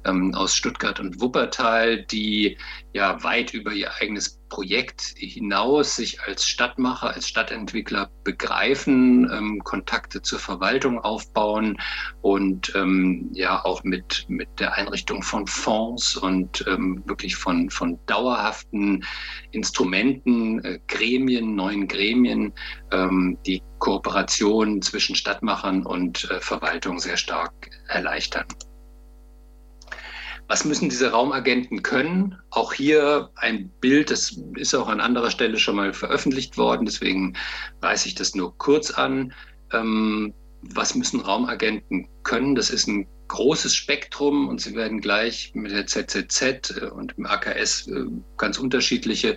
ähm, 0.06 0.34
aus 0.34 0.56
Stuttgart 0.56 1.00
und 1.00 1.22
Wuppertal, 1.22 2.04
die 2.04 2.58
ja 2.94 3.24
weit 3.24 3.54
über 3.54 3.72
ihr 3.72 3.94
eigenes 3.96 4.40
Projekt 4.50 5.14
hinaus 5.16 5.96
sich 5.96 6.22
als 6.24 6.46
Stadtmacher, 6.46 7.14
als 7.14 7.28
Stadtentwickler 7.28 8.10
begreifen, 8.24 9.30
ähm, 9.32 9.64
Kontakte 9.64 10.22
zur 10.22 10.40
Verwaltung 10.40 11.00
aufbauen 11.00 11.78
und 12.22 12.74
ähm, 12.76 13.30
ja 13.34 13.64
auch 13.64 13.84
mit, 13.84 14.26
mit 14.28 14.48
der 14.60 14.74
Einrichtung 14.74 15.22
von 15.22 15.46
Fonds 15.46 16.18
und 16.18 16.66
ähm, 16.68 17.04
wirklich 17.06 17.36
von, 17.36 17.70
von 17.70 18.00
dauerhaften 18.08 19.06
Instrumenten, 19.52 20.64
äh, 20.66 20.80
Gremien, 20.88 21.56
neuen 21.56 21.88
Gremien, 21.88 22.54
ähm, 22.92 23.38
die 23.46 23.62
Kooperation 23.78 24.82
zwischen 24.82 25.16
Stadtmachern 25.16 25.86
und 25.86 26.30
äh, 26.32 26.40
Verwaltung 26.42 27.00
sehr 27.00 27.18
stark 27.18 27.70
erleichtern. 27.88 28.46
Was 30.50 30.66
müssen 30.66 30.90
diese 30.90 31.12
Raumagenten 31.12 31.84
können? 31.84 32.36
Auch 32.50 32.74
hier 32.74 33.30
ein 33.36 33.70
Bild, 33.82 34.10
das 34.10 34.42
ist 34.56 34.74
auch 34.74 34.88
an 34.88 35.00
anderer 35.00 35.30
Stelle 35.30 35.60
schon 35.60 35.76
mal 35.76 35.94
veröffentlicht 35.94 36.58
worden, 36.58 36.86
deswegen 36.86 37.36
reiße 37.84 38.08
ich 38.08 38.16
das 38.16 38.34
nur 38.34 38.58
kurz 38.58 38.90
an. 38.90 39.32
Ähm, 39.72 40.34
was 40.62 40.96
müssen 40.96 41.22
Raumagenten 41.22 42.10
können? 42.24 42.56
Das 42.56 42.72
ist 42.72 42.88
ein 42.88 43.08
großes 43.28 43.76
Spektrum 43.76 44.48
und 44.48 44.60
Sie 44.60 44.76
werden 44.76 45.02
gleich 45.02 45.52
mit 45.54 45.72
der 45.72 45.86
ZZZ 45.86 46.42
äh, 46.42 46.90
und 46.96 47.16
dem 47.16 47.28
AKS 47.28 47.88
äh, 47.88 48.06
ganz 48.38 48.58
unterschiedliche 48.58 49.36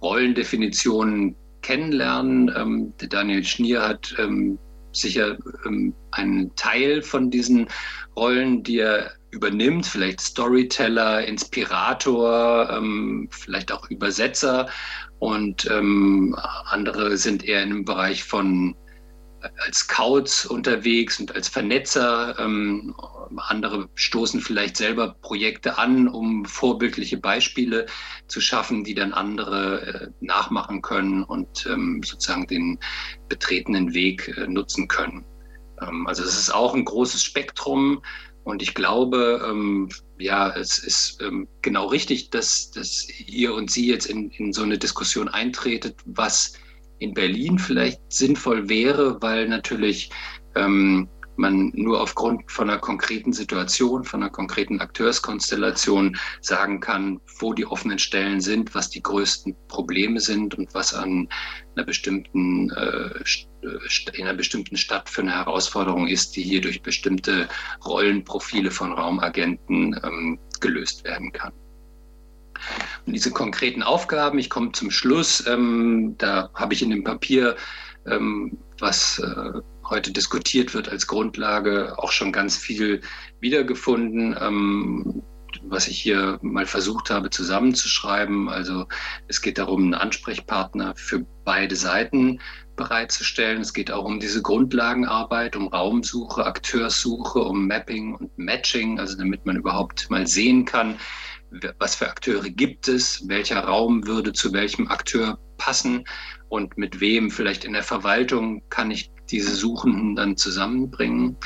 Rollendefinitionen 0.00 1.34
kennenlernen. 1.62 2.52
Ähm, 2.56 2.94
Daniel 2.98 3.44
Schnier 3.44 3.82
hat 3.82 4.14
ähm, 4.18 4.60
sicher 4.92 5.36
ähm, 5.66 5.92
einen 6.12 6.54
Teil 6.54 7.02
von 7.02 7.30
diesen 7.30 7.68
Rollen, 8.16 8.62
die 8.62 8.78
er 8.78 9.12
übernimmt, 9.30 9.86
vielleicht 9.86 10.20
Storyteller, 10.20 11.24
Inspirator, 11.24 12.70
ähm, 12.70 13.28
vielleicht 13.30 13.72
auch 13.72 13.88
Übersetzer 13.90 14.68
und 15.18 15.70
ähm, 15.70 16.36
andere 16.66 17.16
sind 17.16 17.44
eher 17.44 17.64
dem 17.64 17.84
Bereich 17.84 18.24
von 18.24 18.76
äh, 19.40 19.48
als 19.64 19.78
Scouts 19.78 20.46
unterwegs 20.46 21.18
und 21.18 21.34
als 21.34 21.48
Vernetzer. 21.48 22.38
Ähm, 22.38 22.94
andere 23.36 23.88
stoßen 23.94 24.40
vielleicht 24.40 24.76
selber 24.76 25.14
Projekte 25.22 25.78
an, 25.78 26.08
um 26.08 26.44
vorbildliche 26.44 27.16
Beispiele 27.16 27.86
zu 28.28 28.40
schaffen, 28.40 28.84
die 28.84 28.94
dann 28.94 29.12
andere 29.12 29.80
äh, 29.80 30.08
nachmachen 30.20 30.82
können 30.82 31.22
und 31.22 31.66
ähm, 31.66 32.02
sozusagen 32.04 32.46
den 32.46 32.78
betretenen 33.28 33.94
Weg 33.94 34.36
äh, 34.36 34.46
nutzen 34.46 34.88
können. 34.88 35.24
Ähm, 35.86 36.06
also 36.06 36.22
es 36.22 36.38
ist 36.38 36.54
auch 36.54 36.74
ein 36.74 36.84
großes 36.84 37.22
Spektrum 37.22 38.02
und 38.44 38.62
ich 38.62 38.74
glaube, 38.74 39.46
ähm, 39.48 39.88
ja, 40.18 40.50
es 40.50 40.78
ist 40.78 41.20
ähm, 41.22 41.46
genau 41.62 41.86
richtig, 41.86 42.30
dass, 42.30 42.70
dass 42.70 43.06
ihr 43.26 43.54
und 43.54 43.70
Sie 43.70 43.88
jetzt 43.88 44.06
in, 44.06 44.30
in 44.30 44.52
so 44.52 44.62
eine 44.62 44.78
Diskussion 44.78 45.28
eintretet, 45.28 45.96
was 46.06 46.54
in 46.98 47.14
Berlin 47.14 47.58
vielleicht 47.58 48.00
sinnvoll 48.08 48.68
wäre, 48.68 49.20
weil 49.20 49.48
natürlich 49.48 50.10
ähm, 50.54 51.08
man 51.36 51.72
nur 51.74 52.00
aufgrund 52.00 52.50
von 52.50 52.68
einer 52.68 52.78
konkreten 52.78 53.32
Situation, 53.32 54.04
von 54.04 54.22
einer 54.22 54.30
konkreten 54.30 54.80
Akteurskonstellation 54.80 56.16
sagen 56.40 56.80
kann, 56.80 57.20
wo 57.38 57.52
die 57.52 57.66
offenen 57.66 57.98
Stellen 57.98 58.40
sind, 58.40 58.74
was 58.74 58.90
die 58.90 59.02
größten 59.02 59.54
Probleme 59.68 60.20
sind 60.20 60.54
und 60.54 60.72
was 60.74 60.94
an 60.94 61.28
einer 61.74 61.86
bestimmten, 61.86 62.70
äh, 62.70 63.24
in 64.14 64.26
einer 64.26 64.36
bestimmten 64.36 64.76
Stadt 64.76 65.08
für 65.08 65.22
eine 65.22 65.32
Herausforderung 65.32 66.08
ist, 66.08 66.36
die 66.36 66.42
hier 66.42 66.60
durch 66.60 66.82
bestimmte 66.82 67.48
Rollenprofile 67.84 68.70
von 68.70 68.92
Raumagenten 68.92 69.98
ähm, 70.02 70.38
gelöst 70.60 71.04
werden 71.04 71.32
kann. 71.32 71.52
Und 73.06 73.14
diese 73.14 73.30
konkreten 73.30 73.82
Aufgaben, 73.82 74.38
ich 74.38 74.50
komme 74.50 74.72
zum 74.72 74.90
Schluss, 74.90 75.46
ähm, 75.46 76.14
da 76.18 76.50
habe 76.54 76.74
ich 76.74 76.82
in 76.82 76.90
dem 76.90 77.04
Papier, 77.04 77.56
ähm, 78.06 78.58
was 78.78 79.18
äh, 79.18 79.60
heute 79.88 80.12
diskutiert 80.12 80.74
wird 80.74 80.88
als 80.88 81.06
Grundlage, 81.06 81.98
auch 81.98 82.12
schon 82.12 82.32
ganz 82.32 82.56
viel 82.56 83.00
wiedergefunden, 83.40 84.36
ähm, 84.40 85.22
was 85.64 85.88
ich 85.88 86.00
hier 86.00 86.38
mal 86.42 86.66
versucht 86.66 87.10
habe 87.10 87.30
zusammenzuschreiben. 87.30 88.48
Also 88.48 88.86
es 89.28 89.42
geht 89.42 89.58
darum, 89.58 89.82
einen 89.82 89.94
Ansprechpartner 89.94 90.94
für 90.96 91.26
beide 91.44 91.76
Seiten 91.76 92.40
bereitzustellen. 92.76 93.60
Es 93.60 93.72
geht 93.72 93.90
auch 93.90 94.04
um 94.04 94.18
diese 94.18 94.42
Grundlagenarbeit, 94.42 95.56
um 95.56 95.68
Raumsuche, 95.68 96.44
Akteurssuche, 96.44 97.38
um 97.40 97.66
Mapping 97.66 98.14
und 98.14 98.36
Matching, 98.38 98.98
also 98.98 99.16
damit 99.16 99.44
man 99.44 99.56
überhaupt 99.56 100.10
mal 100.10 100.26
sehen 100.26 100.64
kann, 100.64 100.98
was 101.78 101.96
für 101.96 102.08
Akteure 102.08 102.48
gibt 102.48 102.88
es, 102.88 103.28
welcher 103.28 103.60
Raum 103.60 104.06
würde 104.06 104.32
zu 104.32 104.52
welchem 104.52 104.88
Akteur 104.88 105.38
passen 105.58 106.04
und 106.48 106.76
mit 106.78 107.00
wem 107.00 107.30
vielleicht 107.30 107.64
in 107.64 107.74
der 107.74 107.82
Verwaltung 107.82 108.62
kann 108.70 108.90
ich 108.90 109.10
diese 109.32 109.54
Suchenden 109.54 110.14
dann 110.14 110.36
zusammenbringen. 110.36 111.36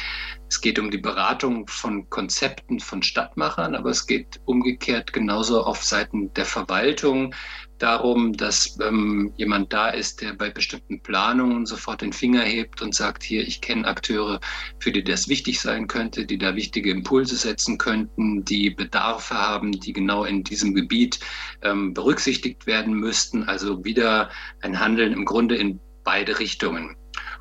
Es 0.49 0.61
geht 0.61 0.79
um 0.79 0.91
die 0.91 0.99
Beratung 0.99 1.67
von 1.67 2.09
Konzepten 2.09 2.79
von 2.79 3.03
Stadtmachern, 3.03 3.75
aber 3.75 3.91
es 3.91 4.07
geht 4.07 4.41
umgekehrt 4.45 5.13
genauso 5.13 5.63
auf 5.63 5.83
Seiten 5.83 6.33
der 6.35 6.45
Verwaltung 6.45 7.35
darum, 7.79 8.33
dass 8.33 8.79
ähm, 8.81 9.33
jemand 9.37 9.73
da 9.73 9.89
ist, 9.89 10.23
der 10.23 10.33
bei 10.33 10.51
bestimmten 10.51 11.01
Planungen 11.03 11.67
sofort 11.67 12.01
den 12.01 12.13
Finger 12.13 12.43
hebt 12.43 12.81
und 12.81 12.95
sagt, 12.95 13.23
hier, 13.23 13.47
ich 13.47 13.61
kenne 13.61 13.87
Akteure, 13.87 14.41
für 14.79 14.93
die 14.93 15.05
das 15.05 15.29
wichtig 15.29 15.61
sein 15.61 15.87
könnte, 15.87 16.27
die 16.27 16.39
da 16.39 16.55
wichtige 16.55 16.91
Impulse 16.91 17.37
setzen 17.37 17.77
könnten, 17.77 18.45
die 18.45 18.71
Bedarfe 18.71 19.35
haben, 19.35 19.73
die 19.73 19.93
genau 19.93 20.25
in 20.25 20.43
diesem 20.45 20.75
Gebiet 20.75 21.21
ähm, 21.63 21.93
berücksichtigt 21.93 22.67
werden 22.67 22.95
müssten. 22.95 23.45
Also 23.45 23.85
wieder 23.85 24.31
ein 24.63 24.81
Handeln 24.81 25.13
im 25.13 25.25
Grunde 25.25 25.57
in 25.57 25.81
beide 26.05 26.39
Richtungen. 26.39 26.97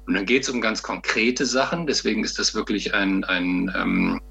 Und 0.06 0.14
dann 0.14 0.26
geht 0.26 0.43
es 0.43 0.49
um 0.49 0.62
ganz 0.62 0.84
konkrete 0.84 1.45
Sachen. 1.45 1.88
Deswegen 1.88 2.24
ist 2.24 2.39
das 2.39 2.53
wirklich 2.53 2.93
ein, 2.93 3.24
ein, 3.24 3.74
ähm, 3.76 4.22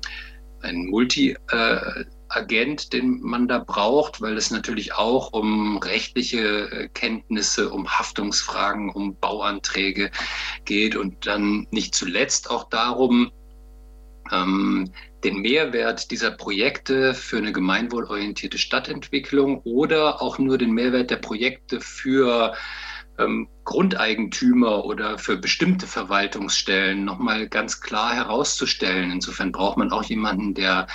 ein 0.60 0.86
Multi-Agent, 0.86 2.92
den 2.92 3.20
man 3.20 3.48
da 3.48 3.58
braucht, 3.58 4.20
weil 4.20 4.36
es 4.36 4.50
natürlich 4.50 4.94
auch 4.94 5.32
um 5.32 5.78
rechtliche 5.78 6.70
äh, 6.70 6.88
Kenntnisse, 6.88 7.70
um 7.70 7.88
Haftungsfragen, 7.88 8.90
um 8.90 9.18
Bauanträge 9.18 10.10
geht 10.64 10.96
und 10.96 11.26
dann 11.26 11.66
nicht 11.70 11.94
zuletzt 11.94 12.50
auch 12.50 12.68
darum, 12.68 13.30
ähm, 14.32 14.90
den 15.22 15.40
Mehrwert 15.40 16.10
dieser 16.10 16.30
Projekte 16.30 17.14
für 17.14 17.38
eine 17.38 17.52
gemeinwohlorientierte 17.52 18.58
Stadtentwicklung 18.58 19.60
oder 19.64 20.22
auch 20.22 20.38
nur 20.38 20.58
den 20.58 20.72
Mehrwert 20.72 21.10
der 21.10 21.16
Projekte 21.16 21.80
für 21.80 22.54
ähm, 23.18 23.48
Grundeigentümer 23.64 24.84
oder 24.84 25.18
für 25.18 25.36
bestimmte 25.36 25.86
Verwaltungsstellen 25.86 27.04
nochmal 27.04 27.48
ganz 27.48 27.80
klar 27.80 28.14
herauszustellen. 28.14 29.10
Insofern 29.10 29.52
braucht 29.52 29.76
man 29.76 29.92
auch 29.92 30.04
jemanden, 30.04 30.54
der 30.54 30.86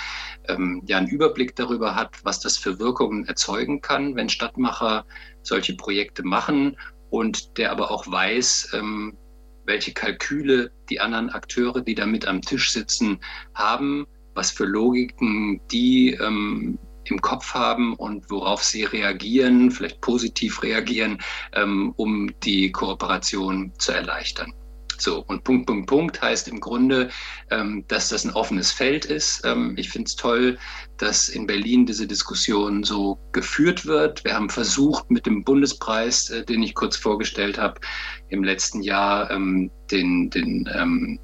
ähm, 0.48 0.82
ja 0.86 0.98
einen 0.98 1.08
Überblick 1.08 1.56
darüber 1.56 1.94
hat, 1.94 2.16
was 2.24 2.40
das 2.40 2.56
für 2.56 2.78
Wirkungen 2.78 3.26
erzeugen 3.26 3.80
kann, 3.80 4.16
wenn 4.16 4.28
Stadtmacher 4.28 5.04
solche 5.42 5.74
Projekte 5.74 6.22
machen 6.22 6.76
und 7.10 7.58
der 7.58 7.72
aber 7.72 7.90
auch 7.90 8.10
weiß, 8.10 8.72
ähm, 8.74 9.16
welche 9.64 9.92
Kalküle 9.92 10.70
die 10.88 11.00
anderen 11.00 11.30
Akteure, 11.30 11.80
die 11.80 11.94
da 11.94 12.06
mit 12.06 12.26
am 12.26 12.42
Tisch 12.42 12.72
sitzen, 12.72 13.20
haben, 13.54 14.06
was 14.34 14.50
für 14.50 14.64
Logiken 14.64 15.60
die 15.70 16.12
ähm, 16.14 16.78
im 17.04 17.20
Kopf 17.20 17.54
haben 17.54 17.94
und 17.94 18.30
worauf 18.30 18.62
sie 18.62 18.84
reagieren, 18.84 19.70
vielleicht 19.70 20.00
positiv 20.00 20.62
reagieren, 20.62 21.18
ähm, 21.54 21.92
um 21.96 22.30
die 22.42 22.70
Kooperation 22.72 23.72
zu 23.78 23.92
erleichtern. 23.92 24.52
So, 25.00 25.24
und 25.28 25.44
Punkt, 25.44 25.66
Punkt, 25.66 25.88
Punkt 25.88 26.20
heißt 26.20 26.46
im 26.48 26.60
Grunde, 26.60 27.08
ähm, 27.50 27.84
dass 27.88 28.10
das 28.10 28.24
ein 28.24 28.32
offenes 28.32 28.70
Feld 28.70 29.06
ist. 29.06 29.42
Ähm, 29.46 29.74
ich 29.78 29.88
finde 29.88 30.08
es 30.08 30.16
toll, 30.16 30.58
dass 30.98 31.30
in 31.30 31.46
Berlin 31.46 31.86
diese 31.86 32.06
Diskussion 32.06 32.84
so 32.84 33.18
geführt 33.32 33.86
wird. 33.86 34.22
Wir 34.24 34.34
haben 34.34 34.50
versucht, 34.50 35.10
mit 35.10 35.24
dem 35.24 35.42
Bundespreis, 35.42 36.28
äh, 36.28 36.44
den 36.44 36.62
ich 36.62 36.74
kurz 36.74 36.96
vorgestellt 36.96 37.56
habe, 37.56 37.80
im 38.28 38.44
letzten 38.44 38.82
Jahr 38.82 39.30
ähm, 39.30 39.70
den, 39.90 40.28
den, 40.28 40.68
ähm, 40.74 41.18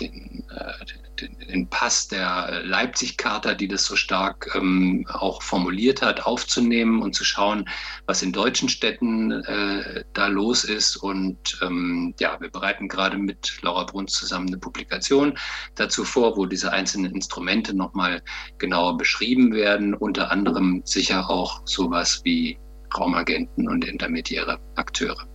den, 0.00 0.44
äh, 0.50 0.84
den, 0.84 1.01
den 1.28 1.68
Pass 1.68 2.08
der 2.08 2.62
Leipzig-Charta, 2.64 3.54
die 3.54 3.68
das 3.68 3.84
so 3.84 3.96
stark 3.96 4.50
ähm, 4.54 5.06
auch 5.08 5.42
formuliert 5.42 6.02
hat, 6.02 6.26
aufzunehmen 6.26 7.02
und 7.02 7.14
zu 7.14 7.24
schauen, 7.24 7.68
was 8.06 8.22
in 8.22 8.32
deutschen 8.32 8.68
Städten 8.68 9.30
äh, 9.30 10.04
da 10.12 10.26
los 10.26 10.64
ist. 10.64 10.96
Und 10.96 11.58
ähm, 11.62 12.14
ja, 12.18 12.40
wir 12.40 12.50
bereiten 12.50 12.88
gerade 12.88 13.16
mit 13.18 13.58
Laura 13.62 13.84
Bruns 13.84 14.12
zusammen 14.12 14.48
eine 14.48 14.58
Publikation 14.58 15.38
dazu 15.74 16.04
vor, 16.04 16.36
wo 16.36 16.46
diese 16.46 16.72
einzelnen 16.72 17.14
Instrumente 17.14 17.74
nochmal 17.74 18.22
genauer 18.58 18.96
beschrieben 18.96 19.52
werden, 19.52 19.94
unter 19.94 20.30
anderem 20.30 20.82
sicher 20.84 21.28
auch 21.30 21.62
sowas 21.64 22.20
wie 22.24 22.58
Raumagenten 22.96 23.68
und 23.68 23.84
intermediäre 23.84 24.58
Akteure. 24.76 25.31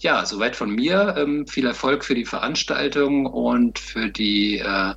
Ja, 0.00 0.26
soweit 0.26 0.54
von 0.54 0.70
mir. 0.70 1.14
Ähm, 1.16 1.46
viel 1.46 1.66
Erfolg 1.66 2.04
für 2.04 2.14
die 2.14 2.26
Veranstaltung 2.26 3.26
und 3.26 3.78
für 3.78 4.10
die 4.10 4.58
äh, 4.58 4.94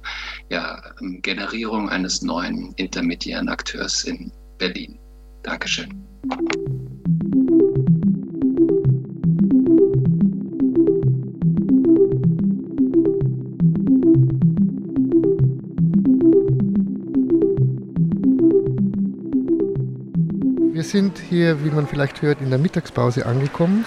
ja, 0.50 0.82
Generierung 1.22 1.90
eines 1.90 2.22
neuen 2.22 2.74
intermediären 2.76 3.48
Akteurs 3.48 4.04
in 4.04 4.32
Berlin. 4.58 5.00
Dankeschön. 5.44 5.90
Wir 20.74 20.84
sind 20.84 21.20
hier, 21.30 21.64
wie 21.64 21.70
man 21.70 21.88
vielleicht 21.88 22.22
hört, 22.22 22.42
in 22.42 22.50
der 22.50 22.60
Mittagspause 22.60 23.26
angekommen 23.26 23.86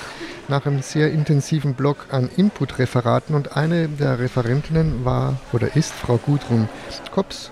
nach 0.52 0.66
einem 0.66 0.82
sehr 0.82 1.10
intensiven 1.10 1.72
Block 1.72 2.08
an 2.10 2.28
Input-Referaten 2.36 3.34
und 3.34 3.56
eine 3.56 3.88
der 3.88 4.18
Referentinnen 4.18 5.02
war 5.02 5.38
oder 5.54 5.76
ist 5.76 5.94
Frau 5.94 6.18
Gudrun 6.18 6.68
Kops 7.10 7.50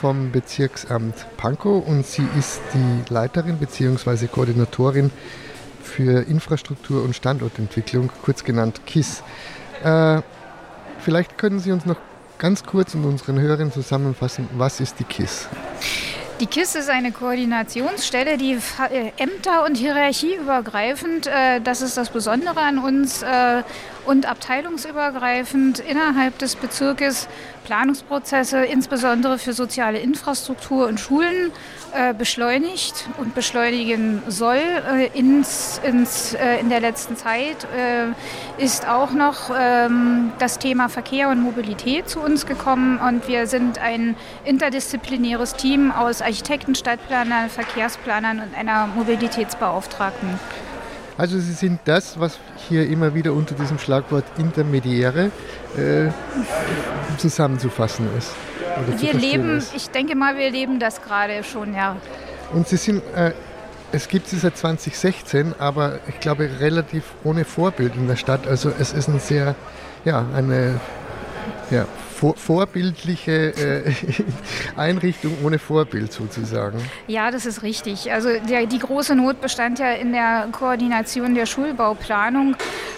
vom 0.00 0.30
Bezirksamt 0.30 1.26
Pankow 1.36 1.84
und 1.84 2.06
sie 2.06 2.24
ist 2.38 2.60
die 2.74 3.12
Leiterin 3.12 3.58
bzw. 3.58 4.28
Koordinatorin 4.28 5.10
für 5.82 6.22
Infrastruktur 6.22 7.02
und 7.02 7.16
Standortentwicklung, 7.16 8.08
kurz 8.24 8.44
genannt 8.44 8.82
KISS. 8.86 9.24
Äh, 9.82 10.22
vielleicht 11.00 11.36
können 11.38 11.58
Sie 11.58 11.72
uns 11.72 11.86
noch 11.86 11.98
ganz 12.38 12.62
kurz 12.62 12.94
und 12.94 13.04
unseren 13.04 13.40
Hörern 13.40 13.72
zusammenfassen, 13.72 14.48
was 14.56 14.78
ist 14.78 15.00
die 15.00 15.04
KISS? 15.04 15.48
Die 16.42 16.48
KISS 16.48 16.74
ist 16.74 16.90
eine 16.90 17.12
Koordinationsstelle, 17.12 18.36
die 18.36 18.54
äh, 18.54 19.12
Ämter- 19.16 19.64
und 19.64 19.76
hierarchieübergreifend, 19.76 21.28
äh, 21.28 21.60
das 21.60 21.82
ist 21.82 21.96
das 21.96 22.10
Besondere 22.10 22.58
an 22.58 22.78
uns, 22.80 23.22
äh, 23.22 23.62
und 24.06 24.26
abteilungsübergreifend 24.26 25.78
innerhalb 25.78 26.38
des 26.38 26.56
Bezirkes 26.56 27.28
Planungsprozesse, 27.64 28.64
insbesondere 28.64 29.38
für 29.38 29.52
soziale 29.52 29.98
Infrastruktur 29.98 30.88
und 30.88 30.98
Schulen, 30.98 31.52
äh, 31.94 32.12
beschleunigt 32.12 33.08
und 33.18 33.34
beschleunigen 33.34 34.22
soll. 34.28 34.56
Äh, 34.56 35.06
ins, 35.18 35.80
ins, 35.84 36.34
äh, 36.34 36.58
in 36.58 36.68
der 36.68 36.80
letzten 36.80 37.16
Zeit 37.16 37.66
äh, 37.76 38.62
ist 38.62 38.88
auch 38.88 39.12
noch 39.12 39.50
ähm, 39.56 40.32
das 40.38 40.58
Thema 40.58 40.88
Verkehr 40.88 41.28
und 41.28 41.40
Mobilität 41.40 42.08
zu 42.08 42.20
uns 42.20 42.46
gekommen 42.46 42.98
und 42.98 43.28
wir 43.28 43.46
sind 43.46 43.78
ein 43.78 44.16
interdisziplinäres 44.44 45.54
Team 45.54 45.92
aus 45.92 46.22
Architekten, 46.22 46.74
Stadtplanern, 46.74 47.48
Verkehrsplanern 47.48 48.40
und 48.40 48.56
einer 48.56 48.86
Mobilitätsbeauftragten. 48.88 50.38
Also 51.18 51.38
Sie 51.38 51.52
sind 51.52 51.80
das, 51.84 52.18
was 52.18 52.38
hier 52.68 52.88
immer 52.88 53.14
wieder 53.14 53.32
unter 53.32 53.54
diesem 53.54 53.78
Schlagwort 53.78 54.24
Intermediäre 54.38 55.30
äh, 55.76 56.10
zusammenzufassen 57.18 58.08
ist. 58.16 58.32
Wir 58.98 59.12
leben, 59.12 59.58
ist. 59.58 59.74
ich 59.74 59.90
denke 59.90 60.16
mal, 60.16 60.36
wir 60.36 60.50
leben 60.50 60.78
das 60.78 61.02
gerade 61.02 61.44
schon, 61.44 61.74
ja. 61.74 61.96
Und 62.52 62.66
Sie 62.66 62.76
sind, 62.76 63.02
äh, 63.14 63.32
es 63.92 64.08
gibt 64.08 64.28
sie 64.28 64.38
seit 64.38 64.56
2016, 64.56 65.54
aber 65.58 65.98
ich 66.08 66.18
glaube 66.18 66.48
relativ 66.60 67.04
ohne 67.24 67.44
Vorbild 67.44 67.94
in 67.94 68.08
der 68.08 68.16
Stadt. 68.16 68.46
Also 68.46 68.72
es 68.78 68.92
ist 68.92 69.08
ein 69.08 69.20
sehr, 69.20 69.54
ja, 70.04 70.24
eine 70.34 70.80
ja, 71.70 71.86
vor, 72.22 72.36
vorbildliche 72.36 73.52
äh, 73.56 73.92
Einrichtung 74.76 75.36
ohne 75.42 75.58
Vorbild 75.58 76.12
sozusagen. 76.12 76.78
Ja, 77.08 77.32
das 77.32 77.46
ist 77.46 77.64
richtig. 77.64 78.12
Also 78.12 78.28
der, 78.48 78.66
die 78.66 78.78
große 78.78 79.16
Not 79.16 79.40
bestand 79.40 79.80
ja 79.80 79.90
in 79.90 80.12
der 80.12 80.48
Koordination 80.52 81.34
der 81.34 81.46
Schulbauplanung 81.46 82.54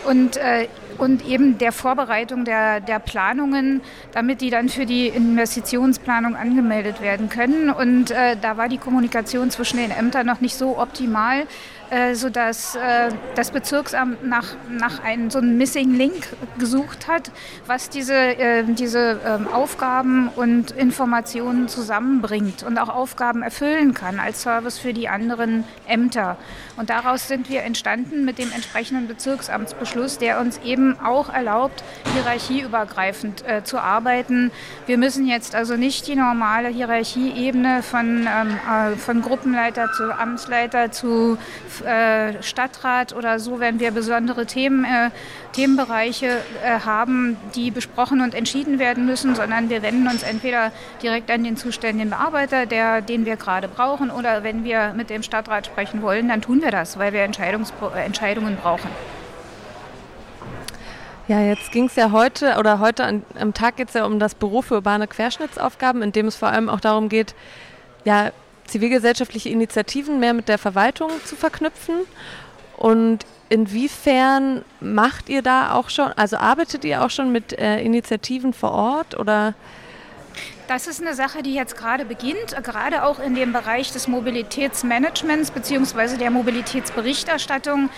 und 0.06 0.36
äh, 0.36 0.68
und 0.98 1.26
eben 1.26 1.58
der 1.58 1.72
Vorbereitung 1.72 2.44
der, 2.44 2.78
der 2.80 3.00
Planungen, 3.00 3.80
damit 4.12 4.40
die 4.40 4.50
dann 4.50 4.68
für 4.68 4.86
die 4.86 5.08
Investitionsplanung 5.08 6.36
angemeldet 6.36 7.00
werden 7.00 7.28
können. 7.28 7.70
Und 7.70 8.12
äh, 8.12 8.36
da 8.40 8.56
war 8.56 8.68
die 8.68 8.78
Kommunikation 8.78 9.50
zwischen 9.50 9.78
den 9.78 9.90
Ämtern 9.90 10.24
noch 10.24 10.40
nicht 10.40 10.54
so 10.54 10.78
optimal, 10.78 11.48
äh, 11.94 12.16
sodass 12.16 12.74
äh, 12.74 13.10
das 13.36 13.52
Bezirksamt 13.52 14.26
nach, 14.26 14.56
nach 14.68 15.04
einem 15.04 15.30
so 15.30 15.38
einem 15.38 15.56
Missing 15.56 15.94
Link 15.94 16.26
gesucht 16.58 17.06
hat, 17.06 17.30
was 17.68 17.88
diese, 17.88 18.14
äh, 18.14 18.64
diese 18.64 19.20
ähm, 19.24 19.46
Aufgaben 19.46 20.28
und 20.34 20.72
Informationen 20.72 21.68
zusammenbringt 21.68 22.64
und 22.64 22.78
auch 22.78 22.88
Aufgaben 22.88 23.42
erfüllen 23.42 23.94
kann 23.94 24.18
als 24.18 24.42
Service 24.42 24.76
für 24.76 24.92
die 24.92 25.08
anderen 25.08 25.62
Ämter. 25.86 26.36
Und 26.76 26.90
daraus 26.90 27.28
sind 27.28 27.48
wir 27.48 27.62
entstanden 27.62 28.24
mit 28.24 28.38
dem 28.38 28.50
entsprechenden 28.50 29.06
Bezirksamtsbeschluss, 29.06 30.18
der 30.18 30.40
uns 30.40 30.58
eben 30.64 30.98
auch 30.98 31.32
erlaubt, 31.32 31.84
hierarchieübergreifend 32.14 33.46
äh, 33.46 33.62
zu 33.62 33.78
arbeiten. 33.78 34.50
Wir 34.86 34.98
müssen 34.98 35.28
jetzt 35.28 35.54
also 35.54 35.76
nicht 35.76 36.08
die 36.08 36.16
normale 36.16 36.70
Hierarchieebene 36.70 37.84
von, 37.84 38.26
ähm, 38.26 38.58
äh, 38.68 38.96
von 38.96 39.22
Gruppenleiter 39.22 39.92
zu 39.92 40.12
Amtsleiter 40.12 40.90
zu 40.90 41.38
äh, 41.84 42.42
Stadtrat 42.42 43.14
oder 43.14 43.38
so, 43.38 43.60
wenn 43.60 43.78
wir 43.80 43.90
besondere 43.90 44.46
Themen, 44.46 44.84
äh, 44.84 45.10
Themenbereiche 45.52 46.40
äh, 46.64 46.80
haben, 46.80 47.36
die 47.54 47.70
besprochen 47.70 48.20
und 48.20 48.34
entschieden 48.34 48.78
werden 48.78 49.06
müssen, 49.06 49.34
sondern 49.34 49.70
wir 49.70 49.82
wenden 49.82 50.08
uns 50.08 50.22
entweder 50.22 50.72
direkt 51.02 51.30
an 51.30 51.44
den 51.44 51.56
zuständigen 51.56 52.10
Bearbeiter, 52.10 52.66
der, 52.66 53.00
den 53.00 53.24
wir 53.24 53.36
gerade 53.36 53.68
brauchen, 53.68 54.10
oder 54.10 54.42
wenn 54.42 54.64
wir 54.64 54.92
mit 54.94 55.10
dem 55.10 55.22
Stadtrat 55.22 55.66
sprechen 55.66 56.02
wollen, 56.02 56.28
dann 56.28 56.42
tun 56.42 56.62
wir 56.62 56.70
das, 56.70 56.98
weil 56.98 57.12
wir 57.12 57.22
Entscheidungen 57.22 58.56
brauchen. 58.56 58.90
Ja, 61.26 61.40
jetzt 61.40 61.72
ging 61.72 61.86
es 61.86 61.96
ja 61.96 62.10
heute 62.12 62.56
oder 62.58 62.80
heute 62.80 63.04
an, 63.04 63.22
am 63.40 63.54
Tag 63.54 63.76
geht 63.76 63.88
es 63.88 63.94
ja 63.94 64.04
um 64.04 64.18
das 64.18 64.34
Büro 64.34 64.60
für 64.60 64.74
urbane 64.74 65.06
Querschnittsaufgaben, 65.06 66.02
in 66.02 66.12
dem 66.12 66.26
es 66.26 66.36
vor 66.36 66.48
allem 66.48 66.68
auch 66.68 66.80
darum 66.80 67.08
geht, 67.08 67.34
ja, 68.04 68.30
zivilgesellschaftliche 68.74 69.50
Initiativen 69.50 70.18
mehr 70.18 70.34
mit 70.34 70.48
der 70.48 70.58
Verwaltung 70.58 71.10
zu 71.24 71.36
verknüpfen. 71.36 71.94
Und 72.76 73.20
inwiefern 73.48 74.64
macht 74.80 75.28
ihr 75.28 75.42
da 75.42 75.74
auch 75.74 75.90
schon, 75.90 76.12
also 76.16 76.36
arbeitet 76.36 76.84
ihr 76.84 77.04
auch 77.04 77.10
schon 77.10 77.30
mit 77.30 77.56
äh, 77.56 77.80
Initiativen 77.80 78.52
vor 78.52 78.72
Ort 78.72 79.16
oder? 79.16 79.54
Das 80.66 80.86
ist 80.86 81.02
eine 81.02 81.12
Sache, 81.12 81.42
die 81.42 81.52
jetzt 81.52 81.76
gerade 81.76 82.06
beginnt, 82.06 82.56
gerade 82.62 83.04
auch 83.04 83.18
in 83.18 83.34
dem 83.34 83.52
Bereich 83.52 83.92
des 83.92 84.08
Mobilitätsmanagements 84.08 85.50
bzw. 85.50 86.16
der 86.16 86.30
Mobilitätsberichterstattung. 86.30 87.90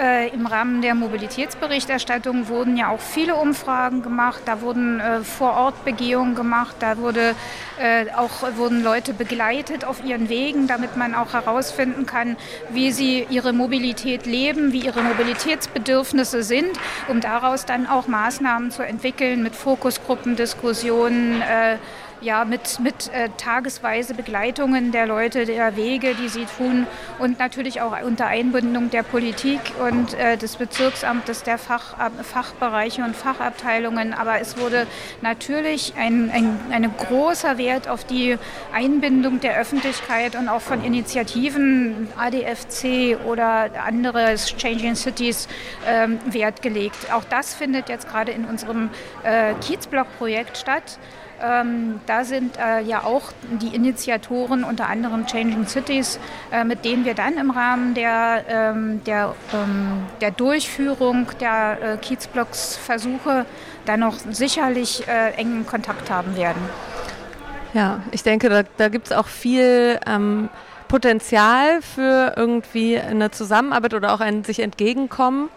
Äh, 0.00 0.28
Im 0.28 0.46
Rahmen 0.46 0.82
der 0.82 0.94
Mobilitätsberichterstattung 0.94 2.46
wurden 2.46 2.76
ja 2.76 2.90
auch 2.90 3.00
viele 3.00 3.34
Umfragen 3.34 4.02
gemacht, 4.02 4.42
da 4.46 4.60
wurden 4.60 5.00
äh, 5.00 5.20
Vorortbegehungen 5.22 6.36
gemacht, 6.36 6.76
da 6.78 6.96
wurde, 6.96 7.34
äh, 7.78 8.06
auch, 8.16 8.30
wurden 8.56 8.84
Leute 8.84 9.14
begleitet 9.14 9.84
auf 9.84 10.04
ihren 10.04 10.28
Wegen, 10.28 10.68
damit 10.68 10.96
man 10.96 11.16
auch 11.16 11.32
herausfinden 11.32 12.06
kann, 12.06 12.36
wie 12.70 12.92
sie 12.92 13.26
ihre 13.30 13.52
Mobilität 13.52 14.26
leben, 14.26 14.72
wie 14.72 14.80
ihre 14.80 15.02
Mobilitätsbedürfnisse 15.02 16.44
sind, 16.44 16.70
um 17.08 17.20
daraus 17.20 17.66
dann 17.66 17.88
auch 17.88 18.06
Maßnahmen 18.06 18.70
zu 18.70 18.82
entwickeln 18.82 19.42
mit 19.42 19.56
Fokusgruppen, 19.56 20.36
Diskussionen. 20.36 21.42
Äh, 21.42 21.78
ja, 22.22 22.44
mit, 22.44 22.78
mit 22.80 23.08
äh, 23.12 23.28
tagesweise 23.36 24.14
Begleitungen 24.14 24.92
der 24.92 25.06
Leute, 25.06 25.44
der 25.44 25.76
Wege, 25.76 26.14
die 26.14 26.28
sie 26.28 26.46
tun 26.56 26.86
und 27.18 27.38
natürlich 27.38 27.80
auch 27.80 28.00
unter 28.02 28.26
Einbindung 28.26 28.90
der 28.90 29.02
Politik 29.02 29.60
und 29.86 30.14
äh, 30.14 30.36
des 30.36 30.56
Bezirksamtes, 30.56 31.42
der 31.42 31.58
Fach, 31.58 31.96
Fachbereiche 32.22 33.02
und 33.02 33.16
Fachabteilungen. 33.16 34.14
Aber 34.14 34.40
es 34.40 34.56
wurde 34.56 34.86
natürlich 35.20 35.94
ein, 35.98 36.30
ein, 36.30 36.58
ein 36.70 36.96
großer 36.96 37.58
Wert 37.58 37.88
auf 37.88 38.04
die 38.04 38.38
Einbindung 38.72 39.40
der 39.40 39.58
Öffentlichkeit 39.58 40.36
und 40.36 40.48
auch 40.48 40.62
von 40.62 40.84
Initiativen, 40.84 42.08
ADFC 42.16 43.18
oder 43.26 43.70
andere 43.84 44.36
Changing 44.36 44.94
Cities, 44.94 45.48
äh, 45.86 46.08
Wert 46.32 46.62
gelegt. 46.62 47.12
Auch 47.12 47.24
das 47.24 47.54
findet 47.54 47.88
jetzt 47.88 48.08
gerade 48.08 48.32
in 48.32 48.44
unserem 48.44 48.90
äh, 49.24 49.54
Kiezblock-Projekt 49.54 50.56
statt. 50.56 50.98
Ähm, 51.42 52.00
da 52.06 52.24
sind 52.24 52.56
äh, 52.56 52.80
ja 52.82 53.02
auch 53.04 53.32
die 53.60 53.74
Initiatoren, 53.74 54.64
unter 54.64 54.88
anderem 54.88 55.26
Changing 55.26 55.66
Cities, 55.66 56.20
äh, 56.52 56.64
mit 56.64 56.84
denen 56.84 57.04
wir 57.04 57.14
dann 57.14 57.36
im 57.36 57.50
Rahmen 57.50 57.94
der, 57.94 58.44
ähm, 58.48 59.02
der, 59.04 59.34
ähm, 59.52 60.04
der 60.20 60.30
Durchführung 60.30 61.26
der 61.40 61.78
äh, 61.82 61.96
Kiezblocks-Versuche 61.96 63.44
dann 63.84 64.00
noch 64.00 64.16
sicherlich 64.30 65.06
äh, 65.08 65.32
engen 65.32 65.66
Kontakt 65.66 66.10
haben 66.10 66.36
werden. 66.36 66.62
Ja, 67.74 68.00
ich 68.10 68.22
denke, 68.22 68.48
da, 68.48 68.62
da 68.76 68.88
gibt 68.88 69.06
es 69.06 69.12
auch 69.12 69.26
viel 69.26 69.98
ähm, 70.06 70.48
Potenzial 70.88 71.80
für 71.80 72.34
irgendwie 72.36 72.98
eine 72.98 73.30
Zusammenarbeit 73.30 73.94
oder 73.94 74.12
auch 74.14 74.20
ein 74.20 74.44
sich 74.44 74.60
entgegenkommen. 74.60 75.48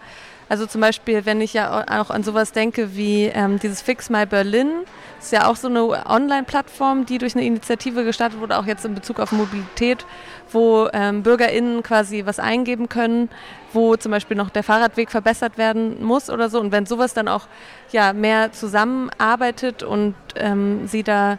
Also 0.48 0.66
zum 0.66 0.80
Beispiel, 0.80 1.26
wenn 1.26 1.40
ich 1.40 1.54
ja 1.54 1.84
auch 2.00 2.10
an 2.10 2.22
sowas 2.22 2.52
denke 2.52 2.96
wie 2.96 3.24
ähm, 3.24 3.58
dieses 3.58 3.82
Fix 3.82 4.10
My 4.10 4.26
Berlin, 4.26 4.84
ist 5.18 5.32
ja 5.32 5.48
auch 5.48 5.56
so 5.56 5.66
eine 5.66 6.06
Online-Plattform, 6.06 7.04
die 7.04 7.18
durch 7.18 7.34
eine 7.34 7.44
Initiative 7.44 8.04
gestartet 8.04 8.38
wurde, 8.38 8.56
auch 8.56 8.66
jetzt 8.66 8.84
in 8.84 8.94
Bezug 8.94 9.18
auf 9.18 9.32
Mobilität, 9.32 10.06
wo 10.52 10.88
ähm, 10.92 11.22
BürgerInnen 11.24 11.82
quasi 11.82 12.24
was 12.26 12.38
eingeben 12.38 12.88
können, 12.88 13.28
wo 13.72 13.96
zum 13.96 14.12
Beispiel 14.12 14.36
noch 14.36 14.50
der 14.50 14.62
Fahrradweg 14.62 15.10
verbessert 15.10 15.58
werden 15.58 16.04
muss 16.04 16.30
oder 16.30 16.48
so. 16.48 16.60
Und 16.60 16.70
wenn 16.70 16.86
sowas 16.86 17.12
dann 17.12 17.26
auch 17.26 17.48
ja, 17.90 18.12
mehr 18.12 18.52
zusammenarbeitet 18.52 19.82
und 19.82 20.14
ähm, 20.36 20.86
sie 20.86 21.02
da 21.02 21.38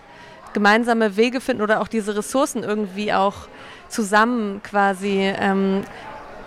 gemeinsame 0.51 1.16
Wege 1.16 1.39
finden 1.39 1.62
oder 1.62 1.80
auch 1.80 1.88
diese 1.88 2.18
Ressourcen 2.18 2.64
irgendwie 2.64 3.14
auch 3.14 3.47
zusammen 3.88 4.62
quasi 4.64 5.34
ähm, 5.39 5.84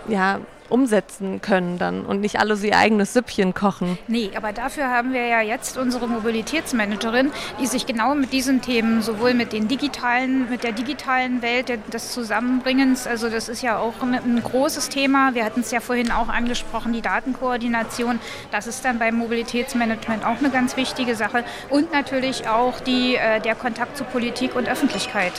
ja, 0.07 0.39
umsetzen 0.71 1.41
können 1.41 1.77
dann 1.77 2.05
und 2.05 2.21
nicht 2.21 2.39
alle 2.39 2.55
so 2.55 2.65
ihr 2.65 2.77
eigenes 2.77 3.13
Süppchen 3.13 3.53
kochen. 3.53 3.97
Nee, 4.07 4.31
aber 4.35 4.53
dafür 4.53 4.89
haben 4.89 5.13
wir 5.13 5.25
ja 5.25 5.41
jetzt 5.41 5.77
unsere 5.77 6.07
Mobilitätsmanagerin, 6.07 7.31
die 7.59 7.67
sich 7.67 7.85
genau 7.85 8.15
mit 8.15 8.33
diesen 8.33 8.61
Themen, 8.61 9.01
sowohl 9.01 9.33
mit 9.33 9.53
den 9.53 9.67
digitalen, 9.67 10.49
mit 10.49 10.63
der 10.63 10.71
digitalen 10.71 11.41
Welt 11.41 11.71
des 11.93 12.11
Zusammenbringens, 12.11 13.07
also 13.07 13.29
das 13.29 13.49
ist 13.49 13.61
ja 13.61 13.77
auch 13.77 14.01
ein 14.01 14.41
großes 14.41 14.89
Thema. 14.89 15.33
Wir 15.33 15.45
hatten 15.45 15.61
es 15.61 15.71
ja 15.71 15.79
vorhin 15.79 16.11
auch 16.11 16.29
angesprochen, 16.29 16.93
die 16.93 17.01
Datenkoordination. 17.01 18.19
Das 18.51 18.67
ist 18.67 18.83
dann 18.85 18.99
beim 18.99 19.15
Mobilitätsmanagement 19.15 20.25
auch 20.25 20.39
eine 20.39 20.49
ganz 20.49 20.77
wichtige 20.77 21.15
Sache. 21.15 21.43
Und 21.69 21.91
natürlich 21.91 22.47
auch 22.47 22.79
die, 22.79 23.15
äh, 23.15 23.39
der 23.41 23.55
Kontakt 23.55 23.97
zu 23.97 24.03
Politik 24.03 24.55
und 24.55 24.67
Öffentlichkeit. 24.67 25.33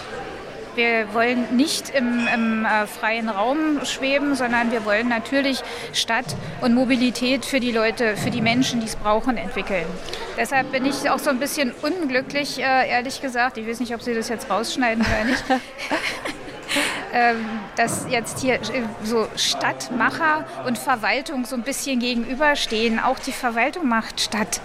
Wir 0.74 1.12
wollen 1.12 1.56
nicht 1.56 1.90
im, 1.90 2.26
im 2.34 2.64
äh, 2.64 2.86
freien 2.86 3.28
Raum 3.28 3.84
schweben, 3.84 4.34
sondern 4.34 4.72
wir 4.72 4.84
wollen 4.84 5.08
natürlich 5.08 5.62
Stadt 5.92 6.24
und 6.62 6.74
Mobilität 6.74 7.44
für 7.44 7.60
die 7.60 7.72
Leute, 7.72 8.16
für 8.16 8.30
die 8.30 8.40
Menschen, 8.40 8.80
die 8.80 8.86
es 8.86 8.96
brauchen, 8.96 9.36
entwickeln. 9.36 9.84
Deshalb 10.38 10.72
bin 10.72 10.86
ich 10.86 11.10
auch 11.10 11.18
so 11.18 11.28
ein 11.28 11.38
bisschen 11.38 11.72
unglücklich, 11.82 12.58
äh, 12.58 12.88
ehrlich 12.88 13.20
gesagt. 13.20 13.58
Ich 13.58 13.68
weiß 13.68 13.80
nicht, 13.80 13.94
ob 13.94 14.00
Sie 14.02 14.14
das 14.14 14.28
jetzt 14.28 14.48
rausschneiden 14.48 15.04
oder 15.04 15.24
nicht. 15.24 15.44
Ähm, 17.14 17.44
dass 17.76 18.06
jetzt 18.08 18.40
hier 18.40 18.54
äh, 18.54 18.84
so 19.04 19.28
Stadtmacher 19.36 20.46
und 20.66 20.78
Verwaltung 20.78 21.44
so 21.44 21.54
ein 21.56 21.62
bisschen 21.62 22.00
gegenüberstehen. 22.00 22.98
Auch 22.98 23.18
die 23.18 23.32
Verwaltung 23.32 23.86
macht 23.86 24.18
Stadt 24.18 24.62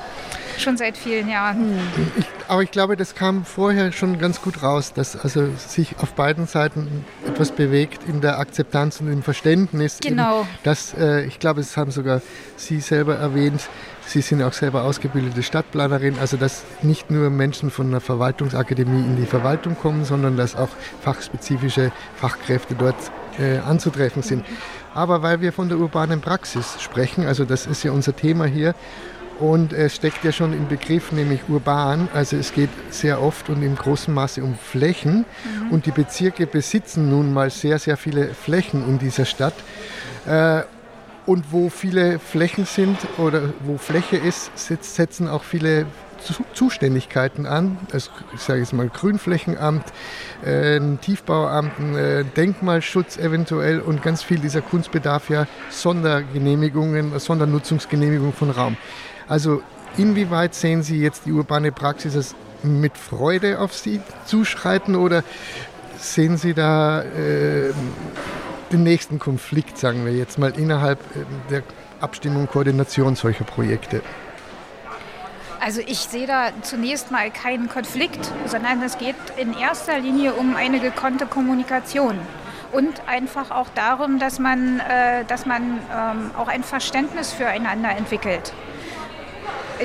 schon 0.62 0.78
seit 0.78 0.98
vielen 0.98 1.30
Jahren. 1.30 1.80
Ich, 2.18 2.26
aber 2.48 2.64
ich 2.64 2.72
glaube, 2.72 2.96
das 2.96 3.16
kam 3.16 3.46
vorher 3.46 3.92
schon 3.92 4.20
ganz 4.20 4.42
gut 4.42 4.64
raus, 4.64 4.94
dass 4.94 5.16
also 5.16 5.50
sich 5.58 5.96
auf 6.00 6.14
beiden 6.14 6.48
Seiten 6.48 7.06
etwas 7.26 7.52
bewegt 7.52 8.02
in 8.08 8.22
der 8.22 8.40
Akzeptanz 8.40 9.02
und 9.02 9.12
im 9.12 9.24
Verständnis. 9.24 10.00
Genau. 10.02 10.42
Eben, 10.42 10.50
dass, 10.64 10.94
äh, 10.94 11.26
ich 11.26 11.40
glaube, 11.40 11.62
es 11.62 11.78
haben 11.78 11.92
sogar 11.92 12.22
Sie 12.56 12.80
selber 12.80 13.16
erwähnt, 13.16 13.62
Sie 14.08 14.22
sind 14.22 14.42
auch 14.42 14.54
selber 14.54 14.84
ausgebildete 14.84 15.44
Stadtplanerin, 15.44 16.18
also 16.20 16.38
dass 16.38 16.64
nicht 16.82 17.12
nur 17.12 17.30
Menschen 17.30 17.70
von 17.70 17.88
einer 17.88 18.00
Verwaltungsakademie 18.00 19.02
in 19.02 19.18
die 19.18 19.26
Verwaltung 19.26 19.76
kommen, 19.76 20.06
sondern 20.06 20.38
dass 20.38 20.56
auch 20.56 20.70
fachspezifische 21.02 21.92
Fachkräfte 22.16 22.74
dort 22.76 22.96
äh, 23.38 23.58
anzutreffen 23.58 24.24
sind. 24.24 24.46
Aber 24.94 25.22
weil 25.22 25.42
wir 25.42 25.52
von 25.52 25.68
der 25.68 25.78
urbanen 25.78 26.22
Praxis 26.22 26.82
sprechen, 26.82 27.26
also 27.26 27.44
das 27.44 27.68
ist 27.68 27.84
ja 27.84 27.92
unser 27.92 28.16
Thema 28.16 28.46
hier, 28.46 28.74
und 29.40 29.74
es 29.74 29.96
steckt 29.96 30.24
ja 30.24 30.32
schon 30.32 30.54
im 30.54 30.68
Begriff, 30.68 31.12
nämlich 31.12 31.42
urban. 31.48 32.08
Also 32.14 32.38
es 32.38 32.54
geht 32.54 32.70
sehr 32.90 33.22
oft 33.22 33.50
und 33.50 33.62
im 33.62 33.76
großen 33.76 34.14
Maße 34.14 34.44
um 34.44 34.56
Flächen. 34.56 35.26
Mhm. 35.44 35.72
Und 35.72 35.86
die 35.86 35.92
Bezirke 35.92 36.48
besitzen 36.48 37.10
nun 37.10 37.34
mal 37.34 37.50
sehr, 37.50 37.80
sehr 37.80 37.98
viele 37.98 38.34
Flächen 38.34 38.88
in 38.88 39.00
dieser 39.00 39.26
Stadt. 39.26 39.56
Äh, 40.26 40.64
und 41.26 41.52
wo 41.52 41.70
viele 41.70 42.20
Flächen 42.20 42.66
sind 42.66 42.98
oder 43.18 43.54
wo 43.60 43.78
Fläche 43.78 44.16
ist, 44.16 44.50
setzen 44.56 45.28
auch 45.28 45.44
viele 45.44 45.86
Zuständigkeiten 46.54 47.46
an. 47.46 47.78
Also, 47.92 48.12
ich 48.34 48.42
sage 48.42 48.60
jetzt 48.60 48.74
mal 48.74 48.90
Grünflächenamt, 48.90 49.84
äh, 50.44 50.80
Tiefbauamt, 51.02 51.96
äh, 51.96 52.24
Denkmalschutz 52.24 53.18
eventuell 53.18 53.80
und 53.80 54.02
ganz 54.02 54.24
viel 54.24 54.40
dieser 54.40 54.62
Kunst 54.62 54.92
bedarf 54.92 55.30
ja 55.30 55.48
Sondergenehmigungen, 55.70 57.18
Sondernutzungsgenehmigung 57.20 58.34
von 58.34 58.50
Raum. 58.50 58.78
Also 59.28 59.62
inwieweit 59.98 60.56
sehen 60.56 60.84
Sie 60.84 61.02
jetzt 61.02 61.26
die 61.26 61.32
urbane 61.32 61.72
Praxis 61.72 62.36
mit 62.64 62.98
Freude 62.98 63.60
auf 63.60 63.74
Sie 63.74 64.02
zuschreiten 64.26 64.96
oder 64.96 65.24
sehen 65.98 66.38
Sie 66.38 66.54
da 66.54 67.02
äh, 67.02 67.74
den 68.72 68.84
nächsten 68.84 69.20
Konflikt, 69.20 69.78
sagen 69.78 70.06
wir 70.06 70.14
jetzt 70.14 70.38
mal, 70.40 70.58
innerhalb 70.58 71.00
äh, 71.16 71.26
der 71.50 71.64
Abstimmung 72.00 72.42
und 72.42 72.52
Koordination 72.52 73.16
solcher 73.16 73.44
Projekte? 73.44 74.02
Also 75.60 75.82
ich 75.86 76.00
sehe 76.00 76.28
da 76.28 76.52
zunächst 76.62 77.12
mal 77.12 77.32
keinen 77.32 77.68
Konflikt, 77.68 78.32
sondern 78.46 78.82
es 78.84 78.98
geht 78.98 79.16
in 79.38 79.58
erster 79.58 80.00
Linie 80.00 80.34
um 80.34 80.56
eine 80.56 80.80
gekonnte 80.80 81.26
Kommunikation 81.26 82.18
und 82.72 83.02
einfach 83.08 83.52
auch 83.52 83.68
darum, 83.74 84.20
dass 84.20 84.40
man, 84.40 84.80
äh, 84.80 85.26
dass 85.26 85.46
man 85.46 85.80
ähm, 85.94 86.32
auch 86.38 86.48
ein 86.48 86.64
Verständnis 86.64 87.34
füreinander 87.34 87.90
entwickelt. 87.90 88.54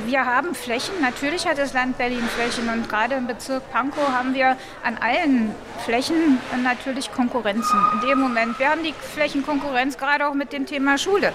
Wir 0.07 0.25
haben 0.25 0.55
Flächen, 0.55 0.95
natürlich 1.03 1.47
hat 1.47 1.59
das 1.59 1.75
Land 1.75 1.99
Berlin 1.99 2.23
Flächen 2.23 2.69
und 2.71 2.89
gerade 2.89 3.15
im 3.15 3.27
Bezirk 3.27 3.71
Pankow 3.71 4.09
haben 4.09 4.33
wir 4.33 4.57
an 4.83 4.97
allen 4.99 5.55
Flächen 5.85 6.39
natürlich 6.63 7.13
Konkurrenzen. 7.13 7.79
In 7.95 8.09
dem 8.09 8.19
Moment, 8.19 8.59
wir 8.59 8.71
haben 8.71 8.83
die 8.83 8.95
Flächenkonkurrenz 8.95 9.99
gerade 9.99 10.27
auch 10.27 10.35
mit 10.35 10.53
dem 10.55 10.65
Thema 10.65 10.97
Schule. 10.97 11.35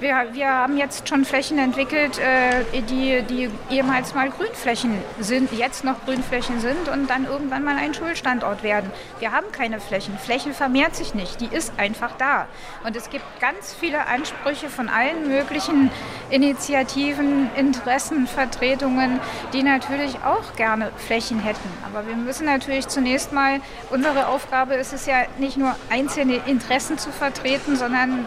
Wir, 0.00 0.28
wir 0.32 0.48
haben 0.48 0.78
jetzt 0.78 1.06
schon 1.10 1.26
Flächen 1.26 1.58
entwickelt, 1.58 2.18
äh, 2.18 2.80
die, 2.88 3.20
die 3.20 3.50
ehemals 3.70 4.14
mal 4.14 4.30
Grünflächen 4.30 4.94
sind, 5.18 5.52
jetzt 5.52 5.84
noch 5.84 6.06
Grünflächen 6.06 6.58
sind 6.58 6.88
und 6.88 7.10
dann 7.10 7.26
irgendwann 7.26 7.64
mal 7.64 7.76
ein 7.76 7.92
Schulstandort 7.92 8.62
werden. 8.62 8.90
Wir 9.18 9.32
haben 9.32 9.52
keine 9.52 9.78
Flächen. 9.78 10.16
Fläche 10.16 10.54
vermehrt 10.54 10.96
sich 10.96 11.12
nicht, 11.12 11.42
die 11.42 11.54
ist 11.54 11.74
einfach 11.76 12.12
da. 12.16 12.46
Und 12.82 12.96
es 12.96 13.10
gibt 13.10 13.24
ganz 13.40 13.74
viele 13.78 14.06
Ansprüche 14.06 14.70
von 14.70 14.88
allen 14.88 15.28
möglichen 15.28 15.90
Initiativen, 16.30 17.50
Interessenvertretungen, 17.54 19.20
die 19.52 19.62
natürlich 19.62 20.16
auch 20.24 20.56
gerne 20.56 20.92
Flächen 20.96 21.40
hätten. 21.40 21.68
Aber 21.84 22.06
wir 22.06 22.16
müssen 22.16 22.46
natürlich 22.46 22.88
zunächst 22.88 23.32
mal, 23.32 23.60
unsere 23.90 24.28
Aufgabe 24.28 24.76
ist 24.76 24.94
es 24.94 25.04
ja 25.04 25.24
nicht 25.36 25.58
nur 25.58 25.76
einzelne 25.90 26.36
Interessen 26.46 26.96
zu 26.96 27.12
vertreten, 27.12 27.76
sondern 27.76 28.26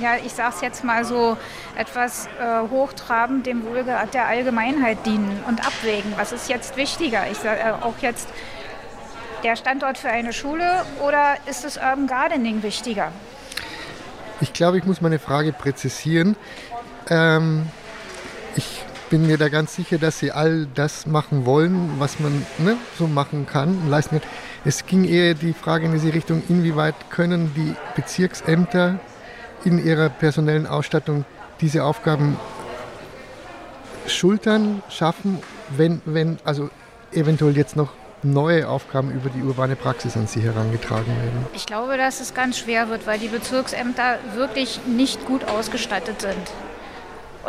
ja, 0.00 0.16
ich 0.24 0.32
sage 0.32 0.54
es 0.56 0.60
jetzt 0.60 0.84
mal 0.84 1.04
so 1.04 1.36
etwas 1.76 2.26
äh, 2.40 2.68
hochtrabend, 2.70 3.46
dem 3.46 3.64
Wohl 3.64 3.84
der 3.84 4.26
Allgemeinheit 4.26 5.04
dienen 5.06 5.42
und 5.46 5.66
abwägen. 5.66 6.12
Was 6.16 6.32
ist 6.32 6.48
jetzt 6.48 6.76
wichtiger? 6.76 7.30
Ich 7.30 7.38
sage 7.38 7.60
äh, 7.60 7.84
auch 7.84 7.98
jetzt 8.00 8.28
der 9.42 9.56
Standort 9.56 9.98
für 9.98 10.08
eine 10.08 10.32
Schule 10.32 10.84
oder 11.06 11.36
ist 11.46 11.64
das 11.64 11.76
Urban 11.76 12.06
Gardening 12.06 12.62
wichtiger? 12.62 13.12
Ich 14.40 14.52
glaube, 14.52 14.78
ich 14.78 14.84
muss 14.84 15.00
meine 15.00 15.18
Frage 15.18 15.52
präzisieren. 15.52 16.36
Ähm, 17.08 17.66
ich 18.56 18.82
bin 19.10 19.26
mir 19.26 19.38
da 19.38 19.48
ganz 19.48 19.74
sicher, 19.74 19.98
dass 19.98 20.18
sie 20.18 20.32
all 20.32 20.66
das 20.74 21.06
machen 21.06 21.46
wollen, 21.46 21.94
was 21.98 22.20
man 22.20 22.46
ne, 22.58 22.76
so 22.98 23.06
machen 23.06 23.46
kann 23.46 23.78
und 23.78 23.88
leisten 23.88 24.20
kann. 24.20 24.30
Es 24.64 24.86
ging 24.86 25.04
eher 25.04 25.34
die 25.34 25.54
Frage 25.54 25.86
in 25.86 25.92
diese 25.92 26.12
Richtung, 26.12 26.42
inwieweit 26.48 26.94
können 27.10 27.52
die 27.54 27.74
Bezirksämter 27.96 28.98
in 29.64 29.84
ihrer 29.84 30.08
personellen 30.08 30.66
Ausstattung 30.66 31.24
diese 31.60 31.84
Aufgaben 31.84 32.36
schultern, 34.06 34.82
schaffen, 34.88 35.38
wenn, 35.76 36.00
wenn 36.04 36.38
also 36.44 36.70
eventuell 37.12 37.56
jetzt 37.56 37.76
noch 37.76 37.90
neue 38.22 38.68
Aufgaben 38.68 39.12
über 39.12 39.30
die 39.30 39.42
urbane 39.42 39.76
Praxis 39.76 40.16
an 40.16 40.26
sie 40.26 40.40
herangetragen 40.40 41.06
werden? 41.06 41.46
Ich 41.54 41.66
glaube, 41.66 41.96
dass 41.96 42.20
es 42.20 42.34
ganz 42.34 42.58
schwer 42.58 42.88
wird, 42.88 43.06
weil 43.06 43.18
die 43.18 43.28
Bezirksämter 43.28 44.18
wirklich 44.34 44.80
nicht 44.86 45.24
gut 45.26 45.44
ausgestattet 45.44 46.22
sind. 46.22 46.36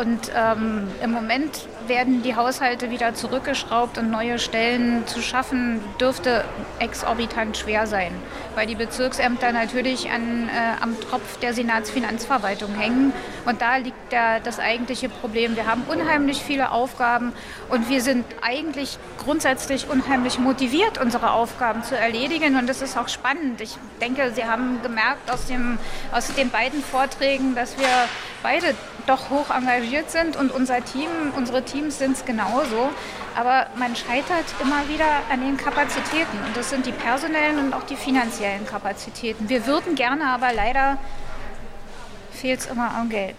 Und 0.00 0.32
ähm, 0.34 0.88
im 1.04 1.12
Moment 1.12 1.68
werden 1.86 2.22
die 2.22 2.34
Haushalte 2.34 2.90
wieder 2.90 3.12
zurückgeschraubt 3.12 3.98
und 3.98 4.10
neue 4.10 4.38
Stellen 4.38 5.06
zu 5.06 5.20
schaffen, 5.20 5.78
dürfte 6.00 6.42
exorbitant 6.78 7.58
schwer 7.58 7.86
sein, 7.86 8.10
weil 8.54 8.66
die 8.66 8.76
Bezirksämter 8.76 9.52
natürlich 9.52 10.08
an, 10.10 10.48
äh, 10.48 10.82
am 10.82 10.98
Tropf 11.00 11.38
der 11.40 11.52
Senatsfinanzverwaltung 11.52 12.74
hängen. 12.76 13.12
Und 13.44 13.60
da 13.60 13.76
liegt 13.76 14.10
der, 14.10 14.40
das 14.40 14.58
eigentliche 14.58 15.10
Problem. 15.10 15.54
Wir 15.54 15.66
haben 15.66 15.82
unheimlich 15.86 16.42
viele 16.42 16.70
Aufgaben 16.70 17.34
und 17.68 17.90
wir 17.90 18.00
sind 18.00 18.24
eigentlich 18.40 18.96
grundsätzlich 19.18 19.90
unheimlich 19.90 20.38
motiviert, 20.38 20.96
unsere 20.98 21.32
Aufgaben 21.32 21.84
zu 21.84 21.94
erledigen. 21.94 22.56
Und 22.56 22.70
das 22.70 22.80
ist 22.80 22.96
auch 22.96 23.08
spannend. 23.08 23.60
Ich 23.60 23.76
denke, 24.00 24.32
Sie 24.34 24.46
haben 24.46 24.80
gemerkt 24.82 25.30
aus, 25.30 25.44
dem, 25.44 25.78
aus 26.10 26.32
den 26.32 26.48
beiden 26.48 26.82
Vorträgen, 26.82 27.54
dass 27.54 27.76
wir 27.78 27.86
beide 28.42 28.74
doch 29.06 29.30
hoch 29.30 29.50
engagiert 29.50 30.10
sind 30.10 30.36
und 30.36 30.52
unser 30.52 30.84
Team, 30.84 31.08
unsere 31.36 31.62
Teams 31.62 31.98
sind 31.98 32.16
es 32.16 32.24
genauso. 32.24 32.90
Aber 33.36 33.66
man 33.76 33.94
scheitert 33.94 34.44
immer 34.60 34.88
wieder 34.88 35.06
an 35.30 35.40
den 35.40 35.56
Kapazitäten 35.56 36.36
und 36.46 36.56
das 36.56 36.70
sind 36.70 36.86
die 36.86 36.92
personellen 36.92 37.58
und 37.58 37.74
auch 37.74 37.84
die 37.84 37.96
finanziellen 37.96 38.66
Kapazitäten. 38.66 39.48
Wir 39.48 39.66
würden 39.66 39.94
gerne, 39.94 40.26
aber 40.26 40.52
leider 40.52 40.98
fehlt 42.32 42.60
es 42.60 42.66
immer 42.66 42.94
am 42.94 43.08
Geld. 43.08 43.36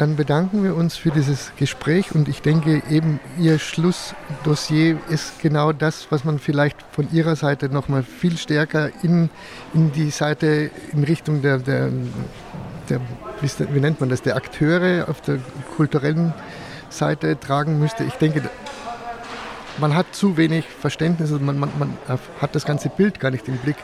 Dann 0.00 0.16
bedanken 0.16 0.64
wir 0.64 0.76
uns 0.76 0.96
für 0.96 1.10
dieses 1.10 1.52
Gespräch 1.56 2.14
und 2.14 2.26
ich 2.26 2.40
denke 2.40 2.82
eben 2.88 3.20
Ihr 3.38 3.58
Schlussdossier 3.58 4.98
ist 5.10 5.40
genau 5.42 5.72
das, 5.72 6.06
was 6.08 6.24
man 6.24 6.38
vielleicht 6.38 6.80
von 6.90 7.06
Ihrer 7.12 7.36
Seite 7.36 7.68
nochmal 7.68 8.02
viel 8.02 8.38
stärker 8.38 8.88
in, 9.02 9.28
in 9.74 9.92
die 9.92 10.08
Seite 10.08 10.70
in 10.92 11.04
Richtung 11.04 11.42
der, 11.42 11.58
der 11.58 11.90
der, 12.90 13.00
wie 13.40 13.80
nennt 13.80 14.00
man 14.00 14.08
das, 14.08 14.22
der 14.22 14.36
Akteure 14.36 15.08
auf 15.08 15.20
der 15.20 15.38
kulturellen 15.76 16.34
Seite 16.88 17.38
tragen 17.38 17.78
müsste. 17.78 18.04
Ich 18.04 18.14
denke, 18.14 18.42
man 19.78 19.94
hat 19.94 20.14
zu 20.14 20.36
wenig 20.36 20.66
Verständnis, 20.66 21.32
also 21.32 21.42
man, 21.44 21.58
man, 21.58 21.70
man 21.78 21.98
hat 22.40 22.54
das 22.54 22.64
ganze 22.64 22.88
Bild 22.88 23.20
gar 23.20 23.30
nicht 23.30 23.48
im 23.48 23.56
Blick, 23.58 23.76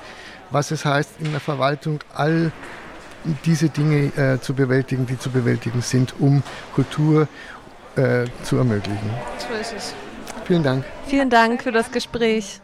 was 0.51 0.71
es 0.71 0.85
heißt, 0.85 1.21
in 1.21 1.31
der 1.31 1.41
Verwaltung 1.41 2.01
all 2.15 2.53
diese 3.45 3.69
Dinge 3.69 4.13
äh, 4.17 4.41
zu 4.41 4.55
bewältigen, 4.55 5.07
die 5.07 5.19
zu 5.19 5.31
bewältigen 5.31 5.83
sind, 5.83 6.15
um 6.21 6.43
Kultur 6.75 7.29
äh, 7.97 8.25
zu 8.43 8.57
ermöglichen. 8.57 9.11
So 9.39 9.55
ist 9.61 9.75
es. 9.77 9.95
Vielen 10.45 10.63
Dank. 10.63 10.85
Vielen 11.07 11.31
Dank 11.31 11.63
für 11.63 11.73
das 11.73 11.91
Gespräch. 11.91 12.61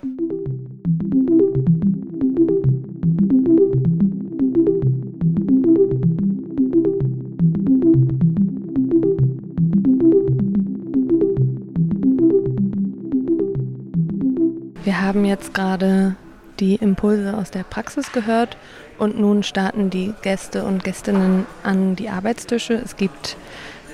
Wir 14.85 15.01
haben 15.01 15.24
jetzt 15.24 15.55
gerade 15.55 16.16
die 16.59 16.74
Impulse 16.74 17.37
aus 17.37 17.51
der 17.53 17.62
Praxis 17.62 18.11
gehört 18.11 18.57
und 18.99 19.18
nun 19.18 19.45
starten 19.45 19.91
die 19.91 20.12
Gäste 20.22 20.64
und 20.64 20.83
Gästinnen 20.83 21.47
an 21.62 21.95
die 21.95 22.09
Arbeitstische. 22.09 22.74
Es 22.74 22.97
gibt 22.97 23.37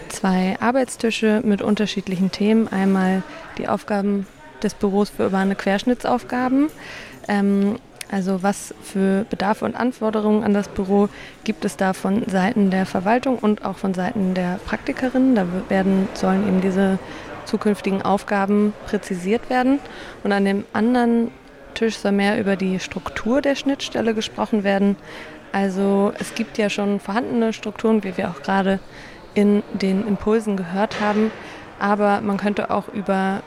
zwei 0.09 0.57
Arbeitstische 0.61 1.43
mit 1.45 1.61
unterschiedlichen 1.61 2.30
Themen. 2.30 2.68
Einmal 2.68 3.22
die 3.59 3.68
Aufgaben 3.68 4.26
des 4.62 4.72
Büros 4.74 5.11
für 5.11 5.24
urbane 5.24 5.55
Querschnittsaufgaben. 5.55 6.68
Ähm, 7.28 7.76
also 8.11 8.43
was 8.43 8.74
für 8.82 9.26
Bedarfe 9.28 9.66
und 9.66 9.76
Anforderungen 9.76 10.43
an 10.43 10.55
das 10.55 10.68
Büro 10.68 11.11
gibt 11.45 11.66
es 11.66 11.76
da 11.76 11.93
von 11.93 12.26
Seiten 12.26 12.70
der 12.70 12.86
Verwaltung 12.86 13.39
und 13.39 13.66
auch 13.66 13.76
von 13.76 13.93
Seiten 13.93 14.32
der 14.32 14.59
Praktikerinnen. 14.64 15.34
Da 15.34 15.47
werden, 15.68 16.09
sollen 16.14 16.49
eben 16.49 16.62
diese 16.62 16.99
zukünftigen 17.49 18.03
Aufgaben 18.03 18.72
präzisiert 18.86 19.51
werden. 19.51 19.80
Und 20.22 20.32
an 20.32 20.44
dem 20.44 20.64
anderen 20.72 21.30
Tisch 21.74 21.96
soll 21.96 22.12
mehr 22.12 22.38
über 22.38 22.57
die 22.57 22.78
Struktur 22.78 23.40
der 23.40 23.55
Schnittstelle 23.55 24.14
gesprochen 24.14 24.64
werden. 24.64 24.96
Also 25.53 26.12
es 26.18 26.34
gibt 26.34 26.59
ja 26.59 26.70
schon 26.70 27.01
vorhandene 27.01 27.53
Strukturen, 27.53 28.05
wie 28.05 28.16
wir 28.16 28.30
auch 28.30 28.42
gerade 28.42 28.80
in 29.34 29.62
den 29.72 30.07
Impulsen 30.07 30.57
gehört 30.57 31.01
haben. 31.01 31.30
Aber 31.78 32.20
man 32.20 32.36
könnte 32.36 32.70
auch 32.70 32.88
über 32.88 33.42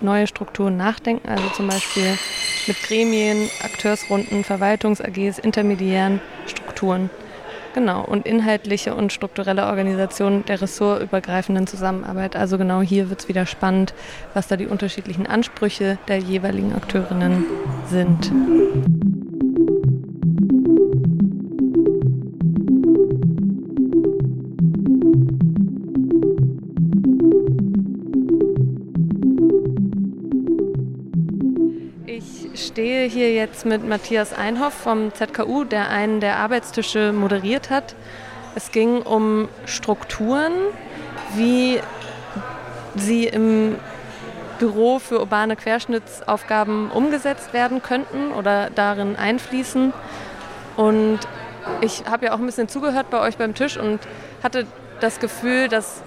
neue 0.00 0.26
Strukturen 0.26 0.76
nachdenken, 0.76 1.28
also 1.28 1.48
zum 1.50 1.68
Beispiel 1.68 2.18
mit 2.66 2.82
Gremien, 2.82 3.48
Akteursrunden, 3.62 4.44
Verwaltungs-AGs, 4.44 5.38
intermediären 5.38 6.20
Strukturen. 6.46 7.10
Genau, 7.76 8.02
und 8.02 8.26
inhaltliche 8.26 8.94
und 8.94 9.12
strukturelle 9.12 9.66
Organisation 9.66 10.46
der 10.46 10.62
ressortübergreifenden 10.62 11.66
Zusammenarbeit. 11.66 12.34
Also 12.34 12.56
genau 12.56 12.80
hier 12.80 13.10
wird 13.10 13.20
es 13.20 13.28
wieder 13.28 13.44
spannend, 13.44 13.92
was 14.32 14.48
da 14.48 14.56
die 14.56 14.66
unterschiedlichen 14.66 15.26
Ansprüche 15.26 15.98
der 16.08 16.16
jeweiligen 16.16 16.74
Akteurinnen 16.74 17.44
sind. 17.90 18.32
Stehe 32.56 33.08
hier 33.08 33.32
jetzt 33.32 33.66
mit 33.66 33.86
Matthias 33.86 34.32
Einhoff 34.32 34.74
vom 34.74 35.12
ZKU, 35.14 35.64
der 35.64 35.90
einen 35.90 36.20
der 36.20 36.36
Arbeitstische 36.38 37.12
moderiert 37.12 37.70
hat. 37.70 37.94
Es 38.54 38.72
ging 38.72 39.02
um 39.02 39.48
Strukturen, 39.66 40.52
wie 41.34 41.80
sie 42.94 43.26
im 43.26 43.76
Büro 44.58 44.98
für 44.98 45.20
urbane 45.20 45.56
Querschnittsaufgaben 45.56 46.90
umgesetzt 46.90 47.52
werden 47.52 47.82
könnten 47.82 48.32
oder 48.32 48.70
darin 48.70 49.16
einfließen. 49.16 49.92
Und 50.76 51.18
ich 51.80 52.04
habe 52.08 52.26
ja 52.26 52.34
auch 52.34 52.38
ein 52.38 52.46
bisschen 52.46 52.68
zugehört 52.68 53.10
bei 53.10 53.20
euch 53.20 53.36
beim 53.36 53.54
Tisch 53.54 53.76
und 53.76 54.00
hatte 54.42 54.66
das 55.00 55.20
Gefühl, 55.20 55.68
dass 55.68 56.02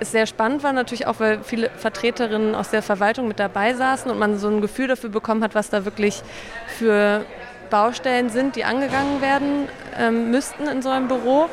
es 0.00 0.12
sehr 0.12 0.26
spannend 0.26 0.62
war, 0.62 0.72
natürlich 0.72 1.06
auch, 1.06 1.20
weil 1.20 1.42
viele 1.42 1.70
Vertreterinnen 1.76 2.54
aus 2.54 2.70
der 2.70 2.82
Verwaltung 2.82 3.28
mit 3.28 3.38
dabei 3.38 3.74
saßen 3.74 4.10
und 4.10 4.18
man 4.18 4.38
so 4.38 4.48
ein 4.48 4.60
Gefühl 4.60 4.88
dafür 4.88 5.10
bekommen 5.10 5.44
hat, 5.44 5.54
was 5.54 5.70
da 5.70 5.84
wirklich 5.84 6.22
für 6.66 7.24
Baustellen 7.68 8.30
sind, 8.30 8.56
die 8.56 8.64
angegangen 8.64 9.20
werden 9.20 9.68
ähm, 9.98 10.30
müssten 10.30 10.66
in 10.66 10.82
so 10.82 10.88
einem 10.88 11.08
Büro. 11.08 11.48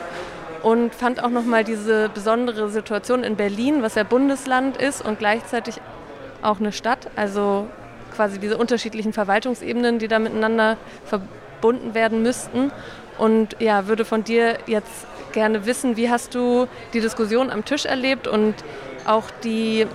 Und 0.64 0.95
fand 0.95 1.24
auch 1.24 1.30
nochmal 1.30 1.64
diese 1.64 2.10
besondere 2.10 2.70
Situation 2.70 3.24
in 3.24 3.36
Berlin, 3.36 3.84
was 3.84 3.93
ja 3.95 4.04
Bundesland 4.04 4.76
ist 4.76 5.06
und 5.06 5.20
gleichzeitig 5.20 5.80
auch 6.41 6.60
eine 6.60 6.72
Stadt. 6.72 7.10
Also 7.16 7.68
quasi 8.16 8.39
diese 8.39 8.58
unterschiedlichen 8.58 9.14
Verwaltungsebenen, 9.14 10.00
die 10.00 10.08
da 10.08 10.18
miteinander 10.18 10.78
verbunden 11.06 11.93
werden 11.93 12.24
müssten. 12.24 12.72
Und 13.20 13.56
ja, 13.60 13.88
würde 13.88 14.04
von 14.04 14.24
dir 14.24 14.58
jetzt 14.66 15.06
gerne 15.32 15.65
wissen, 15.65 15.97
wie 15.97 16.09
hast 16.09 16.36
du 16.36 16.67
die 16.93 17.01
Diskussion 17.01 17.49
am 17.49 17.65
Tisch 17.65 17.86
erlebt 17.86 18.28
und 18.28 18.55
auch 19.05 19.30
die, 19.43 19.86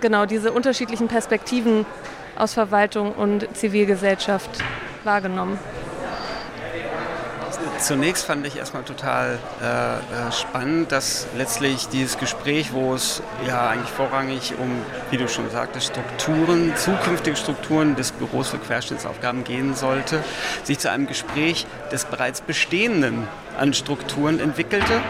genau 0.00 0.26
diese 0.26 0.52
unterschiedlichen 0.52 1.08
Perspektiven 1.08 1.86
aus 2.36 2.54
Verwaltung 2.54 3.12
und 3.12 3.46
Zivilgesellschaft 3.56 4.50
wahrgenommen? 5.04 5.58
Zunächst 7.80 8.24
fand 8.24 8.46
ich 8.46 8.56
erstmal 8.56 8.82
total 8.84 9.38
äh, 9.60 9.64
äh, 9.66 10.32
spannend, 10.32 10.92
dass 10.92 11.26
letztlich 11.36 11.88
dieses 11.88 12.18
Gespräch, 12.18 12.72
wo 12.72 12.94
es 12.94 13.22
ja 13.46 13.68
eigentlich 13.68 13.90
vorrangig 13.90 14.54
um, 14.58 14.70
wie 15.10 15.16
du 15.16 15.28
schon 15.28 15.50
sagtest, 15.50 15.88
Strukturen, 15.88 16.74
zukünftige 16.76 17.36
Strukturen 17.36 17.96
des 17.96 18.12
Büros 18.12 18.48
für 18.48 18.58
Querschnittsaufgaben 18.58 19.44
gehen 19.44 19.74
sollte, 19.74 20.22
sich 20.62 20.78
zu 20.78 20.90
einem 20.90 21.06
Gespräch 21.06 21.66
des 21.90 22.04
bereits 22.04 22.40
Bestehenden 22.40 23.26
an 23.58 23.74
Strukturen 23.74 24.40
entwickelte, 24.40 25.00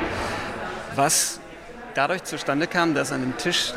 was 0.94 1.40
dadurch 1.94 2.24
zustande 2.24 2.66
kam, 2.66 2.94
dass 2.94 3.12
an 3.12 3.20
dem 3.20 3.36
Tisch 3.36 3.72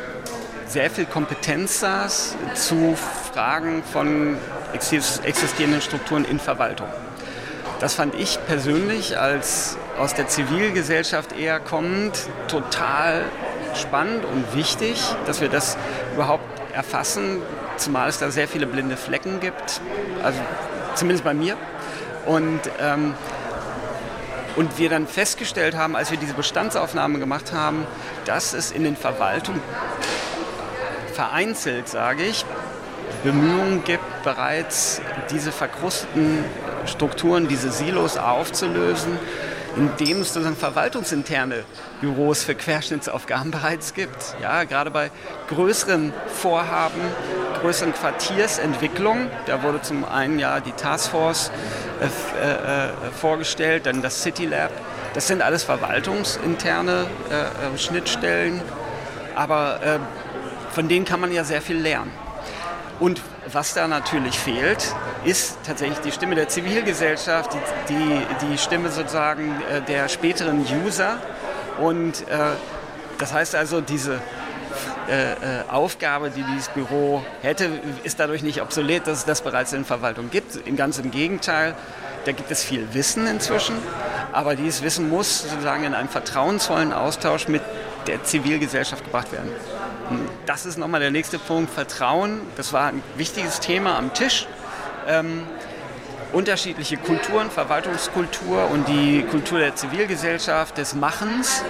sehr 0.66 0.90
viel 0.90 1.04
Kompetenz 1.04 1.80
saß 1.80 2.36
zu 2.54 2.96
Fragen 3.32 3.82
von 3.82 4.36
existierenden 4.72 5.82
Strukturen 5.82 6.24
in 6.24 6.38
Verwaltung. 6.38 6.88
Das 7.84 7.92
fand 7.92 8.14
ich 8.14 8.38
persönlich 8.46 9.18
als 9.18 9.76
aus 9.98 10.14
der 10.14 10.26
Zivilgesellschaft 10.26 11.38
eher 11.38 11.60
kommend 11.60 12.18
total 12.48 13.26
spannend 13.74 14.24
und 14.24 14.56
wichtig, 14.56 14.98
dass 15.26 15.42
wir 15.42 15.50
das 15.50 15.76
überhaupt 16.14 16.46
erfassen, 16.72 17.42
zumal 17.76 18.08
es 18.08 18.18
da 18.18 18.30
sehr 18.30 18.48
viele 18.48 18.66
blinde 18.66 18.96
Flecken 18.96 19.38
gibt, 19.38 19.82
also 20.22 20.40
zumindest 20.94 21.24
bei 21.24 21.34
mir. 21.34 21.58
Und, 22.24 22.62
ähm, 22.80 23.12
und 24.56 24.78
wir 24.78 24.88
dann 24.88 25.06
festgestellt 25.06 25.76
haben, 25.76 25.94
als 25.94 26.10
wir 26.10 26.16
diese 26.16 26.32
Bestandsaufnahme 26.32 27.18
gemacht 27.18 27.52
haben, 27.52 27.86
dass 28.24 28.54
es 28.54 28.72
in 28.72 28.84
den 28.84 28.96
Verwaltungen 28.96 29.60
vereinzelt, 31.12 31.90
sage 31.90 32.22
ich, 32.22 32.46
Bemühungen 33.24 33.84
gibt, 33.84 34.22
bereits 34.22 35.02
diese 35.30 35.52
verkrusteten 35.52 36.46
Strukturen, 36.86 37.48
diese 37.48 37.70
Silos 37.70 38.16
aufzulösen, 38.16 39.18
indem 39.76 40.20
es 40.20 40.32
sozusagen 40.32 40.56
verwaltungsinterne 40.56 41.64
Büros 42.00 42.44
für 42.44 42.54
Querschnittsaufgaben 42.54 43.50
bereits 43.50 43.94
gibt. 43.94 44.36
Ja, 44.42 44.64
gerade 44.64 44.90
bei 44.90 45.10
größeren 45.48 46.12
Vorhaben, 46.26 47.00
größeren 47.60 47.92
Quartiersentwicklungen, 47.92 49.30
da 49.46 49.62
wurde 49.62 49.82
zum 49.82 50.04
einen 50.04 50.38
ja 50.38 50.60
die 50.60 50.72
Taskforce 50.72 51.50
äh, 52.00 52.06
äh, 52.06 52.88
vorgestellt, 53.18 53.86
dann 53.86 54.02
das 54.02 54.22
City 54.22 54.46
Lab. 54.46 54.70
Das 55.14 55.28
sind 55.28 55.42
alles 55.42 55.62
verwaltungsinterne 55.62 57.06
äh, 57.30 57.74
äh 57.74 57.78
Schnittstellen, 57.78 58.60
aber 59.34 59.80
äh, 59.82 59.98
von 60.72 60.88
denen 60.88 61.04
kann 61.04 61.20
man 61.20 61.32
ja 61.32 61.44
sehr 61.44 61.62
viel 61.62 61.78
lernen. 61.78 62.10
Und 62.98 63.20
was 63.52 63.74
da 63.74 63.88
natürlich 63.88 64.38
fehlt, 64.38 64.94
ist 65.24 65.58
tatsächlich 65.66 65.98
die 65.98 66.12
Stimme 66.12 66.34
der 66.34 66.48
Zivilgesellschaft, 66.48 67.52
die, 67.88 67.94
die, 67.94 68.46
die 68.46 68.58
Stimme 68.58 68.90
sozusagen 68.90 69.60
äh, 69.70 69.82
der 69.82 70.08
späteren 70.08 70.64
User. 70.84 71.18
Und 71.78 72.26
äh, 72.28 72.38
das 73.18 73.32
heißt 73.32 73.54
also, 73.54 73.80
diese 73.80 74.20
äh, 75.08 75.32
äh, 75.32 75.36
Aufgabe, 75.68 76.30
die 76.30 76.42
dieses 76.42 76.68
Büro 76.68 77.22
hätte, 77.42 77.68
ist 78.04 78.18
dadurch 78.20 78.42
nicht 78.42 78.62
obsolet, 78.62 79.06
dass 79.06 79.18
es 79.18 79.24
das 79.24 79.42
bereits 79.42 79.72
in 79.72 79.84
Verwaltung 79.84 80.30
gibt. 80.30 80.56
Im 80.66 80.76
ganz 80.76 80.98
im 80.98 81.10
Gegenteil, 81.10 81.74
da 82.24 82.32
gibt 82.32 82.50
es 82.50 82.64
viel 82.64 82.94
Wissen 82.94 83.26
inzwischen, 83.26 83.76
aber 84.32 84.56
dieses 84.56 84.82
Wissen 84.82 85.10
muss 85.10 85.42
sozusagen 85.42 85.84
in 85.84 85.94
einem 85.94 86.08
vertrauensvollen 86.08 86.92
Austausch 86.92 87.48
mit 87.48 87.62
der 88.06 88.24
Zivilgesellschaft 88.24 89.04
gebracht 89.04 89.30
werden. 89.32 89.50
Das 90.46 90.66
ist 90.66 90.78
nochmal 90.78 91.00
der 91.00 91.10
nächste 91.10 91.38
Punkt, 91.38 91.72
Vertrauen. 91.72 92.40
Das 92.56 92.72
war 92.72 92.88
ein 92.88 93.02
wichtiges 93.16 93.60
Thema 93.60 93.96
am 93.96 94.12
Tisch. 94.12 94.46
Ähm, 95.08 95.42
unterschiedliche 96.32 96.96
Kulturen, 96.96 97.50
Verwaltungskultur 97.50 98.70
und 98.70 98.88
die 98.88 99.22
Kultur 99.22 99.58
der 99.58 99.74
Zivilgesellschaft, 99.76 100.76
des 100.76 100.94
Machens. 100.94 101.62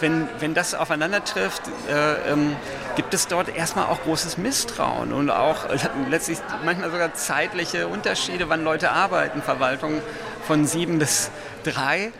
Wenn, 0.00 0.28
wenn 0.38 0.54
das 0.54 0.74
aufeinander 0.74 1.24
trifft, 1.24 1.62
äh, 1.88 2.32
ähm, 2.32 2.56
gibt 2.96 3.12
es 3.14 3.28
dort 3.28 3.54
erstmal 3.54 3.86
auch 3.86 4.02
großes 4.02 4.38
Misstrauen 4.38 5.12
und 5.12 5.30
auch 5.30 5.66
äh, 5.66 5.78
letztlich 6.08 6.38
manchmal 6.64 6.90
sogar 6.90 7.14
zeitliche 7.14 7.86
Unterschiede, 7.86 8.48
wann 8.48 8.64
Leute 8.64 8.90
arbeiten. 8.90 9.42
Verwaltung 9.42 10.00
von 10.46 10.66
sieben 10.66 10.98
bis 10.98 11.30
drei 11.64 12.12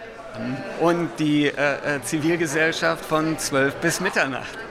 und 0.80 1.10
die 1.18 1.46
äh, 1.46 1.96
äh 1.96 2.02
Zivilgesellschaft 2.02 3.04
von 3.04 3.38
zwölf 3.38 3.74
bis 3.76 4.00
Mitternacht. 4.00 4.69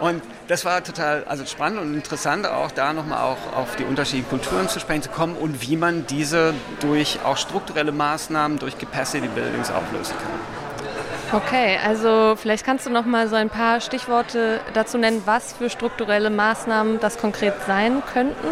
Und 0.00 0.22
das 0.48 0.64
war 0.64 0.84
total 0.84 1.24
also 1.24 1.46
spannend 1.46 1.80
und 1.80 1.94
interessant, 1.94 2.46
auch 2.46 2.70
da 2.70 2.92
nochmal 2.92 3.18
auch 3.22 3.56
auf 3.56 3.76
die 3.76 3.84
unterschiedlichen 3.84 4.28
Kulturen 4.28 4.68
zu 4.68 4.78
sprechen 4.78 5.02
zu 5.02 5.08
kommen 5.08 5.36
und 5.36 5.62
wie 5.62 5.76
man 5.76 6.06
diese 6.06 6.54
durch 6.80 7.20
auch 7.24 7.36
strukturelle 7.36 7.92
Maßnahmen, 7.92 8.58
durch 8.58 8.78
Capacity 8.78 9.28
Buildings 9.28 9.70
auflösen 9.70 10.14
kann. 10.18 11.40
Okay, 11.40 11.78
also 11.84 12.36
vielleicht 12.36 12.64
kannst 12.64 12.86
du 12.86 12.90
noch 12.90 13.04
mal 13.04 13.26
so 13.28 13.34
ein 13.34 13.50
paar 13.50 13.80
Stichworte 13.80 14.60
dazu 14.74 14.96
nennen, 14.96 15.22
was 15.24 15.54
für 15.54 15.70
strukturelle 15.70 16.30
Maßnahmen 16.30 17.00
das 17.00 17.18
konkret 17.18 17.54
sein 17.66 18.02
könnten. 18.12 18.46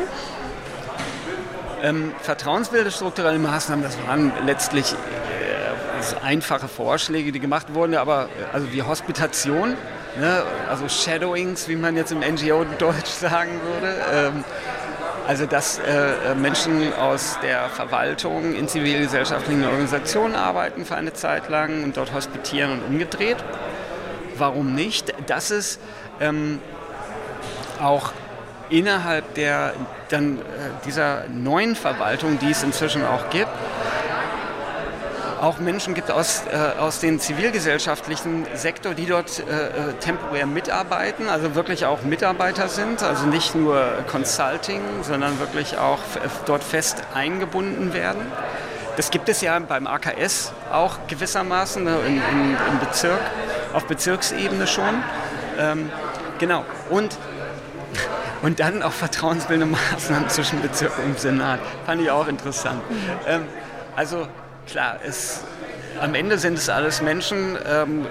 Ähm, 1.82 2.12
vertrauensbildende 2.20 2.90
strukturelle 2.90 3.38
Maßnahmen, 3.38 3.84
das 3.84 3.96
waren 4.08 4.32
letztlich 4.44 4.92
äh, 4.92 6.24
einfache 6.24 6.66
Vorschläge, 6.66 7.30
die 7.30 7.40
gemacht 7.40 7.74
wurden, 7.74 7.94
aber 7.94 8.24
äh, 8.24 8.54
also 8.54 8.72
wie 8.72 8.82
Hospitation, 8.82 9.76
ne, 10.18 10.42
also 10.68 10.88
Shadowings, 10.88 11.68
wie 11.68 11.76
man 11.76 11.96
jetzt 11.96 12.12
im 12.12 12.20
NGO-Deutsch 12.20 13.10
sagen 13.10 13.60
würde. 13.62 13.94
Ähm, 14.12 14.44
also 15.26 15.46
dass 15.46 15.78
äh, 15.78 16.34
Menschen 16.34 16.92
aus 16.94 17.38
der 17.42 17.70
Verwaltung 17.70 18.54
in 18.54 18.68
zivilgesellschaftlichen 18.68 19.64
Organisationen 19.64 20.34
arbeiten 20.34 20.84
für 20.84 20.96
eine 20.96 21.14
Zeit 21.14 21.48
lang 21.48 21.82
und 21.82 21.96
dort 21.96 22.12
hospitieren 22.12 22.72
und 22.72 22.82
umgedreht. 22.84 23.38
Warum 24.36 24.74
nicht? 24.74 25.14
Dass 25.26 25.50
es 25.50 25.78
ähm, 26.20 26.60
auch 27.80 28.12
innerhalb 28.68 29.34
der, 29.34 29.72
dann, 30.10 30.38
äh, 30.38 30.40
dieser 30.84 31.24
neuen 31.28 31.74
Verwaltung, 31.74 32.38
die 32.38 32.50
es 32.50 32.62
inzwischen 32.62 33.04
auch 33.04 33.30
gibt, 33.30 33.50
auch 35.40 35.58
Menschen 35.58 35.94
gibt 35.94 36.10
aus, 36.10 36.42
äh, 36.50 36.78
aus 36.78 37.00
dem 37.00 37.20
zivilgesellschaftlichen 37.20 38.46
Sektor, 38.54 38.94
die 38.94 39.06
dort 39.06 39.40
äh, 39.40 39.42
äh, 39.42 39.92
temporär 40.00 40.46
mitarbeiten, 40.46 41.28
also 41.28 41.54
wirklich 41.54 41.86
auch 41.86 42.02
Mitarbeiter 42.02 42.68
sind, 42.68 43.02
also 43.02 43.26
nicht 43.26 43.54
nur 43.54 43.82
Consulting, 44.10 44.80
sondern 45.02 45.38
wirklich 45.38 45.78
auch 45.78 46.00
dort 46.46 46.64
fest 46.64 47.02
eingebunden 47.14 47.92
werden. 47.92 48.22
Das 48.96 49.10
gibt 49.10 49.28
es 49.28 49.40
ja 49.40 49.58
beim 49.58 49.86
AKS 49.86 50.52
auch 50.72 50.98
gewissermaßen 51.08 51.82
ne, 51.82 51.98
in, 52.06 52.16
in, 52.16 52.56
im 52.70 52.78
Bezirk, 52.80 53.20
auf 53.72 53.86
Bezirksebene 53.86 54.66
schon. 54.66 55.02
Ähm, 55.58 55.90
genau. 56.38 56.64
Und 56.90 57.16
und 58.42 58.60
dann 58.60 58.82
auch 58.82 58.92
vertrauensbildende 58.92 59.76
Maßnahmen 59.92 60.28
zwischen 60.28 60.60
Bezirk 60.60 60.92
und 61.04 61.18
Senat. 61.18 61.60
Fand 61.86 62.02
ich 62.02 62.10
auch 62.10 62.28
interessant. 62.28 62.82
Ähm, 63.26 63.46
also 63.96 64.26
klar, 64.66 64.98
es, 65.06 65.42
am 66.00 66.14
Ende 66.14 66.38
sind 66.38 66.58
es 66.58 66.68
alles 66.68 67.02
Menschen, 67.02 67.56
ähm, 67.66 68.06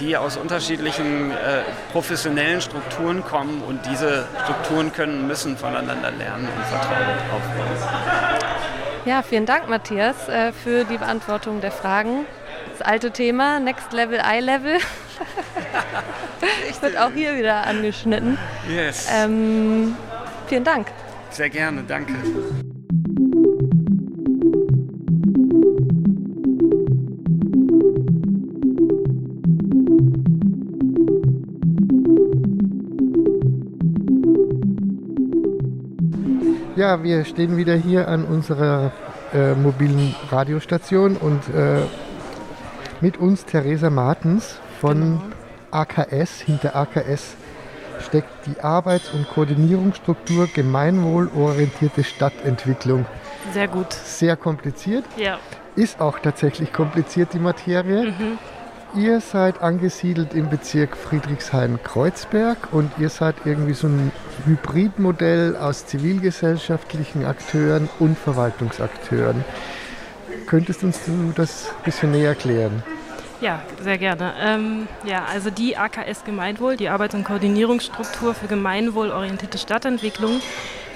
die 0.00 0.16
aus 0.16 0.36
unterschiedlichen 0.36 1.30
äh, 1.30 1.62
professionellen 1.92 2.60
Strukturen 2.60 3.24
kommen 3.24 3.62
und 3.62 3.80
diese 3.86 4.26
Strukturen 4.44 4.92
können, 4.92 5.26
müssen 5.26 5.56
voneinander 5.56 6.10
lernen 6.10 6.48
und 6.48 6.64
Vertrauen 6.66 7.18
aufbauen. 7.32 8.48
Ja, 9.04 9.22
vielen 9.22 9.46
Dank, 9.46 9.68
Matthias, 9.68 10.28
äh, 10.28 10.52
für 10.52 10.84
die 10.84 10.98
Beantwortung 10.98 11.60
der 11.60 11.72
Fragen. 11.72 12.26
Das 12.76 12.86
alte 12.86 13.10
Thema, 13.10 13.60
Next 13.60 13.92
Level, 13.92 14.18
Eye 14.18 14.40
Level, 14.40 14.78
wird 16.80 16.98
auch 16.98 17.12
hier 17.12 17.36
wieder 17.36 17.66
angeschnitten. 17.66 18.38
Yes. 18.68 19.08
Ähm, 19.12 19.96
vielen 20.46 20.64
Dank. 20.64 20.88
Sehr 21.30 21.50
gerne, 21.50 21.82
danke. 21.82 22.14
Ja, 36.78 37.02
wir 37.02 37.24
stehen 37.24 37.56
wieder 37.56 37.74
hier 37.74 38.06
an 38.06 38.24
unserer 38.24 38.92
äh, 39.34 39.54
mobilen 39.54 40.14
Radiostation 40.30 41.16
und 41.16 41.52
äh, 41.52 41.80
mit 43.00 43.16
uns 43.16 43.44
Theresa 43.44 43.90
Martens 43.90 44.60
von 44.80 45.00
genau. 45.00 45.22
AKS. 45.72 46.40
Hinter 46.42 46.76
AKS 46.76 47.34
steckt 47.98 48.28
die 48.46 48.60
Arbeits- 48.60 49.10
und 49.10 49.28
Koordinierungsstruktur 49.28 50.46
Gemeinwohlorientierte 50.54 52.04
Stadtentwicklung. 52.04 53.06
Sehr 53.52 53.66
gut. 53.66 53.92
Sehr 53.92 54.36
kompliziert. 54.36 55.04
Ja. 55.16 55.40
Ist 55.74 56.00
auch 56.00 56.20
tatsächlich 56.20 56.72
kompliziert, 56.72 57.32
die 57.32 57.40
Materie. 57.40 58.12
Mhm. 58.12 58.38
Ihr 58.96 59.20
seid 59.20 59.60
angesiedelt 59.60 60.32
im 60.32 60.48
Bezirk 60.48 60.96
Friedrichshain-Kreuzberg 60.96 62.72
und 62.72 62.90
ihr 62.98 63.10
seid 63.10 63.36
irgendwie 63.44 63.74
so 63.74 63.86
ein 63.86 64.10
Hybridmodell 64.46 65.56
aus 65.56 65.86
zivilgesellschaftlichen 65.86 67.26
Akteuren 67.26 67.90
und 67.98 68.18
Verwaltungsakteuren. 68.18 69.44
Könntest 70.46 70.82
du 70.82 70.86
uns 70.86 71.00
das 71.34 71.68
ein 71.68 71.84
bisschen 71.84 72.12
näher 72.12 72.30
erklären? 72.30 72.82
Ja, 73.42 73.62
sehr 73.82 73.98
gerne. 73.98 74.32
Ähm, 74.40 74.88
ja, 75.04 75.24
also 75.30 75.50
die 75.50 75.76
AKS 75.76 76.24
Gemeinwohl, 76.24 76.76
die 76.76 76.88
Arbeits- 76.88 77.14
und 77.14 77.24
Koordinierungsstruktur 77.24 78.34
für 78.34 78.46
gemeinwohlorientierte 78.48 79.58
Stadtentwicklung, 79.58 80.40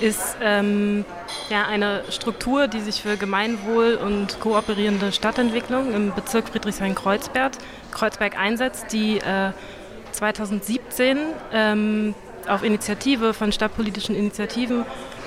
ist 0.03 0.37
ähm, 0.43 1.05
ja, 1.49 1.65
eine 1.67 2.03
Struktur, 2.11 2.67
die 2.67 2.81
sich 2.81 3.01
für 3.01 3.17
Gemeinwohl 3.17 3.95
und 3.95 4.41
kooperierende 4.41 5.13
Stadtentwicklung 5.13 5.95
im 5.95 6.13
Bezirk 6.13 6.49
Friedrichshain-Kreuzberg 6.49 7.53
Kreuzberg 7.93 8.37
einsetzt, 8.37 8.87
die 8.93 9.19
äh, 9.19 9.53
2017 10.11 11.19
ähm, 11.53 12.15
auf 12.49 12.65
Initiative 12.65 13.33
von 13.33 13.53
stadtpolitischen 13.53 14.17
Initiativen 14.17 14.85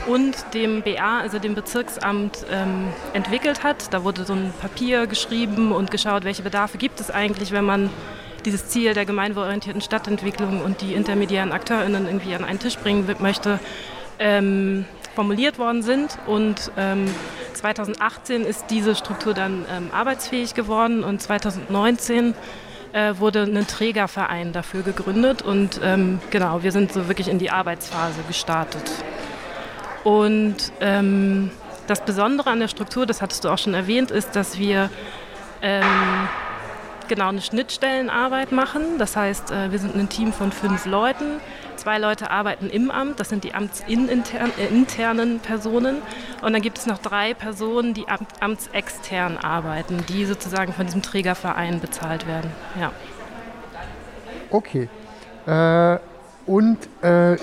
und 0.08 0.36
dem 0.54 0.82
BA, 0.82 1.20
also 1.22 1.40
dem 1.40 1.56
Bezirksamt, 1.56 2.46
ähm, 2.52 2.90
entwickelt 3.14 3.64
hat. 3.64 3.94
Da 3.94 4.04
wurde 4.04 4.26
so 4.26 4.34
ein 4.34 4.54
Papier 4.60 5.08
geschrieben 5.08 5.72
und 5.72 5.90
geschaut, 5.90 6.26
welche 6.26 6.44
Bedarfe 6.44 6.78
gibt 6.78 7.00
es 7.00 7.10
eigentlich, 7.10 7.52
wenn 7.52 7.64
man 7.64 7.90
dieses 8.44 8.68
Ziel 8.68 8.94
der 8.94 9.06
gemeinwohlorientierten 9.06 9.82
Stadtentwicklung 9.82 10.62
und 10.62 10.82
die 10.82 10.94
intermediären 10.94 11.52
AkteurInnen 11.52 12.06
irgendwie 12.06 12.36
an 12.36 12.44
einen 12.44 12.60
Tisch 12.60 12.78
bringen 12.78 13.10
möchte, 13.20 13.60
ähm, 14.20 14.86
formuliert 15.16 15.58
worden 15.60 15.82
sind. 15.82 16.18
Und 16.28 16.72
ähm, 16.78 17.06
2018 17.54 18.44
ist 18.44 18.66
diese 18.70 18.96
Struktur 18.96 19.34
dann 19.34 19.66
ähm, 19.72 19.90
arbeitsfähig 19.92 20.54
geworden 20.54 21.04
und 21.04 21.22
2019 21.22 22.34
äh, 22.94 23.14
wurde 23.18 23.44
ein 23.44 23.68
Trägerverein 23.68 24.54
dafür 24.54 24.82
gegründet 24.82 25.42
und 25.42 25.82
ähm, 25.84 26.20
genau, 26.32 26.64
wir 26.64 26.72
sind 26.72 26.94
so 26.94 27.08
wirklich 27.08 27.28
in 27.28 27.40
die 27.40 27.52
Arbeitsphase 27.52 28.22
gestartet. 28.28 28.90
Und 30.04 30.72
ähm, 30.80 31.52
das 31.88 32.02
Besondere 32.06 32.52
an 32.52 32.60
der 32.60 32.68
Struktur, 32.68 33.06
das 33.06 33.22
hattest 33.22 33.44
du 33.44 33.50
auch 33.50 33.58
schon 33.58 33.74
erwähnt, 33.74 34.12
ist, 34.12 34.36
dass 34.36 34.60
wir 34.60 34.90
ähm, 35.62 35.84
genau 37.08 37.30
eine 37.30 37.42
Schnittstellenarbeit 37.42 38.52
machen. 38.52 38.98
Das 38.98 39.16
heißt, 39.16 39.52
äh, 39.52 39.72
wir 39.72 39.80
sind 39.80 39.96
ein 39.96 40.10
Team 40.10 40.32
von 40.32 40.52
fünf 40.52 40.86
Leuten. 40.86 41.40
Zwei 41.76 41.98
Leute 41.98 42.32
arbeiten 42.32 42.70
im 42.70 42.92
Amt, 42.92 43.20
das 43.20 43.30
sind 43.30 43.44
die 43.44 43.54
amtsinternen 43.54 45.36
äh, 45.36 45.40
Personen. 45.40 46.02
Und 46.42 46.54
dann 46.54 46.62
gibt 46.62 46.78
es 46.78 46.86
noch 46.86 46.98
drei 46.98 47.34
Personen, 47.34 47.94
die 47.94 48.06
amtsextern 48.40 49.38
arbeiten, 49.38 50.04
die 50.10 50.26
sozusagen 50.26 50.74
von 50.74 50.86
diesem 50.86 51.02
Trägerverein 51.02 51.80
bezahlt 51.80 52.28
werden. 52.28 52.52
Ja. 52.80 52.92
Okay. 54.50 54.90
Äh, 55.46 56.00
und 56.46 56.78
äh, 57.04 57.38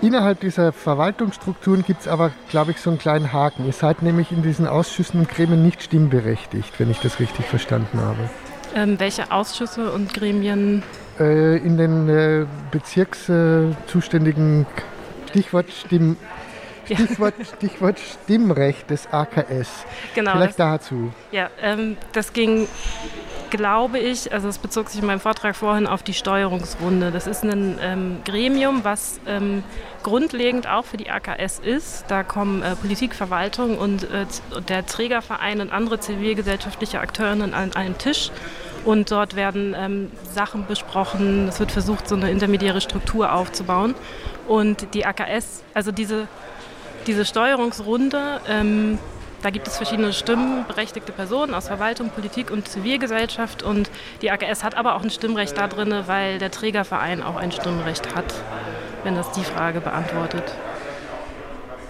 Innerhalb 0.00 0.38
dieser 0.40 0.72
Verwaltungsstrukturen 0.72 1.82
gibt 1.82 2.02
es 2.02 2.08
aber, 2.08 2.30
glaube 2.50 2.70
ich, 2.70 2.80
so 2.80 2.88
einen 2.88 3.00
kleinen 3.00 3.32
Haken. 3.32 3.66
Ihr 3.66 3.72
seid 3.72 4.02
nämlich 4.02 4.30
in 4.30 4.42
diesen 4.42 4.68
Ausschüssen 4.68 5.18
und 5.18 5.28
Gremien 5.28 5.64
nicht 5.64 5.82
stimmberechtigt, 5.82 6.78
wenn 6.78 6.88
ich 6.88 7.00
das 7.00 7.18
richtig 7.18 7.46
verstanden 7.46 8.00
habe. 8.00 8.30
Ähm, 8.76 9.00
welche 9.00 9.32
Ausschüsse 9.32 9.90
und 9.90 10.14
Gremien? 10.14 10.84
Äh, 11.18 11.56
in 11.58 11.76
den 11.76 12.08
äh, 12.08 12.46
bezirkszuständigen 12.70 14.66
Stichwort 15.28 15.66
Stimm 15.70 16.16
Stichwort, 16.84 17.34
Stichwort 17.56 17.98
Stimmrecht 17.98 18.88
des 18.88 19.06
AKS. 19.12 19.84
Genau. 20.14 20.32
Vielleicht 20.32 20.58
das, 20.58 20.82
dazu. 20.82 21.12
Ja, 21.32 21.50
ähm, 21.60 21.96
das 22.12 22.32
ging 22.32 22.66
glaube 23.50 23.98
ich, 23.98 24.32
also 24.32 24.48
es 24.48 24.58
bezog 24.58 24.88
sich 24.88 25.00
in 25.00 25.06
meinem 25.06 25.20
Vortrag 25.20 25.56
vorhin 25.56 25.86
auf 25.86 26.02
die 26.02 26.14
Steuerungsrunde. 26.14 27.10
Das 27.10 27.26
ist 27.26 27.44
ein 27.44 27.78
ähm, 27.80 28.18
Gremium, 28.24 28.84
was 28.84 29.20
ähm, 29.26 29.62
grundlegend 30.02 30.68
auch 30.68 30.84
für 30.84 30.96
die 30.96 31.10
AKS 31.10 31.58
ist. 31.58 32.04
Da 32.08 32.22
kommen 32.22 32.62
äh, 32.62 32.76
Politik, 32.76 33.14
Verwaltung 33.14 33.78
und 33.78 34.04
äh, 34.04 34.26
der 34.68 34.86
Trägerverein 34.86 35.60
und 35.60 35.72
andere 35.72 36.00
zivilgesellschaftliche 36.00 37.00
Akteurinnen 37.00 37.54
an 37.54 37.74
einen 37.74 37.98
Tisch. 37.98 38.30
Und 38.84 39.10
dort 39.10 39.36
werden 39.36 39.74
ähm, 39.76 40.10
Sachen 40.32 40.66
besprochen. 40.66 41.48
Es 41.48 41.60
wird 41.60 41.72
versucht, 41.72 42.08
so 42.08 42.14
eine 42.14 42.30
intermediäre 42.30 42.80
Struktur 42.80 43.32
aufzubauen. 43.32 43.94
Und 44.46 44.94
die 44.94 45.04
AKS, 45.04 45.62
also 45.74 45.92
diese, 45.92 46.28
diese 47.06 47.24
Steuerungsrunde, 47.24 48.40
ähm, 48.48 48.98
da 49.42 49.50
gibt 49.50 49.68
es 49.68 49.76
verschiedene 49.76 50.12
stimmberechtigte 50.12 51.12
Personen 51.12 51.54
aus 51.54 51.68
Verwaltung, 51.68 52.10
Politik 52.10 52.50
und 52.50 52.68
Zivilgesellschaft 52.68 53.62
und 53.62 53.88
die 54.20 54.32
AKS 54.32 54.64
hat 54.64 54.74
aber 54.74 54.96
auch 54.96 55.04
ein 55.04 55.10
Stimmrecht 55.10 55.56
da 55.56 55.68
drin, 55.68 55.94
weil 56.06 56.38
der 56.38 56.50
Trägerverein 56.50 57.22
auch 57.22 57.36
ein 57.36 57.52
Stimmrecht 57.52 58.16
hat, 58.16 58.34
wenn 59.04 59.14
das 59.14 59.30
die 59.32 59.44
Frage 59.44 59.80
beantwortet. 59.80 60.42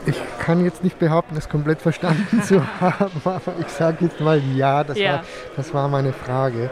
Ich 0.07 0.17
kann 0.39 0.65
jetzt 0.65 0.83
nicht 0.83 0.99
behaupten, 0.99 1.37
es 1.37 1.49
komplett 1.49 1.83
verstanden 1.83 2.43
zu 2.43 2.63
haben, 2.81 3.21
aber 3.25 3.55
ich 3.61 3.69
sage 3.69 4.07
jetzt 4.07 4.21
mal 4.21 4.41
ja, 4.55 4.85
das, 4.85 4.99
ja. 4.99 5.13
War, 5.13 5.25
das 5.57 5.75
war 5.75 5.89
meine 5.89 6.13
Frage. 6.13 6.71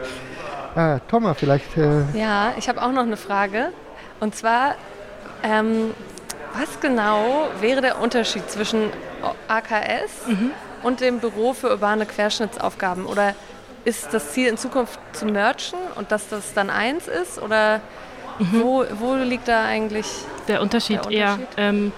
Ah, 0.75 0.99
Thomas, 1.07 1.37
vielleicht. 1.37 1.77
Äh 1.77 2.03
ja, 2.13 2.53
ich 2.57 2.69
habe 2.69 2.81
auch 2.81 2.91
noch 2.91 3.03
eine 3.03 3.17
Frage. 3.17 3.71
Und 4.19 4.35
zwar, 4.35 4.75
ähm, 5.43 5.93
was 6.53 6.79
genau 6.79 7.49
wäre 7.61 7.81
der 7.81 7.99
Unterschied 7.99 8.49
zwischen 8.49 8.89
AKS 9.47 10.27
mhm 10.27 10.51
und 10.83 11.01
dem 11.01 11.19
Büro 11.19 11.53
für 11.53 11.69
urbane 11.69 12.05
Querschnittsaufgaben? 12.05 13.05
Oder 13.05 13.35
ist 13.85 14.13
das 14.13 14.31
Ziel 14.31 14.47
in 14.47 14.57
Zukunft 14.57 14.99
zu 15.13 15.25
merchen 15.25 15.79
und 15.95 16.11
dass 16.11 16.29
das 16.29 16.53
dann 16.53 16.69
eins 16.69 17.07
ist? 17.07 17.41
Oder 17.41 17.81
mhm. 18.39 18.61
wo, 18.61 18.85
wo 18.99 19.15
liegt 19.15 19.47
da 19.47 19.65
eigentlich 19.65 20.07
der 20.47 20.61
Unterschied? 20.61 21.05
Der 21.05 21.07
Unterschied? 21.07 21.19
eher. 21.19 21.39
Ähm, 21.57 21.91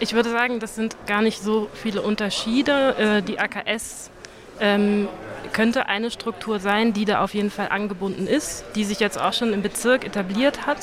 ich 0.00 0.14
würde 0.14 0.30
sagen, 0.30 0.58
das 0.60 0.74
sind 0.74 0.96
gar 1.06 1.22
nicht 1.22 1.40
so 1.40 1.68
viele 1.74 2.02
Unterschiede. 2.02 2.96
Äh, 2.98 3.22
die 3.22 3.38
AKS 3.38 4.10
ähm, 4.58 5.08
könnte 5.52 5.86
eine 5.86 6.10
Struktur 6.10 6.58
sein, 6.58 6.92
die 6.92 7.04
da 7.04 7.22
auf 7.22 7.34
jeden 7.34 7.50
Fall 7.50 7.68
angebunden 7.68 8.26
ist, 8.26 8.64
die 8.74 8.84
sich 8.84 8.98
jetzt 9.00 9.20
auch 9.20 9.32
schon 9.32 9.52
im 9.52 9.62
Bezirk 9.62 10.04
etabliert 10.04 10.66
hat. 10.66 10.78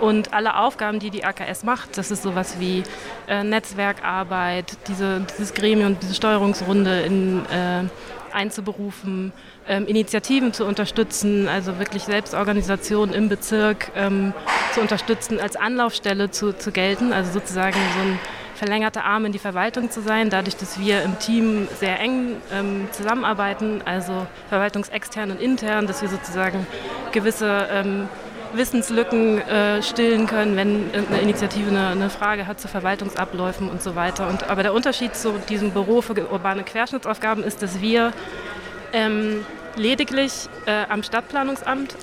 Und 0.00 0.32
alle 0.32 0.56
Aufgaben, 0.56 0.98
die 0.98 1.10
die 1.10 1.24
AKS 1.24 1.64
macht, 1.64 1.96
das 1.96 2.10
ist 2.10 2.22
sowas 2.22 2.56
wie 2.58 2.82
äh, 3.28 3.44
Netzwerkarbeit, 3.44 4.76
diese, 4.88 5.20
dieses 5.30 5.54
Gremium, 5.54 5.98
diese 6.00 6.14
Steuerungsrunde 6.14 7.00
in, 7.00 7.46
äh, 7.46 7.84
einzuberufen, 8.32 9.32
ähm, 9.68 9.86
Initiativen 9.86 10.52
zu 10.52 10.64
unterstützen, 10.64 11.48
also 11.48 11.78
wirklich 11.78 12.04
Selbstorganisation 12.04 13.12
im 13.12 13.28
Bezirk 13.28 13.90
ähm, 13.96 14.32
zu 14.72 14.80
unterstützen, 14.80 15.40
als 15.40 15.56
Anlaufstelle 15.56 16.30
zu, 16.30 16.52
zu 16.52 16.72
gelten, 16.72 17.12
also 17.12 17.32
sozusagen 17.32 17.76
so 17.96 18.00
ein 18.02 18.18
verlängerte 18.60 19.04
Arm 19.04 19.24
in 19.24 19.32
die 19.32 19.38
Verwaltung 19.38 19.90
zu 19.90 20.02
sein, 20.02 20.28
dadurch, 20.28 20.54
dass 20.54 20.78
wir 20.78 21.02
im 21.02 21.18
Team 21.18 21.66
sehr 21.78 21.98
eng 21.98 22.36
ähm, 22.52 22.88
zusammenarbeiten, 22.92 23.80
also 23.86 24.26
verwaltungsextern 24.50 25.30
und 25.30 25.40
intern, 25.40 25.86
dass 25.86 26.02
wir 26.02 26.10
sozusagen 26.10 26.66
gewisse 27.10 27.68
ähm, 27.72 28.06
Wissenslücken 28.52 29.40
äh, 29.40 29.82
stillen 29.82 30.26
können, 30.26 30.56
wenn 30.56 30.92
irgendeine 30.92 31.22
Initiative 31.22 31.70
eine, 31.70 31.88
eine, 31.88 32.10
Frage 32.10 32.46
hat 32.46 32.60
zu 32.60 32.68
Verwaltungsabläufen 32.68 33.70
und 33.70 33.80
so 33.80 33.96
weiter. 33.96 34.28
Und, 34.28 34.50
aber 34.50 34.62
der 34.62 34.74
Unterschied 34.74 35.16
zu 35.16 35.32
diesem 35.48 35.70
Büro 35.70 36.02
für 36.02 36.12
urbane 36.30 36.62
Querschnittsaufgaben 36.62 37.42
ist, 37.42 37.62
dass 37.62 37.80
wir 37.80 38.12
ähm, 38.92 39.46
lediglich 39.74 40.50
äh, 40.66 40.84
am 40.90 41.02
Stadtplanungsamt 41.02 41.96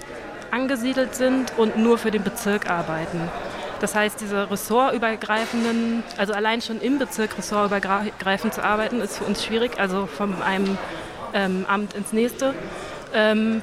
angesiedelt 0.49 1.13
sind 1.13 1.53
und 1.55 1.77
nur 1.77 1.99
für 1.99 2.09
den 2.09 2.23
Bezirk 2.23 2.67
arbeiten. 2.67 3.29
Das 3.79 3.95
heißt, 3.95 4.19
diese 4.21 4.49
ressortübergreifenden, 4.49 6.03
also 6.17 6.33
allein 6.33 6.61
schon 6.61 6.81
im 6.81 6.99
Bezirk 6.99 7.37
ressortübergreifend 7.37 8.53
zu 8.53 8.63
arbeiten, 8.63 9.01
ist 9.01 9.17
für 9.17 9.25
uns 9.25 9.43
schwierig, 9.43 9.79
also 9.79 10.07
von 10.07 10.41
einem 10.41 10.77
ähm, 11.33 11.65
Amt 11.67 11.93
ins 11.93 12.13
nächste. 12.13 12.53
Ähm, 13.13 13.61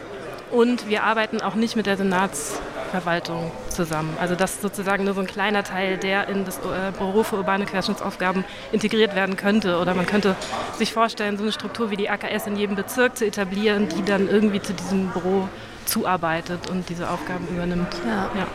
und 0.50 0.88
wir 0.88 1.02
arbeiten 1.02 1.40
auch 1.40 1.56
nicht 1.56 1.74
mit 1.74 1.86
der 1.86 1.96
Senatsverwaltung 1.96 3.50
zusammen. 3.70 4.16
Also 4.20 4.36
das 4.36 4.52
ist 4.52 4.62
sozusagen 4.62 5.04
nur 5.04 5.14
so 5.14 5.20
ein 5.20 5.26
kleiner 5.26 5.64
Teil, 5.64 5.96
der 5.96 6.28
in 6.28 6.44
das 6.44 6.58
äh, 6.58 6.92
Büro 6.96 7.24
für 7.24 7.36
urbane 7.36 7.64
Querschnittsaufgaben 7.64 8.44
integriert 8.70 9.16
werden 9.16 9.36
könnte. 9.36 9.78
Oder 9.78 9.94
man 9.94 10.06
könnte 10.06 10.36
sich 10.78 10.92
vorstellen, 10.92 11.36
so 11.36 11.42
eine 11.42 11.50
Struktur 11.50 11.90
wie 11.90 11.96
die 11.96 12.08
AKS 12.08 12.46
in 12.46 12.56
jedem 12.56 12.76
Bezirk 12.76 13.16
zu 13.16 13.26
etablieren, 13.26 13.88
die 13.88 14.04
dann 14.04 14.28
irgendwie 14.28 14.62
zu 14.62 14.72
diesem 14.74 15.08
Büro 15.08 15.48
zuarbeitet 15.84 16.70
und 16.70 16.88
diese 16.88 17.08
Aufgaben 17.10 17.46
übernimmt. 17.48 17.94
Ja. 18.06 18.30
ja. 18.36 18.46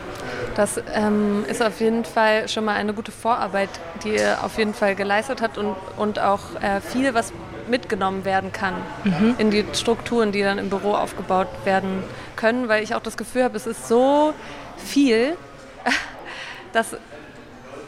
Das 0.54 0.80
ähm, 0.94 1.44
ist 1.48 1.62
auf 1.62 1.80
jeden 1.80 2.04
Fall 2.04 2.48
schon 2.48 2.64
mal 2.64 2.74
eine 2.74 2.92
gute 2.92 3.12
Vorarbeit, 3.12 3.68
die 4.04 4.10
ihr 4.16 4.38
auf 4.42 4.58
jeden 4.58 4.74
Fall 4.74 4.94
geleistet 4.94 5.42
habt 5.42 5.58
und, 5.58 5.76
und 5.96 6.18
auch 6.18 6.60
äh, 6.60 6.80
viel, 6.80 7.14
was 7.14 7.32
mitgenommen 7.68 8.24
werden 8.24 8.52
kann 8.52 8.74
mhm. 9.04 9.36
in 9.38 9.50
die 9.50 9.64
Strukturen, 9.72 10.32
die 10.32 10.42
dann 10.42 10.58
im 10.58 10.68
Büro 10.68 10.94
aufgebaut 10.94 11.48
werden 11.64 12.02
können, 12.36 12.68
weil 12.68 12.82
ich 12.82 12.94
auch 12.94 13.02
das 13.02 13.16
Gefühl 13.16 13.44
habe, 13.44 13.56
es 13.56 13.66
ist 13.66 13.88
so 13.88 14.34
viel, 14.76 15.36
dass, 16.72 16.96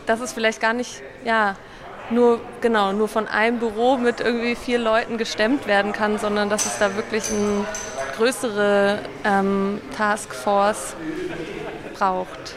dass 0.07 0.21
es 0.21 0.33
vielleicht 0.33 0.61
gar 0.61 0.73
nicht, 0.73 1.03
ja, 1.25 1.57
nur, 2.11 2.41
genau, 2.61 2.93
nur 2.93 3.09
von 3.09 3.27
einem 3.27 3.59
Büro 3.59 3.97
mit 3.97 4.21
irgendwie 4.21 4.55
vier 4.55 4.79
Leuten 4.79 5.19
gestemmt 5.19 5.67
werden 5.67 5.93
kann, 5.93 6.19
sondern 6.19 6.51
dass 6.51 6.67
es 6.67 6.79
da 6.79 6.95
wirklich 6.97 7.31
eine 7.31 7.65
größere 8.17 8.99
ähm, 9.25 9.81
Taskforce 9.97 10.95
braucht. 11.99 12.57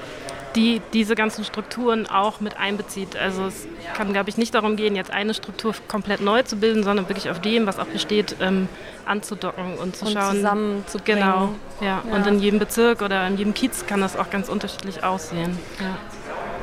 die 0.55 0.81
diese 0.93 1.15
ganzen 1.15 1.43
Strukturen 1.43 2.07
auch 2.07 2.39
mit 2.39 2.57
einbezieht. 2.57 3.17
Also 3.17 3.45
es 3.47 3.67
kann, 3.93 4.13
glaube 4.13 4.29
ich, 4.29 4.37
nicht 4.37 4.53
darum 4.55 4.77
gehen, 4.77 4.95
jetzt 4.95 5.11
eine 5.11 5.33
Struktur 5.33 5.73
komplett 5.87 6.21
neu 6.21 6.43
zu 6.43 6.55
bilden, 6.55 6.83
sondern 6.83 7.09
wirklich 7.09 7.29
auf 7.29 7.41
dem, 7.41 7.67
was 7.67 7.77
auch 7.77 7.85
besteht, 7.87 8.37
ähm, 8.39 8.69
anzudocken 9.05 9.77
und 9.77 9.95
zu 9.95 10.05
und 10.05 10.13
schauen. 10.13 10.35
Zusammen 10.35 10.83
zu 10.87 10.97
Genau, 11.03 11.49
ja. 11.81 12.01
ja. 12.09 12.15
Und 12.15 12.25
in 12.25 12.39
jedem 12.39 12.59
Bezirk 12.59 13.01
oder 13.01 13.27
in 13.27 13.37
jedem 13.37 13.53
Kiez 13.53 13.85
kann 13.85 14.01
das 14.01 14.17
auch 14.17 14.29
ganz 14.29 14.47
unterschiedlich 14.49 15.03
aussehen. 15.03 15.57
Ja. 15.79 15.97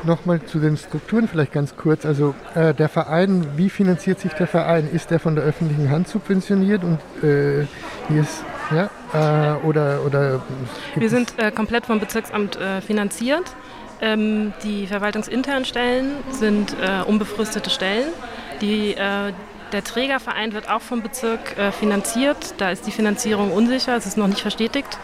Nochmal 0.05 0.43
zu 0.43 0.59
den 0.59 0.75
Strukturen 0.75 1.27
vielleicht 1.29 1.53
ganz 1.53 1.77
kurz. 1.77 2.05
Also 2.05 2.35
äh, 2.55 2.73
der 2.73 2.89
Verein, 2.89 3.47
wie 3.55 3.69
finanziert 3.69 4.19
sich 4.19 4.33
der 4.33 4.47
Verein? 4.47 4.89
Ist 4.91 5.11
der 5.11 5.19
von 5.19 5.35
der 5.35 5.45
öffentlichen 5.45 5.89
Hand 5.91 6.09
subventioniert 6.09 6.83
und 6.83 6.99
äh, 7.23 7.67
hier 8.09 8.21
ist 8.21 8.43
ja, 8.71 8.89
äh, 9.13 9.65
oder, 9.65 10.01
oder 10.05 10.41
Wir 10.95 11.09
sind 11.09 11.37
äh, 11.37 11.51
komplett 11.51 11.85
vom 11.85 11.99
Bezirksamt 11.99 12.55
äh, 12.55 12.81
finanziert. 12.81 13.43
Ähm, 14.01 14.53
die 14.63 14.87
verwaltungsinternen 14.87 15.65
Stellen 15.65 16.11
sind 16.31 16.75
äh, 16.81 17.03
unbefristete 17.03 17.69
Stellen. 17.69 18.09
Die, 18.61 18.95
der 18.95 19.83
Trägerverein 19.83 20.53
wird 20.53 20.69
auch 20.69 20.81
vom 20.81 21.01
Bezirk 21.01 21.55
finanziert. 21.77 22.53
Da 22.59 22.69
ist 22.69 22.87
die 22.87 22.91
Finanzierung 22.91 23.51
unsicher, 23.51 23.97
es 23.97 24.05
ist 24.05 24.15
noch 24.15 24.27
nicht 24.27 24.39
verstetigt. 24.39 24.99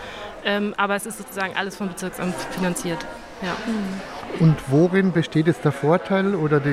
Ähm, 0.45 0.73
aber 0.77 0.95
es 0.95 1.05
ist 1.05 1.17
sozusagen 1.17 1.57
alles 1.57 1.75
vom 1.75 1.89
Bezirksamt 1.89 2.35
finanziert. 2.51 3.05
Ja. 3.41 3.53
Mhm. 3.65 4.18
Und 4.39 4.55
worin 4.67 5.11
besteht 5.11 5.47
jetzt 5.47 5.65
der 5.65 5.71
Vorteil 5.71 6.35
oder 6.35 6.59
die, 6.59 6.69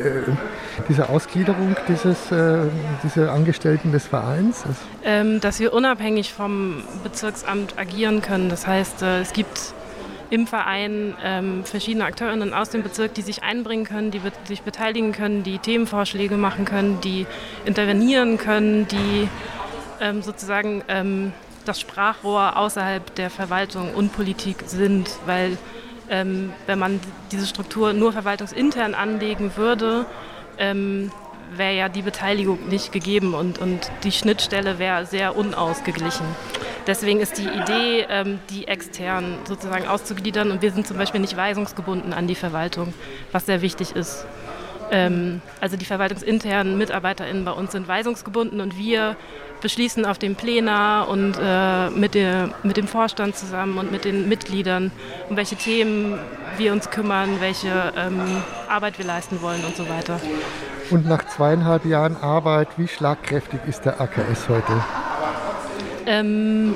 äh, 0.00 0.22
diese 0.88 1.08
Ausgliederung 1.08 1.76
dieses, 1.88 2.32
äh, 2.32 2.64
dieser 3.02 3.32
Angestellten 3.32 3.92
des 3.92 4.06
Vereins? 4.06 4.64
Ähm, 5.04 5.40
dass 5.40 5.60
wir 5.60 5.72
unabhängig 5.72 6.32
vom 6.32 6.82
Bezirksamt 7.02 7.78
agieren 7.78 8.22
können. 8.22 8.48
Das 8.48 8.66
heißt, 8.66 9.02
äh, 9.02 9.20
es 9.20 9.32
gibt 9.32 9.74
im 10.30 10.46
Verein 10.46 11.14
ähm, 11.22 11.64
verschiedene 11.64 12.06
Akteurinnen 12.06 12.54
aus 12.54 12.70
dem 12.70 12.82
Bezirk, 12.82 13.12
die 13.12 13.22
sich 13.22 13.42
einbringen 13.42 13.84
können, 13.84 14.10
die 14.10 14.20
sich 14.44 14.62
beteiligen 14.62 15.12
können, 15.12 15.42
die 15.42 15.58
Themenvorschläge 15.58 16.38
machen 16.38 16.64
können, 16.64 17.00
die 17.02 17.26
intervenieren 17.66 18.38
können, 18.38 18.88
die 18.88 19.28
ähm, 20.00 20.22
sozusagen 20.22 20.82
das 21.64 21.80
Sprachrohr 21.80 22.56
außerhalb 22.56 23.14
der 23.14 23.30
Verwaltung 23.30 23.94
und 23.94 24.12
Politik 24.12 24.64
sind, 24.66 25.10
weil 25.26 25.58
ähm, 26.12 26.52
wenn 26.66 26.78
man 26.78 27.00
diese 27.32 27.46
Struktur 27.46 27.94
nur 27.94 28.12
verwaltungsintern 28.12 28.94
anlegen 28.94 29.56
würde, 29.56 30.04
ähm, 30.58 31.10
wäre 31.56 31.74
ja 31.74 31.88
die 31.88 32.02
Beteiligung 32.02 32.68
nicht 32.68 32.92
gegeben 32.92 33.34
und, 33.34 33.58
und 33.58 33.90
die 34.04 34.12
Schnittstelle 34.12 34.78
wäre 34.78 35.06
sehr 35.06 35.36
unausgeglichen. 35.36 36.26
Deswegen 36.86 37.20
ist 37.20 37.38
die 37.38 37.48
Idee, 37.48 38.06
ähm, 38.10 38.40
die 38.50 38.68
extern 38.68 39.38
sozusagen 39.44 39.86
auszugliedern 39.86 40.50
und 40.50 40.62
wir 40.62 40.70
sind 40.72 40.86
zum 40.86 40.98
Beispiel 40.98 41.20
nicht 41.20 41.36
weisungsgebunden 41.36 42.12
an 42.12 42.26
die 42.26 42.34
Verwaltung, 42.34 42.92
was 43.32 43.46
sehr 43.46 43.62
wichtig 43.62 43.96
ist. 43.96 44.26
Ähm, 44.90 45.40
also 45.60 45.78
die 45.78 45.86
verwaltungsinternen 45.86 46.76
MitarbeiterInnen 46.76 47.46
bei 47.46 47.52
uns 47.52 47.72
sind 47.72 47.88
weisungsgebunden 47.88 48.60
und 48.60 48.76
wir 48.76 49.16
beschließen 49.62 50.04
auf 50.04 50.18
dem 50.18 50.34
Plenar 50.34 51.08
und 51.08 51.36
äh, 51.40 51.88
mit, 51.90 52.14
der, 52.14 52.50
mit 52.62 52.76
dem 52.76 52.86
Vorstand 52.86 53.36
zusammen 53.36 53.78
und 53.78 53.90
mit 53.90 54.04
den 54.04 54.28
Mitgliedern, 54.28 54.90
um 55.30 55.36
welche 55.36 55.56
Themen 55.56 56.18
wir 56.58 56.72
uns 56.72 56.90
kümmern, 56.90 57.40
welche 57.40 57.92
ähm, 57.96 58.20
Arbeit 58.68 58.98
wir 58.98 59.06
leisten 59.06 59.40
wollen 59.40 59.64
und 59.64 59.76
so 59.76 59.88
weiter. 59.88 60.20
Und 60.90 61.06
nach 61.06 61.26
zweieinhalb 61.26 61.86
Jahren 61.86 62.16
Arbeit, 62.16 62.68
wie 62.76 62.88
schlagkräftig 62.88 63.60
ist 63.66 63.86
der 63.86 64.00
AKS 64.00 64.48
heute? 64.48 64.84
Ähm, 66.04 66.74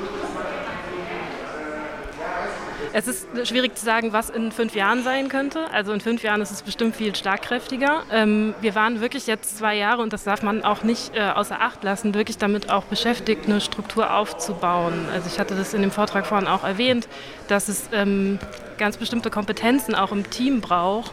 es 2.93 3.07
ist 3.07 3.27
schwierig 3.47 3.75
zu 3.75 3.85
sagen, 3.85 4.13
was 4.13 4.29
in 4.29 4.51
fünf 4.51 4.75
Jahren 4.75 5.03
sein 5.03 5.29
könnte. 5.29 5.71
Also 5.71 5.93
in 5.93 6.01
fünf 6.01 6.23
Jahren 6.23 6.41
ist 6.41 6.51
es 6.51 6.61
bestimmt 6.61 6.95
viel 6.95 7.15
schlagkräftiger. 7.15 8.03
Ähm, 8.11 8.55
wir 8.61 8.75
waren 8.75 9.01
wirklich 9.01 9.27
jetzt 9.27 9.57
zwei 9.57 9.75
Jahre, 9.75 10.01
und 10.01 10.13
das 10.13 10.23
darf 10.23 10.43
man 10.43 10.63
auch 10.63 10.83
nicht 10.83 11.15
äh, 11.15 11.21
außer 11.21 11.61
Acht 11.61 11.83
lassen, 11.83 12.13
wirklich 12.13 12.37
damit 12.37 12.69
auch 12.69 12.85
beschäftigt, 12.85 13.45
eine 13.45 13.61
Struktur 13.61 14.13
aufzubauen. 14.13 15.05
Also 15.13 15.29
ich 15.31 15.39
hatte 15.39 15.55
das 15.55 15.73
in 15.73 15.81
dem 15.81 15.91
Vortrag 15.91 16.25
vorhin 16.25 16.47
auch 16.47 16.63
erwähnt, 16.63 17.07
dass 17.47 17.67
es 17.67 17.89
ähm, 17.93 18.39
ganz 18.77 18.97
bestimmte 18.97 19.29
Kompetenzen 19.29 19.95
auch 19.95 20.11
im 20.11 20.29
Team 20.29 20.61
braucht. 20.61 21.11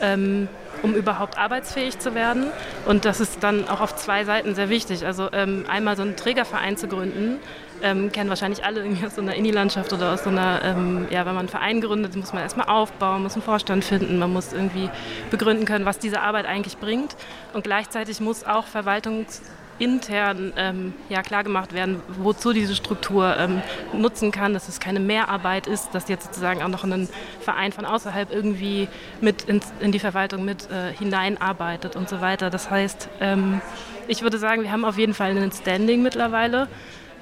Ähm, 0.00 0.48
um 0.82 0.94
überhaupt 0.94 1.38
arbeitsfähig 1.38 1.98
zu 1.98 2.14
werden. 2.14 2.46
Und 2.86 3.04
das 3.04 3.20
ist 3.20 3.42
dann 3.42 3.68
auch 3.68 3.80
auf 3.80 3.96
zwei 3.96 4.24
Seiten 4.24 4.54
sehr 4.54 4.68
wichtig. 4.68 5.04
Also 5.04 5.28
ähm, 5.32 5.64
einmal 5.68 5.96
so 5.96 6.02
einen 6.02 6.16
Trägerverein 6.16 6.76
zu 6.76 6.88
gründen, 6.88 7.38
ähm, 7.82 8.12
kennen 8.12 8.28
wahrscheinlich 8.28 8.64
alle 8.64 8.80
irgendwie 8.80 9.06
aus 9.06 9.14
so 9.14 9.20
einer 9.20 9.34
Indie-Landschaft 9.34 9.92
oder 9.92 10.12
aus 10.14 10.24
so 10.24 10.30
einer, 10.30 10.60
ähm, 10.64 11.06
ja, 11.10 11.20
wenn 11.20 11.34
man 11.34 11.40
einen 11.40 11.48
Verein 11.48 11.80
gründet, 11.80 12.16
muss 12.16 12.32
man 12.32 12.42
erstmal 12.42 12.68
aufbauen, 12.68 13.22
muss 13.22 13.34
einen 13.34 13.42
Vorstand 13.42 13.84
finden, 13.84 14.18
man 14.18 14.32
muss 14.32 14.52
irgendwie 14.52 14.90
begründen 15.30 15.64
können, 15.64 15.84
was 15.84 15.98
diese 15.98 16.20
Arbeit 16.20 16.46
eigentlich 16.46 16.78
bringt. 16.78 17.16
Und 17.52 17.64
gleichzeitig 17.64 18.20
muss 18.20 18.44
auch 18.44 18.66
verwaltungsintern 18.66 20.52
ähm, 20.56 20.94
ja, 21.08 21.22
klargemacht 21.22 21.72
werden, 21.72 22.02
wozu 22.08 22.52
diese 22.52 22.74
Struktur 22.74 23.36
ähm, 23.38 23.62
nutzen 23.92 24.32
kann, 24.32 24.54
dass 24.54 24.68
es 24.68 24.80
keine 24.80 25.00
Mehrarbeit 25.00 25.66
ist, 25.66 25.94
dass 25.94 26.08
jetzt 26.08 26.26
sozusagen 26.26 26.62
auch 26.62 26.68
noch 26.68 26.84
ein 26.84 27.08
Verein 27.40 27.72
von 27.72 27.84
außerhalb 27.84 28.32
irgendwie 28.32 28.88
mit 29.20 29.42
ins, 29.42 29.72
in 29.80 29.92
die 29.92 30.00
Verwaltung 30.00 30.44
mit 30.44 30.67
äh, 30.70 30.92
hineinarbeitet 30.92 31.96
und 31.96 32.08
so 32.08 32.20
weiter. 32.20 32.50
Das 32.50 32.70
heißt, 32.70 33.08
ähm, 33.20 33.60
ich 34.06 34.22
würde 34.22 34.38
sagen, 34.38 34.62
wir 34.62 34.72
haben 34.72 34.84
auf 34.84 34.98
jeden 34.98 35.14
Fall 35.14 35.36
ein 35.36 35.52
Standing 35.52 36.02
mittlerweile 36.02 36.68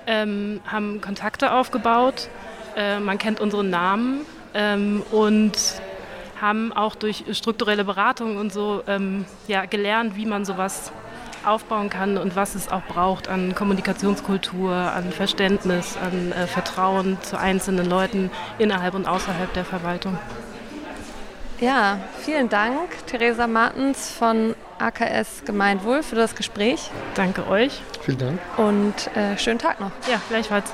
ähm, 0.06 0.60
haben 0.66 1.00
Kontakte 1.00 1.52
aufgebaut, 1.52 2.28
äh, 2.76 3.00
man 3.00 3.18
kennt 3.18 3.40
unseren 3.40 3.70
Namen 3.70 4.20
ähm, 4.54 5.02
und 5.10 5.52
haben 6.40 6.72
auch 6.72 6.94
durch 6.94 7.24
strukturelle 7.32 7.84
Beratung 7.84 8.36
und 8.36 8.52
so 8.52 8.82
ähm, 8.86 9.24
ja, 9.48 9.64
gelernt, 9.64 10.16
wie 10.16 10.26
man 10.26 10.44
sowas 10.44 10.92
aufbauen 11.44 11.90
kann 11.90 12.18
und 12.18 12.34
was 12.36 12.54
es 12.54 12.68
auch 12.68 12.82
braucht 12.82 13.28
an 13.28 13.54
Kommunikationskultur, 13.54 14.72
an 14.72 15.12
Verständnis, 15.12 15.96
an 15.96 16.32
äh, 16.32 16.46
Vertrauen 16.46 17.18
zu 17.22 17.38
einzelnen 17.38 17.88
Leuten 17.88 18.30
innerhalb 18.58 18.94
und 18.94 19.06
außerhalb 19.06 19.52
der 19.54 19.64
Verwaltung. 19.64 20.18
Ja, 21.60 21.98
vielen 22.20 22.50
Dank, 22.50 22.90
Theresa 23.06 23.46
Martens 23.46 24.10
von 24.10 24.54
AKS 24.78 25.42
Gemeinwohl 25.46 26.02
für 26.02 26.14
das 26.14 26.34
Gespräch. 26.34 26.90
Danke 27.14 27.48
euch. 27.48 27.80
Vielen 28.02 28.18
Dank. 28.18 28.40
Und 28.58 29.16
äh, 29.16 29.38
schönen 29.38 29.58
Tag 29.58 29.80
noch. 29.80 29.90
Ja, 30.10 30.20
gleichfalls. 30.28 30.70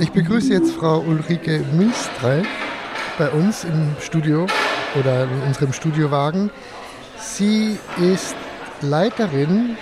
Ich 0.00 0.10
begrüße 0.10 0.52
jetzt 0.52 0.72
Frau 0.72 0.98
Ulrike 0.98 1.64
Milstrei 1.72 2.42
bei 3.16 3.30
uns 3.30 3.62
im 3.62 3.94
Studio 4.00 4.48
oder 4.98 5.24
in 5.24 5.42
unserem 5.46 5.72
Studiowagen. 5.72 6.50
Sie 7.18 7.78
ist 8.00 8.34
Leiterin 8.80 9.76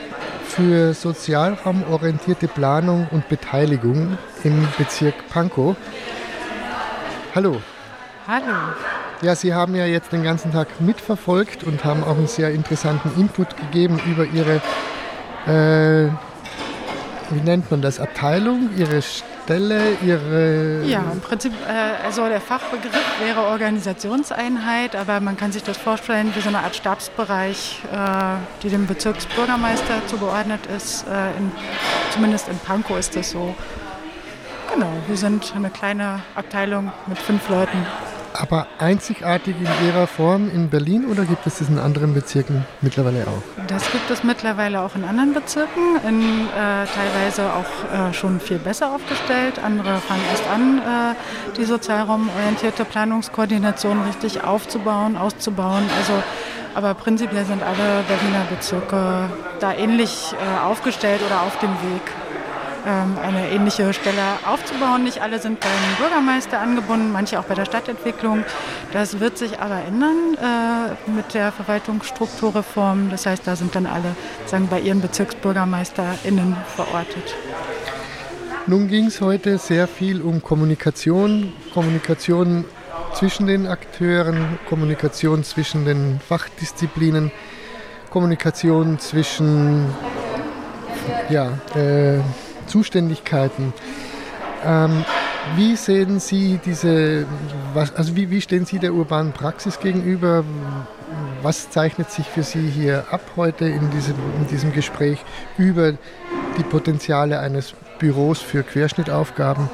für 0.44 0.94
sozialraumorientierte 0.94 2.48
Planung 2.48 3.08
und 3.11 3.28
Beteiligung 3.28 4.18
im 4.44 4.66
Bezirk 4.76 5.14
Pankow. 5.30 5.76
Hallo. 7.34 7.61
Hallo. 8.26 8.54
Ja, 9.22 9.34
Sie 9.34 9.54
haben 9.54 9.74
ja 9.74 9.86
jetzt 9.86 10.12
den 10.12 10.22
ganzen 10.22 10.52
Tag 10.52 10.80
mitverfolgt 10.80 11.64
und 11.64 11.84
haben 11.84 12.02
auch 12.02 12.16
einen 12.16 12.26
sehr 12.26 12.50
interessanten 12.52 13.11
Input 13.20 13.56
gegeben 13.56 14.00
über 14.06 14.24
Ihre, 14.24 14.61
äh, 15.46 16.11
wie 17.30 17.40
nennt 17.44 17.70
man 17.70 17.82
das, 17.82 18.00
Abteilung, 18.00 18.70
Ihre 18.76 19.02
Stelle, 19.45 19.97
Ihre... 20.05 20.84
Ja, 20.84 21.11
im 21.12 21.20
Prinzip, 21.20 21.53
äh, 21.66 22.05
also 22.05 22.28
der 22.28 22.41
Fachbegriff 22.41 23.20
wäre 23.20 23.43
Organisationseinheit, 23.43 24.95
aber 24.95 25.20
man 25.20 25.36
kann 25.36 25.53
sich 25.53 25.62
das 25.62 25.76
vorstellen 25.76 26.32
wie 26.34 26.41
so 26.41 26.49
eine 26.49 26.59
Art 26.59 26.76
Stabsbereich, 26.76 27.80
äh, 27.93 27.97
die 28.62 28.68
dem 28.68 28.86
Bezirksbürgermeister 28.86 30.07
zugeordnet 30.07 30.61
ist. 30.66 31.07
Äh, 31.09 31.36
in, 31.38 31.53
zumindest 32.12 32.49
in 32.49 32.59
Pankow 32.59 32.99
ist 32.99 33.16
das 33.16 33.30
so. 33.30 33.55
Genau, 34.72 34.92
wir 35.08 35.17
sind 35.17 35.53
eine 35.57 35.71
kleine 35.71 36.21
Abteilung 36.37 36.92
mit 37.07 37.18
fünf 37.18 37.49
Leuten 37.49 37.84
aber 38.34 38.66
einzigartig 38.78 39.57
in 39.58 39.86
ihrer 39.86 40.07
Form 40.07 40.50
in 40.50 40.70
Berlin 40.70 41.07
oder 41.07 41.24
gibt 41.24 41.46
es 41.46 41.58
das 41.58 41.68
in 41.68 41.78
anderen 41.78 42.14
Bezirken 42.14 42.64
mittlerweile 42.80 43.26
auch? 43.26 43.42
Das 43.66 43.90
gibt 43.90 44.11
es 44.11 44.24
mittlerweile 44.24 44.80
auch 44.80 44.94
in 44.94 45.04
anderen 45.04 45.34
Bezirken, 45.34 45.96
in, 46.07 46.46
äh, 46.48 46.86
teilweise 46.86 47.52
auch 47.52 48.11
äh, 48.11 48.12
schon 48.14 48.40
viel 48.40 48.58
besser 48.58 48.92
aufgestellt. 48.94 49.58
Andere 49.62 49.96
fangen 49.98 50.22
erst 50.30 50.48
an, 50.48 50.78
äh, 50.78 51.57
die 51.57 51.64
sozialraumorientierte 51.64 52.84
Planungskoordination 52.84 54.02
richtig 54.02 54.44
aufzubauen, 54.44 55.16
auszubauen. 55.16 55.84
Also, 55.98 56.22
aber 56.74 56.94
prinzipiell 56.94 57.44
sind 57.44 57.62
alle 57.62 58.04
Berliner 58.07 58.44
Bezirke 58.48 59.28
da 59.61 59.74
ähnlich 59.74 60.32
äh, 60.32 60.64
aufgestellt 60.64 61.20
oder 61.26 61.42
auf 61.42 61.58
dem 61.58 61.70
Weg. 61.70 62.29
Ähm, 62.86 63.16
eine 63.22 63.50
ähnliche 63.50 63.92
Stelle 63.92 64.22
aufzubauen. 64.46 65.04
Nicht 65.04 65.20
alle 65.20 65.38
sind 65.38 65.61
beim 65.61 65.70
Bürgermeister 65.98 66.61
angebunden, 66.61 67.12
manche 67.12 67.38
auch 67.38 67.44
bei 67.44 67.54
der 67.54 67.64
Stadtentwicklung. 67.64 68.44
Das 68.92 69.20
wird 69.20 69.38
sich 69.38 69.58
aber 69.61 69.82
ändern 69.84 70.36
äh, 70.36 71.11
mit 71.11 71.34
der 71.34 71.52
Verwaltungsstrukturreform. 71.52 73.11
Das 73.11 73.26
heißt, 73.26 73.46
da 73.46 73.57
sind 73.57 73.74
dann 73.74 73.86
alle 73.86 74.16
sagen, 74.46 74.68
bei 74.68 74.80
ihren 74.80 75.00
BezirksbürgermeisterInnen 75.00 76.57
verortet. 76.74 77.34
Nun 78.66 78.88
ging 78.88 79.07
es 79.07 79.20
heute 79.20 79.58
sehr 79.58 79.88
viel 79.88 80.20
um 80.22 80.42
Kommunikation, 80.42 81.52
Kommunikation 81.72 82.64
zwischen 83.14 83.46
den 83.46 83.66
Akteuren, 83.66 84.58
Kommunikation 84.68 85.42
zwischen 85.44 85.84
den 85.84 86.20
Fachdisziplinen, 86.20 87.32
Kommunikation 88.11 88.98
zwischen 88.98 89.86
ja, 91.30 91.52
äh, 91.74 92.20
Zuständigkeiten. 92.71 93.72
Ähm, 94.64 95.05
wie 95.57 95.75
sehen 95.76 96.21
Sie 96.21 96.61
diese, 96.64 97.26
was, 97.75 97.95
also 97.95 98.14
wie, 98.14 98.30
wie 98.30 98.41
stehen 98.41 98.64
Sie 98.67 98.79
der 98.79 98.95
urbanen 98.95 99.33
Praxis 99.33 99.80
gegenüber? 99.80 100.45
Was 101.42 101.71
zeichnet 101.71 102.11
sich 102.11 102.26
für 102.26 102.42
Sie 102.42 102.68
hier 102.68 103.05
ab 103.11 103.22
heute 103.37 103.64
in 103.67 103.91
diesem, 103.91 104.14
in 104.38 104.47
diesem 104.47 104.72
Gespräch 104.72 105.18
über 105.59 105.92
die 106.59 106.63
Potenziale 106.63 107.41
eines 107.41 107.75
Büros 107.99 108.41
für 108.41 108.63
Querschnittaufgaben? 108.63 109.68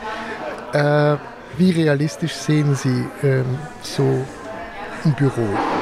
Äh, 0.72 1.16
wie 1.58 1.70
realistisch 1.72 2.34
sehen 2.34 2.74
Sie 2.74 3.04
ähm, 3.22 3.58
so 3.82 4.24
ein 5.04 5.14
Büro? 5.14 5.75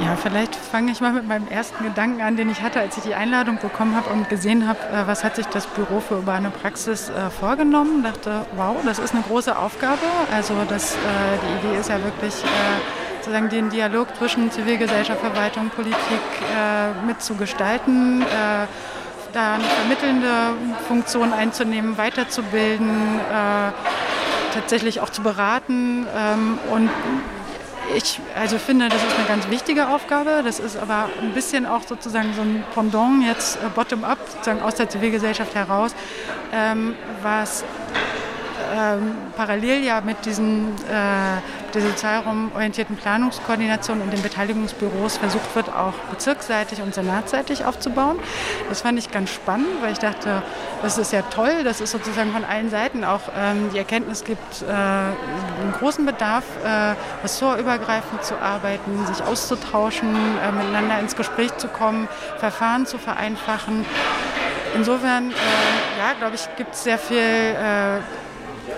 Ja, 0.00 0.16
vielleicht 0.16 0.56
fange 0.56 0.90
ich 0.90 1.00
mal 1.00 1.12
mit 1.12 1.28
meinem 1.28 1.46
ersten 1.46 1.84
Gedanken 1.84 2.20
an, 2.20 2.36
den 2.36 2.50
ich 2.50 2.62
hatte, 2.62 2.80
als 2.80 2.96
ich 2.96 3.04
die 3.04 3.14
Einladung 3.14 3.58
bekommen 3.58 3.94
habe 3.94 4.10
und 4.10 4.28
gesehen 4.28 4.66
habe, 4.66 4.80
äh, 4.80 5.06
was 5.06 5.22
hat 5.22 5.36
sich 5.36 5.46
das 5.46 5.68
Büro 5.68 6.00
für 6.00 6.16
urbane 6.16 6.50
Praxis 6.50 7.10
äh, 7.10 7.30
vorgenommen. 7.30 8.02
Dachte, 8.02 8.44
wow, 8.56 8.76
das 8.84 8.98
ist 8.98 9.14
eine 9.14 9.22
große 9.22 9.56
Aufgabe. 9.56 10.02
Also 10.34 10.54
das, 10.68 10.94
äh, 10.94 10.98
die 11.42 11.68
Idee 11.68 11.80
ist 11.80 11.90
ja 11.90 12.02
wirklich 12.02 12.34
sozusagen 13.18 13.48
den 13.48 13.70
Dialog 13.70 14.08
zwischen 14.16 14.50
Zivilgesellschaft, 14.50 15.20
Verwaltung, 15.20 15.70
Politik 15.70 16.20
mitzugestalten 17.06 18.22
da 19.32 19.54
eine 19.54 19.64
vermittelnde 19.64 20.28
Funktion 20.86 21.32
einzunehmen, 21.32 21.98
weiterzubilden, 21.98 23.18
tatsächlich 24.52 25.00
auch 25.00 25.08
zu 25.08 25.22
beraten 25.22 26.06
ähm, 26.14 26.58
und 26.70 26.90
ich 27.96 28.20
also 28.34 28.58
finde, 28.58 28.88
das 28.88 29.02
ist 29.02 29.16
eine 29.16 29.26
ganz 29.26 29.48
wichtige 29.50 29.88
Aufgabe. 29.88 30.42
Das 30.44 30.58
ist 30.58 30.76
aber 30.76 31.08
ein 31.20 31.32
bisschen 31.32 31.66
auch 31.66 31.82
sozusagen 31.82 32.32
so 32.34 32.42
ein 32.42 32.64
Pendant 32.74 33.24
jetzt 33.24 33.56
äh, 33.56 33.68
bottom-up, 33.74 34.18
sozusagen 34.30 34.62
aus 34.62 34.74
der 34.76 34.88
Zivilgesellschaft 34.88 35.54
heraus, 35.54 35.94
ähm, 36.52 36.94
was 37.22 37.64
ähm, 38.74 39.12
parallel 39.36 39.84
ja 39.84 40.00
mit 40.00 40.24
diesen, 40.24 40.68
äh, 40.88 41.40
der 41.72 41.82
sozialraumorientierten 41.82 42.96
Planungskoordination 42.96 44.00
und 44.00 44.12
den 44.12 44.22
Beteiligungsbüros 44.22 45.16
versucht 45.16 45.54
wird, 45.54 45.68
auch 45.68 45.94
bezirksseitig 46.10 46.82
und 46.82 46.94
senatsseitig 46.94 47.64
aufzubauen. 47.64 48.18
Das 48.68 48.82
fand 48.82 48.98
ich 48.98 49.10
ganz 49.10 49.30
spannend, 49.30 49.68
weil 49.80 49.92
ich 49.92 49.98
dachte, 49.98 50.42
das 50.82 50.98
ist 50.98 51.12
ja 51.12 51.22
toll, 51.22 51.62
dass 51.64 51.80
es 51.80 51.92
sozusagen 51.92 52.32
von 52.32 52.44
allen 52.44 52.70
Seiten 52.70 53.04
auch 53.04 53.22
ähm, 53.36 53.70
die 53.72 53.78
Erkenntnis 53.78 54.24
gibt, 54.24 54.62
äh, 54.62 54.72
einen 54.72 55.74
großen 55.78 56.04
Bedarf, 56.04 56.44
äh, 56.64 56.94
ressortübergreifend 57.22 58.24
zu 58.24 58.36
arbeiten, 58.38 59.06
sich 59.06 59.22
auszutauschen, 59.24 60.14
äh, 60.14 60.52
miteinander 60.52 60.98
ins 60.98 61.16
Gespräch 61.16 61.56
zu 61.56 61.68
kommen, 61.68 62.08
Verfahren 62.38 62.86
zu 62.86 62.98
vereinfachen. 62.98 63.84
Insofern, 64.74 65.30
äh, 65.30 65.34
ja, 65.98 66.14
glaube 66.18 66.34
ich, 66.34 66.48
gibt 66.56 66.74
es 66.74 66.82
sehr 66.82 66.98
viel 66.98 67.18
äh, 67.18 68.00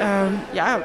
ähm, 0.00 0.40
ja, 0.52 0.80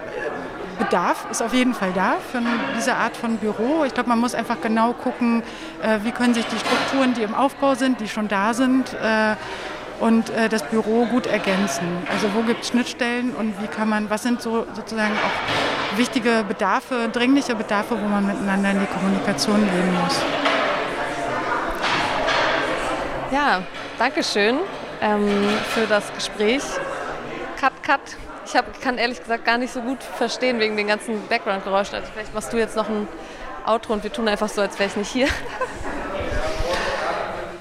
Bedarf 0.80 1.28
ist 1.30 1.44
auf 1.44 1.54
jeden 1.54 1.74
Fall 1.74 1.92
da 1.94 2.16
für 2.32 2.42
diese 2.76 2.96
Art 2.96 3.16
von 3.16 3.38
Büro. 3.38 3.84
Ich 3.86 3.94
glaube, 3.94 4.10
man 4.10 4.20
muss 4.20 4.34
einfach 4.34 4.60
genau 4.62 4.94
gucken, 4.94 5.44
äh, 5.82 6.00
wie 6.04 6.12
können 6.12 6.34
sich 6.34 6.46
die 6.46 6.58
Strukturen, 6.58 7.14
die 7.14 7.22
im 7.22 7.36
Aufbau 7.36 7.76
sind, 7.76 8.00
die 8.00 8.08
schon 8.08 8.28
da 8.28 8.54
sind, 8.54 8.94
äh, 8.94 9.36
und 10.00 10.32
äh, 10.32 10.50
das 10.50 10.64
Büro 10.64 11.06
gut 11.06 11.28
ergänzen. 11.28 11.86
Also 12.12 12.34
wo 12.34 12.42
gibt 12.42 12.64
es 12.64 12.70
Schnittstellen 12.70 13.36
und 13.36 13.62
wie 13.62 13.68
kann 13.68 13.88
man, 13.88 14.10
was 14.10 14.24
sind 14.24 14.42
so 14.42 14.66
sozusagen 14.74 15.14
auch 15.14 15.98
wichtige 15.98 16.44
Bedarfe, 16.48 17.10
dringliche 17.14 17.56
Bedarfe, 17.56 17.96
wo 18.02 18.08
man 18.08 18.26
miteinander 18.26 18.72
in 18.72 18.80
die 18.80 18.88
Kommunikation 18.88 19.58
gehen 19.58 20.02
muss. 20.02 20.20
Ja, 23.32 23.62
danke 24.00 24.24
schön 24.24 24.58
ähm, 25.02 25.30
für 25.74 25.86
das 25.86 26.12
Gespräch. 26.14 26.64
Cut, 27.60 27.72
cut. 27.84 28.00
Ich 28.46 28.56
hab, 28.56 28.82
kann 28.82 28.98
ehrlich 28.98 29.20
gesagt 29.20 29.46
gar 29.46 29.58
nicht 29.58 29.72
so 29.72 29.82
gut 29.82 30.04
verstehen 30.04 30.60
wegen 30.60 30.76
den 30.76 30.88
ganzen 30.88 31.28
Background-Geräuschen. 31.28 31.96
Also 31.96 32.08
vielleicht 32.14 32.34
machst 32.34 32.52
du 32.52 32.58
jetzt 32.58 32.76
noch 32.76 32.90
ein 32.90 33.08
Outro 33.66 33.94
und 33.94 34.04
wir 34.04 34.12
tun 34.12 34.28
einfach 34.28 34.50
so, 34.50 34.62
als 34.62 34.80
wäre 34.80 34.90
ich 34.90 34.96
nicht 34.96 35.12
hier. 35.12 35.28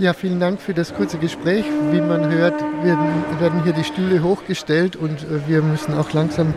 Ja, 0.01 0.15
vielen 0.15 0.41
Dank 0.41 0.63
für 0.63 0.73
das 0.73 0.95
kurze 0.95 1.19
Gespräch. 1.19 1.63
Wie 1.91 2.01
man 2.01 2.31
hört, 2.31 2.59
werden, 2.83 3.23
werden 3.39 3.63
hier 3.65 3.75
die 3.75 3.85
Stühle 3.85 4.23
hochgestellt 4.23 4.97
und 4.97 5.25
äh, 5.25 5.47
wir 5.47 5.61
müssen 5.61 5.93
auch 5.93 6.15
langsam, 6.15 6.55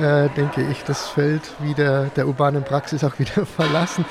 äh, 0.00 0.28
denke 0.36 0.64
ich, 0.70 0.84
das 0.84 1.08
Feld 1.08 1.42
wieder 1.58 2.04
der 2.14 2.28
urbanen 2.28 2.62
Praxis 2.62 3.02
auch 3.02 3.14
wieder 3.18 3.44
verlassen. 3.46 4.04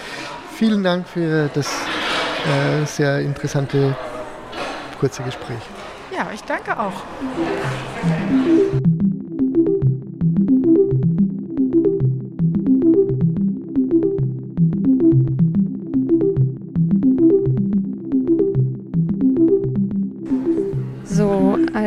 Vielen 0.54 0.84
Dank 0.84 1.08
für 1.08 1.50
das 1.54 1.68
äh, 1.72 2.86
sehr 2.86 3.20
interessante 3.20 3.96
kurze 5.00 5.24
Gespräch. 5.24 5.62
Ja, 6.12 6.28
ich 6.34 6.44
danke 6.44 6.78
auch. 6.78 7.04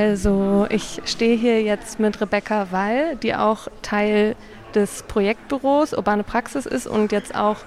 Also 0.01 0.67
ich 0.71 1.03
stehe 1.05 1.37
hier 1.37 1.61
jetzt 1.63 2.01
mit 2.01 2.23
Rebecca 2.23 2.69
Wall, 2.71 3.17
die 3.17 3.35
auch 3.35 3.69
Teil 3.83 4.35
des 4.75 5.03
Projektbüros 5.03 5.93
Urbane 5.93 6.23
Praxis 6.23 6.65
ist 6.65 6.87
und 6.87 7.13
jetzt 7.13 7.35
auch 7.35 7.59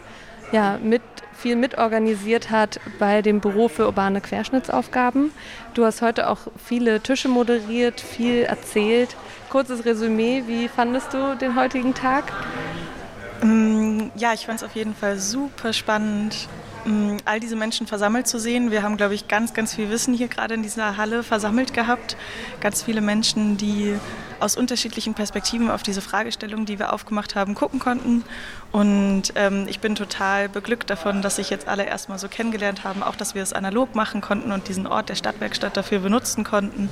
ja, 0.52 0.80
mit, 0.82 1.04
viel 1.34 1.56
mitorganisiert 1.56 2.50
hat 2.50 2.80
bei 2.98 3.22
dem 3.22 3.40
Büro 3.40 3.68
für 3.68 3.86
urbane 3.86 4.20
Querschnittsaufgaben. 4.20 5.30
Du 5.76 5.86
hast 5.86 6.02
heute 6.02 6.28
auch 6.28 6.40
viele 6.58 7.02
Tische 7.02 7.28
moderiert, 7.28 8.02
viel 8.02 8.42
erzählt. 8.42 9.16
Kurzes 9.52 9.86
Resümee, 9.86 10.44
wie 10.48 10.68
fandest 10.70 11.14
du 11.14 11.36
den 11.36 11.56
heutigen 11.56 11.94
Tag? 11.94 12.34
Mm, 13.44 14.06
ja, 14.16 14.34
ich 14.34 14.48
fand 14.48 14.58
es 14.58 14.64
auf 14.64 14.74
jeden 14.74 14.96
Fall 14.96 15.20
super 15.20 15.72
spannend, 15.72 16.48
all 17.26 17.40
diese 17.40 17.56
Menschen 17.56 17.88
versammelt 17.88 18.28
zu 18.28 18.40
sehen. 18.40 18.72
Wir 18.72 18.84
haben, 18.84 18.98
glaube 18.98 19.16
ich, 19.16 19.28
ganz, 19.28 19.54
ganz 19.54 19.74
viel 19.76 19.90
Wissen 19.90 20.14
hier 20.14 20.28
gerade 20.28 20.54
in 20.54 20.64
dieser 20.64 20.98
Halle 20.98 21.24
versammelt 21.24 21.74
gehabt. 21.74 22.18
Ganz 22.60 22.84
viele 22.84 23.02
Menschen, 23.02 23.58
die 23.58 23.96
aus 24.40 24.58
unterschiedlichen 24.58 25.14
Perspektiven 25.14 25.72
auf 25.72 25.84
diese 25.84 26.02
Fragestellung, 26.02 26.66
die 26.66 26.80
wir 26.80 26.92
aufgemacht 26.92 27.36
haben, 27.36 27.56
gucken 27.56 27.80
konnten. 27.80 28.24
Und 28.72 29.34
ähm, 29.36 29.66
ich 29.70 29.80
bin 29.80 29.96
total 29.96 30.50
beglückt 30.50 30.90
davon, 30.90 31.22
dass 31.22 31.38
sich 31.38 31.50
jetzt 31.50 31.68
alle 31.68 31.86
erstmal 31.86 32.20
so 32.20 32.28
kennengelernt 32.28 32.84
haben, 32.84 33.04
auch 33.04 33.16
dass 33.16 33.36
wir 33.36 33.42
es 33.42 33.54
analog 33.54 33.96
machen 33.96 34.20
konnten 34.20 34.52
und 34.52 34.68
diesen 34.68 34.86
Ort 34.86 35.10
der 35.10 35.16
Stadtwerkstatt 35.16 35.78
dafür 35.78 36.00
benutzen 36.00 36.44
konnten. 36.44 36.90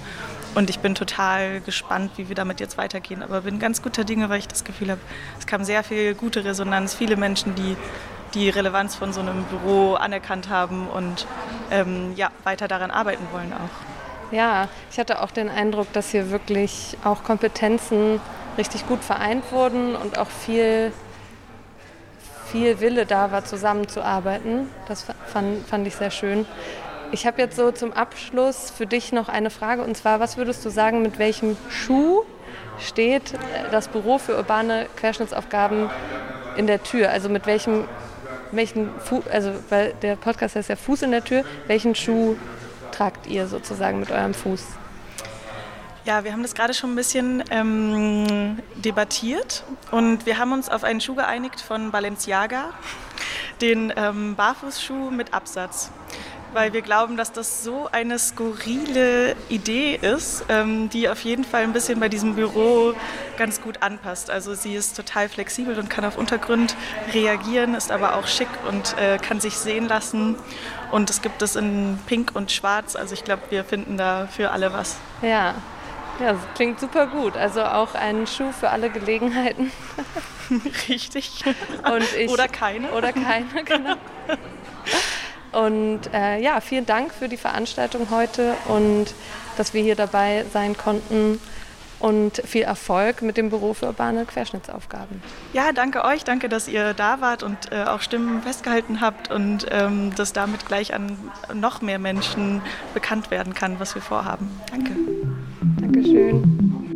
Und 0.55 0.69
ich 0.69 0.79
bin 0.79 0.95
total 0.95 1.61
gespannt, 1.61 2.11
wie 2.17 2.29
wir 2.29 2.35
damit 2.35 2.59
jetzt 2.59 2.77
weitergehen. 2.77 3.23
Aber 3.23 3.41
bin 3.41 3.59
ganz 3.59 3.81
guter 3.81 4.03
Dinge, 4.03 4.29
weil 4.29 4.39
ich 4.39 4.47
das 4.47 4.63
Gefühl 4.63 4.91
habe, 4.91 5.01
es 5.39 5.45
kam 5.45 5.63
sehr 5.63 5.83
viel 5.83 6.13
gute 6.13 6.45
Resonanz, 6.45 6.93
viele 6.93 7.17
Menschen, 7.17 7.55
die 7.55 7.75
die 8.33 8.49
Relevanz 8.49 8.95
von 8.95 9.13
so 9.13 9.19
einem 9.19 9.43
Büro 9.43 9.95
anerkannt 9.95 10.49
haben 10.49 10.87
und 10.87 11.27
ähm, 11.69 12.13
ja, 12.15 12.29
weiter 12.43 12.67
daran 12.67 12.91
arbeiten 12.91 13.25
wollen 13.31 13.53
auch. 13.53 14.33
Ja, 14.33 14.69
ich 14.89 14.97
hatte 14.97 15.21
auch 15.21 15.31
den 15.31 15.49
Eindruck, 15.49 15.91
dass 15.93 16.11
hier 16.11 16.31
wirklich 16.31 16.97
auch 17.03 17.23
Kompetenzen 17.23 18.21
richtig 18.57 18.87
gut 18.87 19.03
vereint 19.03 19.51
wurden 19.51 19.95
und 19.95 20.17
auch 20.17 20.29
viel, 20.29 20.93
viel 22.45 22.79
Wille 22.79 23.05
da 23.05 23.31
war, 23.31 23.43
zusammenzuarbeiten. 23.43 24.69
Das 24.87 25.05
fand, 25.27 25.67
fand 25.67 25.85
ich 25.87 25.95
sehr 25.95 26.11
schön. 26.11 26.45
Ich 27.11 27.27
habe 27.27 27.41
jetzt 27.41 27.57
so 27.57 27.71
zum 27.71 27.91
Abschluss 27.91 28.71
für 28.71 28.85
dich 28.85 29.11
noch 29.11 29.27
eine 29.27 29.49
Frage 29.49 29.83
und 29.83 29.97
zwar, 29.97 30.21
was 30.21 30.37
würdest 30.37 30.63
du 30.63 30.69
sagen, 30.69 31.01
mit 31.01 31.19
welchem 31.19 31.57
Schuh 31.69 32.23
steht 32.79 33.33
das 33.71 33.89
Büro 33.89 34.17
für 34.17 34.37
urbane 34.37 34.87
Querschnittsaufgaben 34.95 35.89
in 36.55 36.67
der 36.67 36.83
Tür? 36.83 37.09
Also 37.09 37.27
mit 37.27 37.47
welchem 37.47 37.83
welchen 38.51 38.89
Fu 38.99 39.23
also 39.31 39.53
weil 39.69 39.93
der 40.01 40.15
Podcast 40.15 40.55
heißt 40.55 40.69
ja 40.69 40.75
Fuß 40.75 41.03
in 41.03 41.11
der 41.11 41.23
Tür, 41.23 41.43
welchen 41.67 41.95
Schuh 41.95 42.35
tragt 42.91 43.27
ihr 43.27 43.47
sozusagen 43.47 43.99
mit 43.99 44.11
eurem 44.11 44.33
Fuß? 44.33 44.63
Ja, 46.03 46.23
wir 46.23 46.31
haben 46.31 46.41
das 46.41 46.55
gerade 46.55 46.73
schon 46.73 46.93
ein 46.93 46.95
bisschen 46.95 47.43
ähm, 47.51 48.57
debattiert 48.75 49.63
und 49.91 50.25
wir 50.25 50.39
haben 50.39 50.51
uns 50.51 50.67
auf 50.67 50.83
einen 50.83 50.99
Schuh 50.99 51.13
geeinigt 51.13 51.61
von 51.61 51.91
Balenciaga, 51.91 52.71
den 53.61 53.93
ähm, 53.95 54.35
Barfußschuh 54.35 55.11
mit 55.11 55.31
Absatz. 55.31 55.91
Weil 56.53 56.73
wir 56.73 56.81
glauben, 56.81 57.17
dass 57.17 57.31
das 57.31 57.63
so 57.63 57.87
eine 57.91 58.19
skurrile 58.19 59.35
Idee 59.49 59.95
ist, 59.95 60.45
ähm, 60.49 60.89
die 60.89 61.09
auf 61.09 61.21
jeden 61.23 61.43
Fall 61.43 61.63
ein 61.63 61.73
bisschen 61.73 61.99
bei 61.99 62.09
diesem 62.09 62.35
Büro 62.35 62.93
ganz 63.37 63.61
gut 63.61 63.81
anpasst. 63.81 64.29
Also 64.29 64.53
sie 64.53 64.75
ist 64.75 64.95
total 64.95 65.29
flexibel 65.29 65.77
und 65.79 65.89
kann 65.89 66.05
auf 66.05 66.17
Untergrund 66.17 66.75
reagieren, 67.13 67.75
ist 67.75 67.91
aber 67.91 68.15
auch 68.15 68.27
schick 68.27 68.49
und 68.67 68.97
äh, 68.97 69.17
kann 69.17 69.39
sich 69.39 69.55
sehen 69.55 69.87
lassen. 69.87 70.35
Und 70.91 71.09
es 71.09 71.21
gibt 71.21 71.41
es 71.41 71.55
in 71.55 71.97
Pink 72.05 72.31
und 72.33 72.51
Schwarz. 72.51 72.95
Also 72.95 73.13
ich 73.13 73.23
glaube, 73.23 73.43
wir 73.49 73.63
finden 73.63 73.97
da 73.97 74.27
für 74.27 74.51
alle 74.51 74.73
was. 74.73 74.97
Ja, 75.21 75.55
ja, 76.19 76.33
das 76.33 76.41
klingt 76.55 76.79
super 76.79 77.07
gut. 77.07 77.35
Also 77.37 77.63
auch 77.63 77.95
ein 77.95 78.27
Schuh 78.27 78.51
für 78.51 78.69
alle 78.69 78.89
Gelegenheiten. 78.89 79.71
Richtig. 80.89 81.43
Ich, 82.17 82.29
oder 82.29 82.47
keine. 82.47 82.91
Oder 82.91 83.13
keine, 83.13 83.63
genau. 83.63 83.95
Und 85.51 86.01
äh, 86.13 86.39
ja, 86.39 86.61
vielen 86.61 86.85
Dank 86.85 87.13
für 87.13 87.27
die 87.27 87.37
Veranstaltung 87.37 88.09
heute 88.09 88.53
und 88.67 89.13
dass 89.57 89.73
wir 89.73 89.81
hier 89.81 89.95
dabei 89.95 90.45
sein 90.51 90.77
konnten. 90.77 91.39
Und 91.99 92.41
viel 92.43 92.63
Erfolg 92.63 93.21
mit 93.21 93.37
dem 93.37 93.51
Büro 93.51 93.75
für 93.75 93.85
urbane 93.85 94.25
Querschnittsaufgaben. 94.25 95.21
Ja, 95.53 95.71
danke 95.71 96.03
euch. 96.03 96.23
Danke, 96.23 96.49
dass 96.49 96.67
ihr 96.67 96.95
da 96.95 97.21
wart 97.21 97.43
und 97.43 97.71
äh, 97.71 97.83
auch 97.83 98.01
Stimmen 98.01 98.41
festgehalten 98.41 99.01
habt 99.01 99.29
und 99.29 99.67
ähm, 99.69 100.11
dass 100.15 100.33
damit 100.33 100.65
gleich 100.65 100.95
an 100.95 101.15
noch 101.53 101.83
mehr 101.83 101.99
Menschen 101.99 102.63
bekannt 102.95 103.29
werden 103.29 103.53
kann, 103.53 103.79
was 103.79 103.93
wir 103.93 104.01
vorhaben. 104.01 104.49
Danke. 104.71 104.95
Dankeschön. 105.79 106.90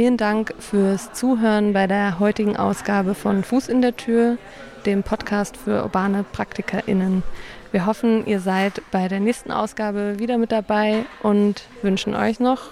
Vielen 0.00 0.16
Dank 0.16 0.54
fürs 0.58 1.12
Zuhören 1.12 1.74
bei 1.74 1.86
der 1.86 2.18
heutigen 2.18 2.56
Ausgabe 2.56 3.14
von 3.14 3.44
Fuß 3.44 3.68
in 3.68 3.82
der 3.82 3.98
Tür, 3.98 4.38
dem 4.86 5.02
Podcast 5.02 5.58
für 5.58 5.82
urbane 5.82 6.24
PraktikerInnen. 6.24 7.22
Wir 7.70 7.84
hoffen, 7.84 8.26
ihr 8.26 8.40
seid 8.40 8.80
bei 8.92 9.08
der 9.08 9.20
nächsten 9.20 9.52
Ausgabe 9.52 10.18
wieder 10.18 10.38
mit 10.38 10.52
dabei 10.52 11.04
und 11.22 11.64
wünschen 11.82 12.14
euch 12.14 12.40
noch 12.40 12.70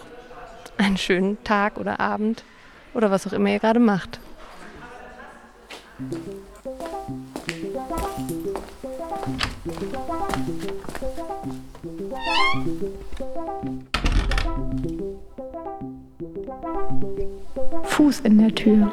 einen 0.78 0.96
schönen 0.96 1.36
Tag 1.44 1.76
oder 1.76 2.00
Abend 2.00 2.44
oder 2.94 3.10
was 3.10 3.26
auch 3.26 3.34
immer 3.34 3.50
ihr 3.50 3.58
gerade 3.58 3.78
macht. 3.78 4.20
Fuß 17.84 18.20
in 18.20 18.38
der 18.38 18.54
Tür. 18.54 18.92